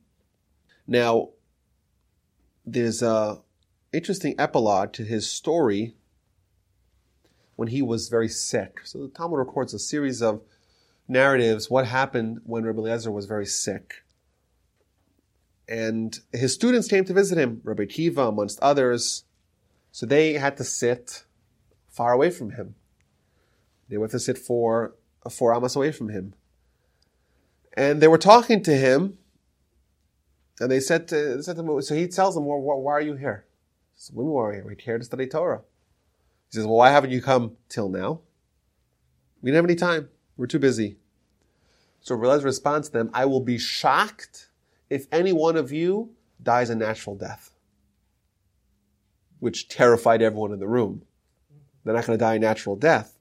Now, 0.86 1.30
there's 2.74 3.02
a 3.02 3.40
interesting 3.92 4.36
epilogue 4.38 4.94
to 4.94 5.04
his 5.04 5.30
story 5.30 5.96
when 7.56 7.70
he 7.70 7.82
was 7.82 8.10
very 8.10 8.30
sick. 8.30 8.82
So 8.86 9.00
the 9.00 9.10
Talmud 9.10 9.40
records 9.40 9.74
a 9.74 9.80
series 9.80 10.22
of 10.22 10.42
narratives 11.08 11.70
what 11.70 11.88
happened 11.88 12.40
when 12.44 12.64
Rabbi 12.64 12.80
Eliezer 12.80 13.12
was 13.12 13.26
very 13.26 13.46
sick. 13.46 14.06
And 15.68 16.18
his 16.32 16.54
students 16.54 16.88
came 16.88 17.06
to 17.06 17.14
visit 17.14 17.38
him, 17.38 17.62
Rabbi 17.64 17.86
Kiva 17.86 18.28
amongst 18.28 18.60
others. 18.60 19.26
So 19.92 20.06
they 20.06 20.34
had 20.34 20.58
to 20.58 20.64
sit 20.64 21.26
far 21.88 22.14
away 22.14 22.32
from 22.32 22.52
him. 22.52 22.76
They 23.88 23.98
went 23.98 24.12
to 24.12 24.20
sit 24.20 24.38
four, 24.38 24.96
four 25.30 25.54
amas 25.54 25.76
away 25.76 25.92
from 25.92 26.10
him. 26.10 26.34
And 27.74 28.02
they 28.02 28.08
were 28.08 28.18
talking 28.18 28.64
to 28.64 28.76
him 28.76 29.19
and 30.60 30.72
they 30.72 30.80
said 30.80 31.08
to, 31.10 31.36
they 31.36 31.42
said 31.42 31.56
to 31.56 31.62
him, 31.62 31.82
so 31.82 31.96
he 31.96 32.08
tells 32.08 32.36
them, 32.36 32.46
well, 32.46 32.60
why 32.60 32.94
are 32.94 33.02
you 33.02 33.16
here? 33.16 33.46
He 33.96 34.02
says, 34.02 34.16
we? 34.16 34.24
We're 34.24 34.76
here 34.78 34.98
to 34.98 35.04
study 35.04 35.28
Torah. 35.28 35.62
He 36.52 36.56
says, 36.56 36.66
well, 36.66 36.78
why 36.78 36.90
haven't 36.90 37.12
you 37.12 37.22
come 37.22 37.58
till 37.70 37.90
now? 37.90 38.22
We 39.42 39.52
didn't 39.52 39.58
have 39.58 39.66
any 39.66 39.76
time. 39.76 40.10
We're 40.36 40.48
too 40.48 40.60
busy. 40.60 40.98
So 42.02 42.16
Relez 42.16 42.44
responds 42.44 42.90
to 42.90 42.94
them, 42.94 43.10
I 43.14 43.26
will 43.26 43.42
be 43.42 43.58
shocked 43.58 44.50
if 44.90 45.08
any 45.12 45.32
one 45.32 45.56
of 45.56 45.72
you 45.72 46.12
dies 46.42 46.70
a 46.70 46.76
natural 46.76 47.16
death. 47.16 47.52
Which 49.40 49.70
terrified 49.70 50.22
everyone 50.22 50.52
in 50.52 50.60
the 50.60 50.68
room. 50.68 51.04
They're 51.84 51.94
not 51.94 52.06
going 52.06 52.18
to 52.18 52.24
die 52.24 52.36
a 52.36 52.40
natural 52.40 52.76
death. 52.76 53.18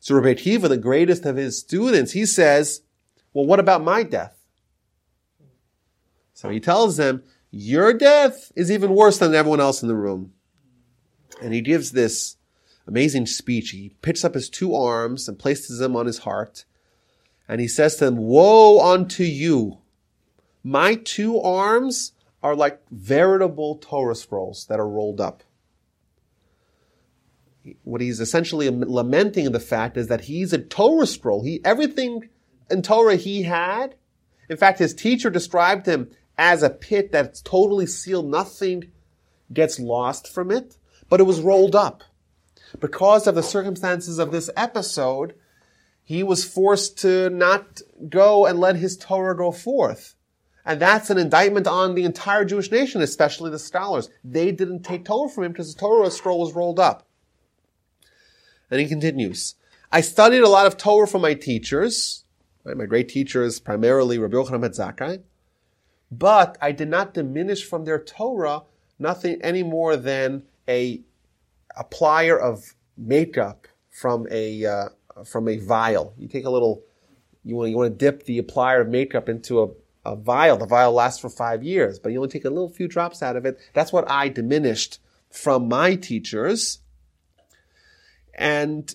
So 0.00 0.14
Rabbi 0.14 0.34
Kiva, 0.40 0.68
the 0.68 0.76
greatest 0.76 1.26
of 1.26 1.36
his 1.36 1.58
students, 1.58 2.12
he 2.12 2.24
says, 2.24 2.82
well, 3.32 3.44
what 3.44 3.60
about 3.60 3.82
my 3.82 4.02
death? 4.02 4.37
So 6.38 6.50
he 6.50 6.60
tells 6.60 6.98
them, 6.98 7.24
your 7.50 7.92
death 7.92 8.52
is 8.54 8.70
even 8.70 8.94
worse 8.94 9.18
than 9.18 9.34
everyone 9.34 9.58
else 9.58 9.82
in 9.82 9.88
the 9.88 9.96
room. 9.96 10.34
And 11.42 11.52
he 11.52 11.60
gives 11.60 11.90
this 11.90 12.36
amazing 12.86 13.26
speech. 13.26 13.70
He 13.70 13.96
picks 14.02 14.24
up 14.24 14.34
his 14.34 14.48
two 14.48 14.72
arms 14.72 15.28
and 15.28 15.36
places 15.36 15.80
them 15.80 15.96
on 15.96 16.06
his 16.06 16.18
heart. 16.18 16.64
And 17.48 17.60
he 17.60 17.66
says 17.66 17.96
to 17.96 18.04
them, 18.04 18.18
woe 18.18 18.80
unto 18.80 19.24
you. 19.24 19.78
My 20.62 20.94
two 20.94 21.40
arms 21.40 22.12
are 22.40 22.54
like 22.54 22.88
veritable 22.88 23.74
Torah 23.74 24.14
scrolls 24.14 24.66
that 24.66 24.78
are 24.78 24.88
rolled 24.88 25.20
up. 25.20 25.42
What 27.82 28.00
he's 28.00 28.20
essentially 28.20 28.70
lamenting 28.70 29.46
in 29.46 29.52
the 29.52 29.58
fact 29.58 29.96
is 29.96 30.06
that 30.06 30.26
he's 30.26 30.52
a 30.52 30.58
Torah 30.58 31.08
scroll. 31.08 31.42
He, 31.42 31.60
everything 31.64 32.28
in 32.70 32.82
Torah 32.82 33.16
he 33.16 33.42
had. 33.42 33.96
In 34.48 34.56
fact, 34.56 34.78
his 34.78 34.94
teacher 34.94 35.30
described 35.30 35.84
him 35.84 36.12
as 36.38 36.62
a 36.62 36.70
pit 36.70 37.12
that's 37.12 37.42
totally 37.42 37.86
sealed. 37.86 38.30
Nothing 38.30 38.92
gets 39.52 39.78
lost 39.80 40.28
from 40.32 40.50
it, 40.50 40.78
but 41.08 41.20
it 41.20 41.24
was 41.24 41.40
rolled 41.40 41.74
up. 41.74 42.04
Because 42.80 43.26
of 43.26 43.34
the 43.34 43.42
circumstances 43.42 44.18
of 44.18 44.30
this 44.30 44.48
episode, 44.56 45.34
he 46.04 46.22
was 46.22 46.44
forced 46.44 46.98
to 46.98 47.28
not 47.30 47.82
go 48.08 48.46
and 48.46 48.58
let 48.58 48.76
his 48.76 48.96
Torah 48.96 49.36
go 49.36 49.50
forth. 49.50 50.14
And 50.64 50.80
that's 50.80 51.08
an 51.08 51.18
indictment 51.18 51.66
on 51.66 51.94
the 51.94 52.04
entire 52.04 52.44
Jewish 52.44 52.70
nation, 52.70 53.00
especially 53.00 53.50
the 53.50 53.58
scholars. 53.58 54.10
They 54.22 54.52
didn't 54.52 54.82
take 54.82 55.04
Torah 55.04 55.30
from 55.30 55.44
him 55.44 55.52
because 55.52 55.74
the 55.74 55.80
Torah 55.80 56.10
scroll 56.10 56.40
was 56.40 56.52
rolled 56.52 56.78
up. 56.78 57.06
And 58.70 58.80
he 58.80 58.86
continues, 58.86 59.54
I 59.90 60.02
studied 60.02 60.42
a 60.42 60.48
lot 60.48 60.66
of 60.66 60.76
Torah 60.76 61.08
from 61.08 61.22
my 61.22 61.32
teachers. 61.32 62.24
Right? 62.64 62.76
My 62.76 62.84
great 62.84 63.08
teachers, 63.08 63.60
primarily 63.60 64.18
Rabbi 64.18 64.34
Yochanan 64.34 64.60
ben 64.60 64.70
Zakkai. 64.72 65.22
But 66.10 66.56
I 66.60 66.72
did 66.72 66.88
not 66.88 67.14
diminish 67.14 67.64
from 67.64 67.84
their 67.84 67.98
Torah 67.98 68.62
nothing 68.98 69.40
any 69.42 69.62
more 69.62 69.96
than 69.96 70.44
a 70.68 71.00
applier 71.78 72.38
of 72.38 72.74
makeup 72.96 73.68
from 73.90 74.26
a 74.30 74.64
uh, 74.64 74.88
from 75.24 75.48
a 75.48 75.58
vial. 75.58 76.14
You 76.18 76.28
take 76.28 76.44
a 76.44 76.50
little, 76.50 76.82
you 77.44 77.56
want 77.56 77.70
you 77.70 77.76
want 77.76 77.92
to 77.92 77.96
dip 77.96 78.24
the 78.24 78.40
applier 78.40 78.80
of 78.80 78.88
makeup 78.88 79.28
into 79.28 79.62
a, 79.62 79.68
a 80.04 80.16
vial. 80.16 80.56
The 80.56 80.66
vial 80.66 80.92
lasts 80.92 81.20
for 81.20 81.30
five 81.30 81.62
years, 81.62 81.98
but 81.98 82.12
you 82.12 82.18
only 82.18 82.30
take 82.30 82.44
a 82.44 82.50
little 82.50 82.68
few 82.68 82.88
drops 82.88 83.22
out 83.22 83.36
of 83.36 83.46
it. 83.46 83.58
That's 83.74 83.92
what 83.92 84.10
I 84.10 84.28
diminished 84.28 85.00
from 85.30 85.68
my 85.68 85.94
teachers. 85.94 86.78
And 88.34 88.94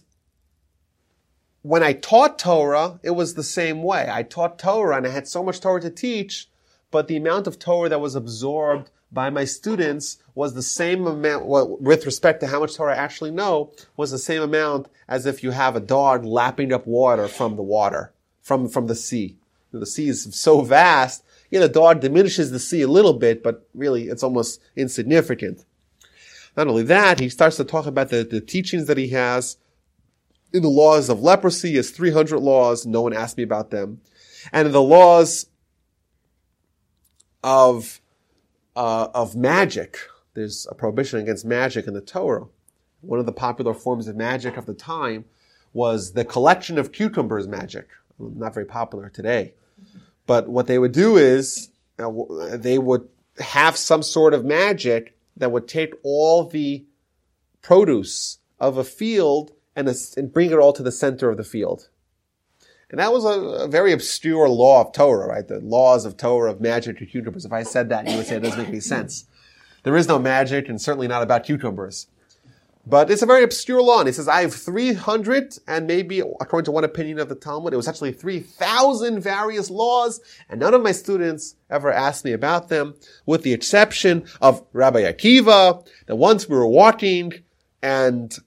when 1.61 1.83
I 1.83 1.93
taught 1.93 2.39
Torah, 2.39 2.99
it 3.03 3.11
was 3.11 3.33
the 3.33 3.43
same 3.43 3.83
way. 3.83 4.09
I 4.11 4.23
taught 4.23 4.59
Torah 4.59 4.97
and 4.97 5.05
I 5.05 5.09
had 5.09 5.27
so 5.27 5.43
much 5.43 5.59
Torah 5.59 5.81
to 5.81 5.89
teach, 5.89 6.49
but 6.93 7.07
the 7.07 7.17
amount 7.17 7.47
of 7.47 7.57
Torah 7.57 7.89
that 7.89 7.99
was 7.99 8.13
absorbed 8.13 8.91
by 9.11 9.31
my 9.31 9.45
students 9.45 10.19
was 10.35 10.53
the 10.53 10.61
same 10.61 11.07
amount, 11.07 11.45
well, 11.47 11.77
with 11.79 12.05
respect 12.05 12.39
to 12.41 12.47
how 12.47 12.59
much 12.59 12.75
Torah 12.75 12.93
I 12.93 12.97
actually 12.97 13.31
know, 13.31 13.73
was 13.97 14.11
the 14.11 14.19
same 14.19 14.43
amount 14.43 14.89
as 15.07 15.25
if 15.25 15.43
you 15.43 15.51
have 15.51 15.75
a 15.75 15.79
dog 15.79 16.23
lapping 16.23 16.71
up 16.71 16.85
water 16.85 17.27
from 17.27 17.55
the 17.55 17.63
water, 17.63 18.13
from, 18.43 18.69
from 18.69 18.85
the 18.85 18.95
sea. 18.95 19.37
The 19.71 19.87
sea 19.87 20.09
is 20.09 20.35
so 20.35 20.61
vast, 20.61 21.23
you 21.49 21.59
know, 21.59 21.65
the 21.65 21.73
dog 21.73 21.99
diminishes 21.99 22.51
the 22.51 22.59
sea 22.59 22.83
a 22.83 22.87
little 22.87 23.13
bit, 23.13 23.41
but 23.41 23.67
really 23.73 24.03
it's 24.03 24.21
almost 24.21 24.61
insignificant. 24.75 25.65
Not 26.55 26.67
only 26.67 26.83
that, 26.83 27.19
he 27.19 27.29
starts 27.29 27.57
to 27.57 27.63
talk 27.63 27.87
about 27.87 28.09
the, 28.09 28.23
the 28.23 28.39
teachings 28.39 28.85
that 28.85 28.99
he 28.99 29.09
has 29.09 29.57
in 30.53 30.61
the 30.61 30.69
laws 30.69 31.09
of 31.09 31.21
leprosy. 31.21 31.75
Has 31.75 31.89
300 31.89 32.37
laws. 32.37 32.85
No 32.85 33.01
one 33.01 33.13
asked 33.13 33.37
me 33.37 33.43
about 33.43 33.71
them. 33.71 33.99
And 34.51 34.71
the 34.71 34.81
laws 34.81 35.47
of, 37.43 38.01
uh, 38.75 39.07
of 39.13 39.35
magic, 39.35 39.97
there's 40.33 40.67
a 40.69 40.75
prohibition 40.75 41.19
against 41.19 41.45
magic 41.45 41.87
in 41.87 41.93
the 41.93 42.01
Torah. 42.01 42.45
One 43.01 43.19
of 43.19 43.25
the 43.25 43.31
popular 43.31 43.73
forms 43.73 44.07
of 44.07 44.15
magic 44.15 44.57
of 44.57 44.65
the 44.65 44.73
time 44.73 45.25
was 45.73 46.13
the 46.13 46.25
collection 46.25 46.77
of 46.77 46.91
cucumbers 46.91 47.47
magic. 47.47 47.89
Not 48.17 48.53
very 48.53 48.65
popular 48.65 49.09
today. 49.09 49.53
But 50.25 50.47
what 50.47 50.67
they 50.67 50.79
would 50.79 50.93
do 50.93 51.17
is 51.17 51.69
uh, 51.99 52.11
they 52.53 52.77
would 52.77 53.07
have 53.39 53.75
some 53.75 54.03
sort 54.03 54.33
of 54.33 54.45
magic 54.45 55.17
that 55.35 55.51
would 55.51 55.67
take 55.67 55.93
all 56.03 56.45
the 56.45 56.85
produce 57.61 58.37
of 58.59 58.77
a 58.77 58.83
field 58.83 59.51
and, 59.75 59.87
and 60.15 60.31
bring 60.31 60.51
it 60.51 60.59
all 60.59 60.73
to 60.73 60.83
the 60.83 60.91
center 60.91 61.29
of 61.29 61.37
the 61.37 61.43
field. 61.43 61.89
And 62.93 62.99
that 62.99 63.11
was 63.11 63.25
a, 63.25 63.63
a, 63.63 63.67
very 63.67 63.91
obscure 63.91 64.47
law 64.47 64.81
of 64.81 64.93
Torah, 64.93 65.25
right? 65.25 65.47
The 65.47 65.59
laws 65.61 66.05
of 66.05 66.15
Torah 66.15 66.51
of 66.51 66.61
magic 66.61 67.01
or 67.01 67.05
cucumbers. 67.05 67.43
If 67.43 67.51
I 67.51 67.63
said 67.63 67.89
that, 67.89 68.07
you 68.07 68.17
would 68.17 68.27
say 68.27 68.35
it 68.35 68.41
doesn't 68.43 68.59
make 68.59 68.67
any 68.67 68.81
sense. 68.81 69.25
There 69.81 69.97
is 69.97 70.07
no 70.07 70.19
magic 70.19 70.69
and 70.69 70.79
certainly 70.79 71.07
not 71.07 71.23
about 71.23 71.43
cucumbers. 71.43 72.05
But 72.85 73.09
it's 73.09 73.23
a 73.23 73.25
very 73.25 73.43
obscure 73.43 73.81
law. 73.81 73.97
And 73.97 74.07
he 74.07 74.13
says, 74.13 74.27
I 74.27 74.41
have 74.41 74.53
300 74.53 75.57
and 75.67 75.87
maybe, 75.87 76.19
according 76.19 76.65
to 76.65 76.71
one 76.71 76.83
opinion 76.83 77.17
of 77.17 77.29
the 77.29 77.35
Talmud, 77.35 77.73
it 77.73 77.77
was 77.77 77.87
actually 77.87 78.11
3,000 78.11 79.19
various 79.21 79.71
laws. 79.71 80.21
And 80.47 80.59
none 80.59 80.75
of 80.75 80.83
my 80.83 80.91
students 80.91 81.55
ever 81.71 81.91
asked 81.91 82.23
me 82.23 82.31
about 82.31 82.69
them, 82.69 82.93
with 83.25 83.41
the 83.41 83.53
exception 83.53 84.27
of 84.39 84.63
Rabbi 84.71 85.01
Akiva, 85.01 85.83
that 86.05 86.17
once 86.17 86.47
we 86.47 86.55
were 86.55 86.67
walking 86.67 87.33
and 87.81 88.37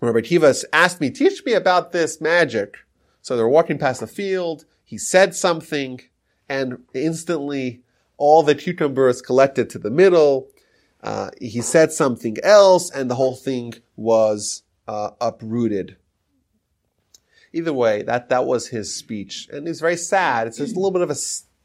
Rabbi 0.00 0.20
Akiva 0.20 0.64
asked 0.72 0.98
me, 0.98 1.10
teach 1.10 1.44
me 1.44 1.52
about 1.52 1.92
this 1.92 2.22
magic. 2.22 2.78
So 3.26 3.36
they 3.36 3.42
were 3.42 3.48
walking 3.48 3.78
past 3.78 4.00
the 4.00 4.06
field. 4.06 4.64
He 4.84 4.98
said 4.98 5.34
something 5.34 6.00
and 6.48 6.84
instantly 6.94 7.82
all 8.16 8.42
the 8.42 8.54
cucumbers 8.54 9.20
collected 9.20 9.68
to 9.70 9.78
the 9.78 9.90
middle 9.90 10.48
uh, 11.06 11.30
he 11.40 11.60
said 11.60 11.92
something 11.92 12.36
else, 12.42 12.90
and 12.90 13.08
the 13.08 13.14
whole 13.14 13.36
thing 13.36 13.74
was 13.94 14.64
uh, 14.88 15.10
uprooted. 15.20 15.96
Either 17.52 17.72
way, 17.72 18.02
that 18.02 18.28
that 18.28 18.44
was 18.44 18.68
his 18.68 18.94
speech, 18.94 19.48
and 19.52 19.68
it's 19.68 19.80
very 19.80 19.96
sad. 19.96 20.48
It's 20.48 20.58
just 20.58 20.74
a 20.74 20.78
little 20.78 20.90
bit 20.90 21.02
of 21.02 21.10
a 21.10 21.16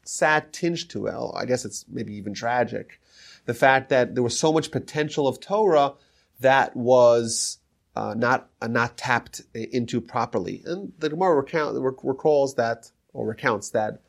sad 0.04 0.52
tinge 0.52 0.86
to 0.88 1.06
it. 1.06 1.14
I 1.34 1.44
guess 1.44 1.64
it's 1.64 1.84
maybe 1.88 2.14
even 2.14 2.34
tragic. 2.34 3.00
The 3.44 3.54
fact 3.54 3.88
that 3.88 4.14
there 4.14 4.22
was 4.22 4.38
so 4.38 4.52
much 4.52 4.70
potential 4.70 5.26
of 5.26 5.40
Torah 5.40 5.94
that 6.38 6.76
was 6.76 7.58
uh, 7.94 8.14
not 8.16 8.50
uh, 8.60 8.68
not 8.68 8.96
tapped 8.96 9.42
into 9.54 10.00
properly, 10.00 10.62
and 10.64 10.92
the 10.98 11.08
Gemara 11.08 11.36
recount, 11.36 11.76
recalls 12.02 12.54
that 12.54 12.90
or 13.12 13.26
recounts 13.26 13.70
that 13.70 14.00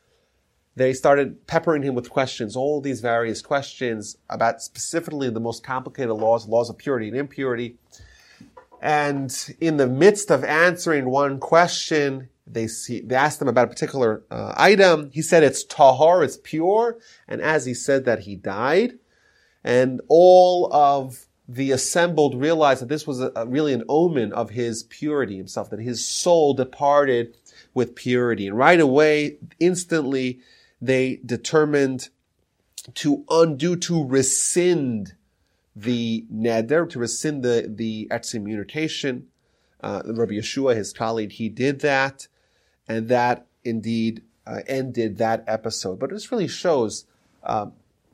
they 0.75 0.93
started 0.93 1.45
peppering 1.45 1.83
him 1.83 1.93
with 1.93 2.09
questions, 2.09 2.55
all 2.55 2.81
these 2.81 3.01
various 3.01 3.41
questions 3.41 4.17
about 4.29 4.61
specifically 4.61 5.29
the 5.29 5.39
most 5.39 5.63
complicated 5.63 6.13
laws, 6.13 6.47
laws 6.47 6.69
of 6.69 6.77
purity 6.77 7.07
and 7.09 7.17
impurity. 7.17 7.77
And 8.81 9.55
in 9.61 9.77
the 9.77 9.87
midst 9.87 10.31
of 10.31 10.43
answering 10.43 11.09
one 11.09 11.39
question, 11.39 12.29
they 12.45 12.67
see, 12.67 13.01
they 13.01 13.15
asked 13.15 13.41
him 13.41 13.47
about 13.47 13.65
a 13.65 13.69
particular 13.69 14.23
uh, 14.31 14.53
item. 14.57 15.11
He 15.13 15.21
said 15.21 15.43
it's 15.43 15.63
tahar, 15.63 16.23
it's 16.23 16.37
pure. 16.43 16.97
And 17.27 17.41
as 17.41 17.65
he 17.65 17.73
said 17.73 18.05
that, 18.05 18.21
he 18.21 18.35
died. 18.35 18.97
And 19.63 20.01
all 20.09 20.73
of 20.73 21.27
the 21.47 21.71
assembled 21.71 22.39
realized 22.39 22.81
that 22.81 22.89
this 22.89 23.05
was 23.05 23.19
a, 23.19 23.31
a, 23.35 23.45
really 23.45 23.73
an 23.73 23.83
omen 23.89 24.31
of 24.31 24.51
his 24.51 24.83
purity 24.83 25.37
himself, 25.37 25.69
that 25.69 25.79
his 25.79 26.05
soul 26.07 26.53
departed 26.53 27.35
with 27.73 27.95
purity. 27.95 28.47
And 28.47 28.57
right 28.57 28.79
away, 28.79 29.37
instantly, 29.59 30.39
they 30.81 31.19
determined 31.25 32.09
to 32.95 33.25
undo, 33.29 33.75
to 33.77 34.05
rescind 34.05 35.15
the 35.75 36.25
neder, 36.33 36.89
to 36.89 36.99
rescind 36.99 37.43
the, 37.43 37.71
the 37.73 38.07
excommunication. 38.11 39.27
Uh, 39.81 40.01
Rabbi 40.05 40.33
Yehoshua, 40.33 40.75
his 40.75 40.93
colleague, 40.93 41.33
he 41.33 41.49
did 41.49 41.81
that, 41.81 42.27
and 42.87 43.09
that 43.09 43.47
indeed 43.65 44.21
uh, 44.47 44.59
ended 44.67 45.17
that 45.17 45.43
episode. 45.47 45.99
But 45.99 46.09
this 46.11 46.31
really 46.31 46.47
shows 46.47 47.05
uh, 47.43 47.67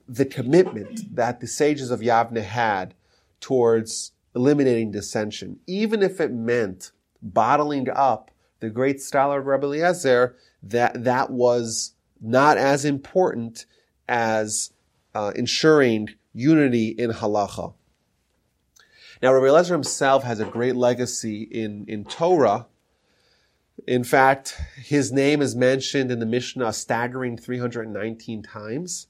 the 0.08 0.26
commitment 0.26 1.16
that 1.16 1.42
the 1.42 1.48
sages 1.48 1.92
of 1.92 2.00
Yavne 2.00 2.42
had 2.42 2.96
towards 3.40 4.12
eliminating 4.36 4.92
dissension, 4.92 5.60
even 5.68 6.02
if 6.02 6.20
it 6.20 6.32
meant 6.32 6.92
bottling 7.22 7.88
up 7.90 8.32
the 8.60 8.70
great 8.70 9.02
scholar 9.02 9.42
Rabbi 9.42 9.66
Eliezer, 9.66 10.36
that 10.64 11.04
that 11.04 11.30
was 11.30 11.94
not 12.22 12.58
as 12.58 12.86
important 12.86 13.66
as 14.08 14.72
uh, 15.16 15.32
ensuring 15.36 16.10
unity 16.34 16.90
in 16.90 17.12
halacha. 17.12 17.74
Now, 19.22 19.34
Rabbi 19.34 19.48
Eliezer 19.48 19.74
himself 19.74 20.24
has 20.24 20.40
a 20.40 20.46
great 20.46 20.76
legacy 20.76 21.44
in, 21.44 21.86
in 21.88 22.06
Torah. 22.06 22.68
In 23.86 24.04
fact, 24.04 24.60
his 24.78 25.12
name 25.12 25.42
is 25.42 25.56
mentioned 25.56 26.12
in 26.12 26.20
the 26.20 26.26
Mishnah 26.26 26.72
staggering 26.74 27.38
319 27.38 28.44
times. 28.44 29.08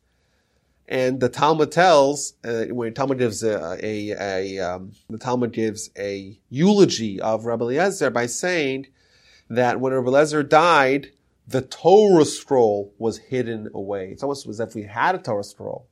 And 0.90 1.20
the 1.20 1.30
Talmud 1.30 1.72
tells, 1.72 2.34
uh, 2.44 2.64
when 2.72 2.96
Talmud 2.96 3.20
gives 3.20 3.44
a, 3.44 3.78
a, 3.80 4.10
a 4.20 4.60
um, 4.60 4.94
the 5.08 5.20
Talmud 5.20 5.54
gives 5.54 5.92
a 5.96 6.40
eulogy 6.50 7.22
of 7.22 7.46
Rabbi 7.46 7.64
Eliezer 7.66 8.10
by 8.10 8.26
saying 8.26 8.88
that 9.52 9.80
when 9.80 9.94
Rabbi 9.94 10.08
Eliezer 10.08 10.42
died, 10.42 11.12
the 11.48 11.62
Torah 11.62 12.26
scroll 12.26 12.92
was 12.98 13.20
hidden 13.20 13.70
away. 13.72 14.10
It's 14.10 14.24
almost 14.24 14.48
as 14.48 14.60
if 14.60 14.74
we 14.74 14.84
had 14.84 15.14
a 15.14 15.20
Torah 15.20 15.44
scroll 15.44 15.88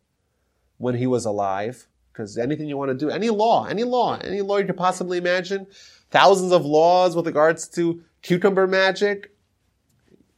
when 0.80 0.96
he 0.96 1.06
was 1.06 1.26
alive. 1.26 1.88
Because 2.12 2.36
anything 2.36 2.68
you 2.68 2.78
want 2.78 2.90
to 2.90 2.96
do, 2.96 3.12
any 3.12 3.30
law, 3.30 3.66
any 3.66 3.84
law, 3.84 4.18
any 4.18 4.42
law 4.42 4.58
you 4.58 4.66
could 4.66 4.78
possibly 4.78 5.20
imagine, 5.20 5.68
thousands 6.10 6.52
of 6.52 6.66
laws 6.66 7.16
with 7.16 7.28
regards 7.28 7.68
to 7.68 8.02
cucumber 8.24 8.66
magic, 8.66 9.32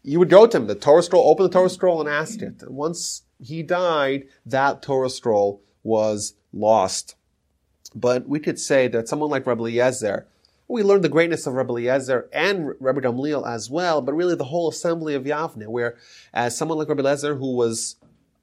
you 0.03 0.20
would 0.20 0.30
go 0.30 0.45
to 0.45 0.57
him, 0.57 0.68
the 0.68 0.76
Torah 0.76 1.01
scroll, 1.01 1.30
open 1.30 1.43
the 1.45 1.49
Torah 1.49 1.70
scroll 1.70 2.01
and 2.01 2.10
ask 2.10 2.41
it. 2.41 2.70
Once 2.70 3.22
he 3.39 3.63
died, 3.63 4.27
that 4.45 4.81
Torah 4.81 5.09
scroll 5.09 5.61
was 5.83 6.33
lost. 6.51 7.15
But 7.95 8.27
we 8.27 8.39
could 8.39 8.59
say 8.59 8.87
that 8.89 9.07
someone 9.07 9.29
like 9.29 9.47
Rabbi 9.47 9.61
Eliezer, 9.61 10.27
we 10.67 10.83
learned 10.83 11.03
the 11.03 11.09
greatness 11.09 11.47
of 11.47 11.53
Rabbi 11.53 11.71
Eliezer 11.71 12.29
and 12.31 12.73
Rabbi 12.79 13.01
Gamliel 13.01 13.47
as 13.47 13.69
well, 13.69 14.01
but 14.01 14.13
really 14.13 14.35
the 14.35 14.45
whole 14.45 14.69
assembly 14.69 15.15
of 15.15 15.23
Yavne, 15.23 15.67
where 15.67 15.97
as 16.33 16.55
someone 16.55 16.77
like 16.77 16.89
Rabbi 16.89 17.01
Eliezer 17.01 17.35
who 17.35 17.55
was 17.55 17.95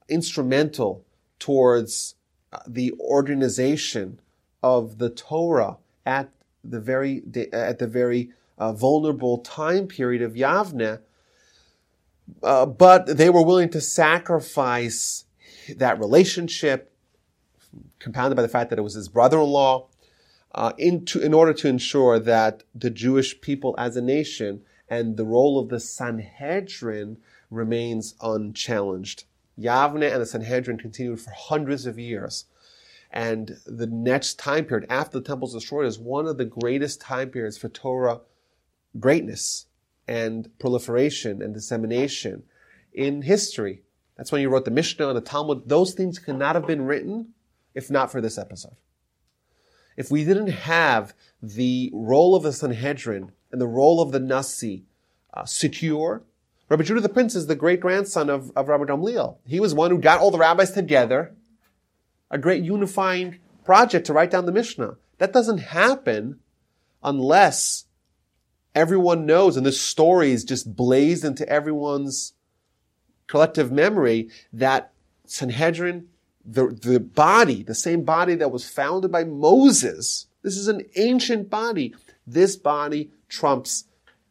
instrumental 0.08 1.04
towards 1.38 2.16
uh, 2.52 2.58
the 2.66 2.92
organization 2.98 4.20
of 4.62 4.98
the 4.98 5.10
Torah 5.10 5.76
at 6.04 6.30
the 6.64 6.80
very 6.80 7.22
at 7.52 7.78
the 7.78 7.86
very 7.86 8.30
uh, 8.58 8.72
vulnerable 8.72 9.38
time 9.38 9.86
period 9.86 10.22
of 10.22 10.32
Yavne, 10.34 11.00
uh, 12.42 12.66
but 12.66 13.06
they 13.16 13.30
were 13.30 13.44
willing 13.44 13.70
to 13.70 13.80
sacrifice 13.80 15.24
that 15.76 15.98
relationship, 15.98 16.92
compounded 17.98 18.36
by 18.36 18.42
the 18.42 18.48
fact 18.48 18.70
that 18.70 18.78
it 18.78 18.82
was 18.82 18.94
his 18.94 19.08
brother-in-law, 19.08 19.88
uh, 20.54 20.72
into, 20.78 21.20
in 21.20 21.34
order 21.34 21.52
to 21.52 21.68
ensure 21.68 22.18
that 22.18 22.62
the 22.74 22.90
Jewish 22.90 23.40
people 23.40 23.74
as 23.78 23.96
a 23.96 24.02
nation 24.02 24.62
and 24.88 25.16
the 25.16 25.24
role 25.24 25.58
of 25.58 25.68
the 25.68 25.80
Sanhedrin 25.80 27.18
remains 27.50 28.14
unchallenged. 28.20 29.24
Yavne 29.58 30.10
and 30.10 30.20
the 30.20 30.26
Sanhedrin 30.26 30.78
continued 30.78 31.20
for 31.20 31.30
hundreds 31.30 31.86
of 31.86 31.98
years. 31.98 32.46
And 33.10 33.58
the 33.66 33.86
next 33.86 34.34
time 34.38 34.64
period 34.64 34.86
after 34.90 35.18
the 35.18 35.24
temple 35.24 35.48
is 35.48 35.54
destroyed 35.54 35.86
is 35.86 35.98
one 35.98 36.26
of 36.26 36.38
the 36.38 36.44
greatest 36.44 37.00
time 37.00 37.30
periods 37.30 37.56
for 37.56 37.68
Torah 37.68 38.20
greatness 38.98 39.65
and 40.08 40.48
proliferation 40.58 41.42
and 41.42 41.54
dissemination 41.54 42.44
in 42.92 43.22
history. 43.22 43.82
That's 44.16 44.32
when 44.32 44.40
you 44.40 44.48
wrote 44.48 44.64
the 44.64 44.70
Mishnah 44.70 45.08
and 45.08 45.16
the 45.16 45.20
Talmud. 45.20 45.68
Those 45.68 45.92
things 45.92 46.18
could 46.18 46.38
not 46.38 46.54
have 46.54 46.66
been 46.66 46.86
written 46.86 47.34
if 47.74 47.90
not 47.90 48.10
for 48.10 48.20
this 48.20 48.38
episode. 48.38 48.76
If 49.96 50.10
we 50.10 50.24
didn't 50.24 50.48
have 50.48 51.14
the 51.42 51.90
role 51.92 52.34
of 52.34 52.42
the 52.42 52.52
Sanhedrin 52.52 53.32
and 53.52 53.60
the 53.60 53.66
role 53.66 54.00
of 54.00 54.12
the 54.12 54.20
Nasi 54.20 54.84
uh, 55.32 55.44
secure, 55.44 56.22
Rabbi 56.68 56.82
Judah 56.82 57.00
the 57.00 57.08
Prince 57.08 57.34
is 57.34 57.46
the 57.46 57.54
great 57.54 57.80
grandson 57.80 58.28
of, 58.28 58.50
of 58.56 58.68
Rabbi 58.68 58.84
Gamliel. 58.84 59.36
He 59.46 59.60
was 59.60 59.74
one 59.74 59.90
who 59.90 59.98
got 59.98 60.20
all 60.20 60.30
the 60.30 60.38
rabbis 60.38 60.72
together, 60.72 61.34
a 62.30 62.38
great 62.38 62.64
unifying 62.64 63.38
project 63.64 64.06
to 64.06 64.12
write 64.12 64.30
down 64.30 64.46
the 64.46 64.52
Mishnah. 64.52 64.96
That 65.18 65.32
doesn't 65.32 65.58
happen 65.58 66.40
unless 67.02 67.84
everyone 68.76 69.26
knows, 69.26 69.56
and 69.56 69.66
this 69.66 69.80
story 69.80 70.30
is 70.30 70.44
just 70.44 70.76
blazed 70.76 71.24
into 71.24 71.48
everyone's 71.48 72.34
collective 73.26 73.72
memory, 73.72 74.28
that 74.52 74.92
Sanhedrin, 75.24 76.06
the, 76.44 76.68
the 76.68 77.00
body, 77.00 77.64
the 77.64 77.74
same 77.74 78.04
body 78.04 78.36
that 78.36 78.52
was 78.52 78.68
founded 78.68 79.10
by 79.10 79.24
Moses, 79.24 80.26
this 80.42 80.56
is 80.56 80.68
an 80.68 80.82
ancient 80.94 81.50
body. 81.50 81.92
This 82.24 82.54
body 82.54 83.10
trumps 83.28 83.86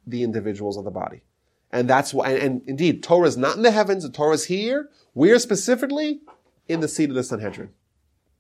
the 0.08 0.24
individuals 0.24 0.78
of 0.78 0.86
the 0.86 0.92
body. 0.92 1.24
And 1.72 1.90
that's 1.90 2.14
why, 2.14 2.30
and, 2.30 2.42
and 2.42 2.62
indeed, 2.68 3.04
Torah 3.04 3.28
is 3.28 3.36
not 3.36 3.58
in 3.58 3.64
the 3.64 3.72
heavens, 3.72 4.04
the 4.04 4.10
Torah 4.10 4.36
is 4.36 4.46
here. 4.46 4.90
We're 5.14 5.40
specifically 5.40 6.22
in 6.70 6.80
the 6.80 6.88
seat 6.88 7.10
of 7.10 7.16
the 7.16 7.24
Sanhedrin. 7.24 7.72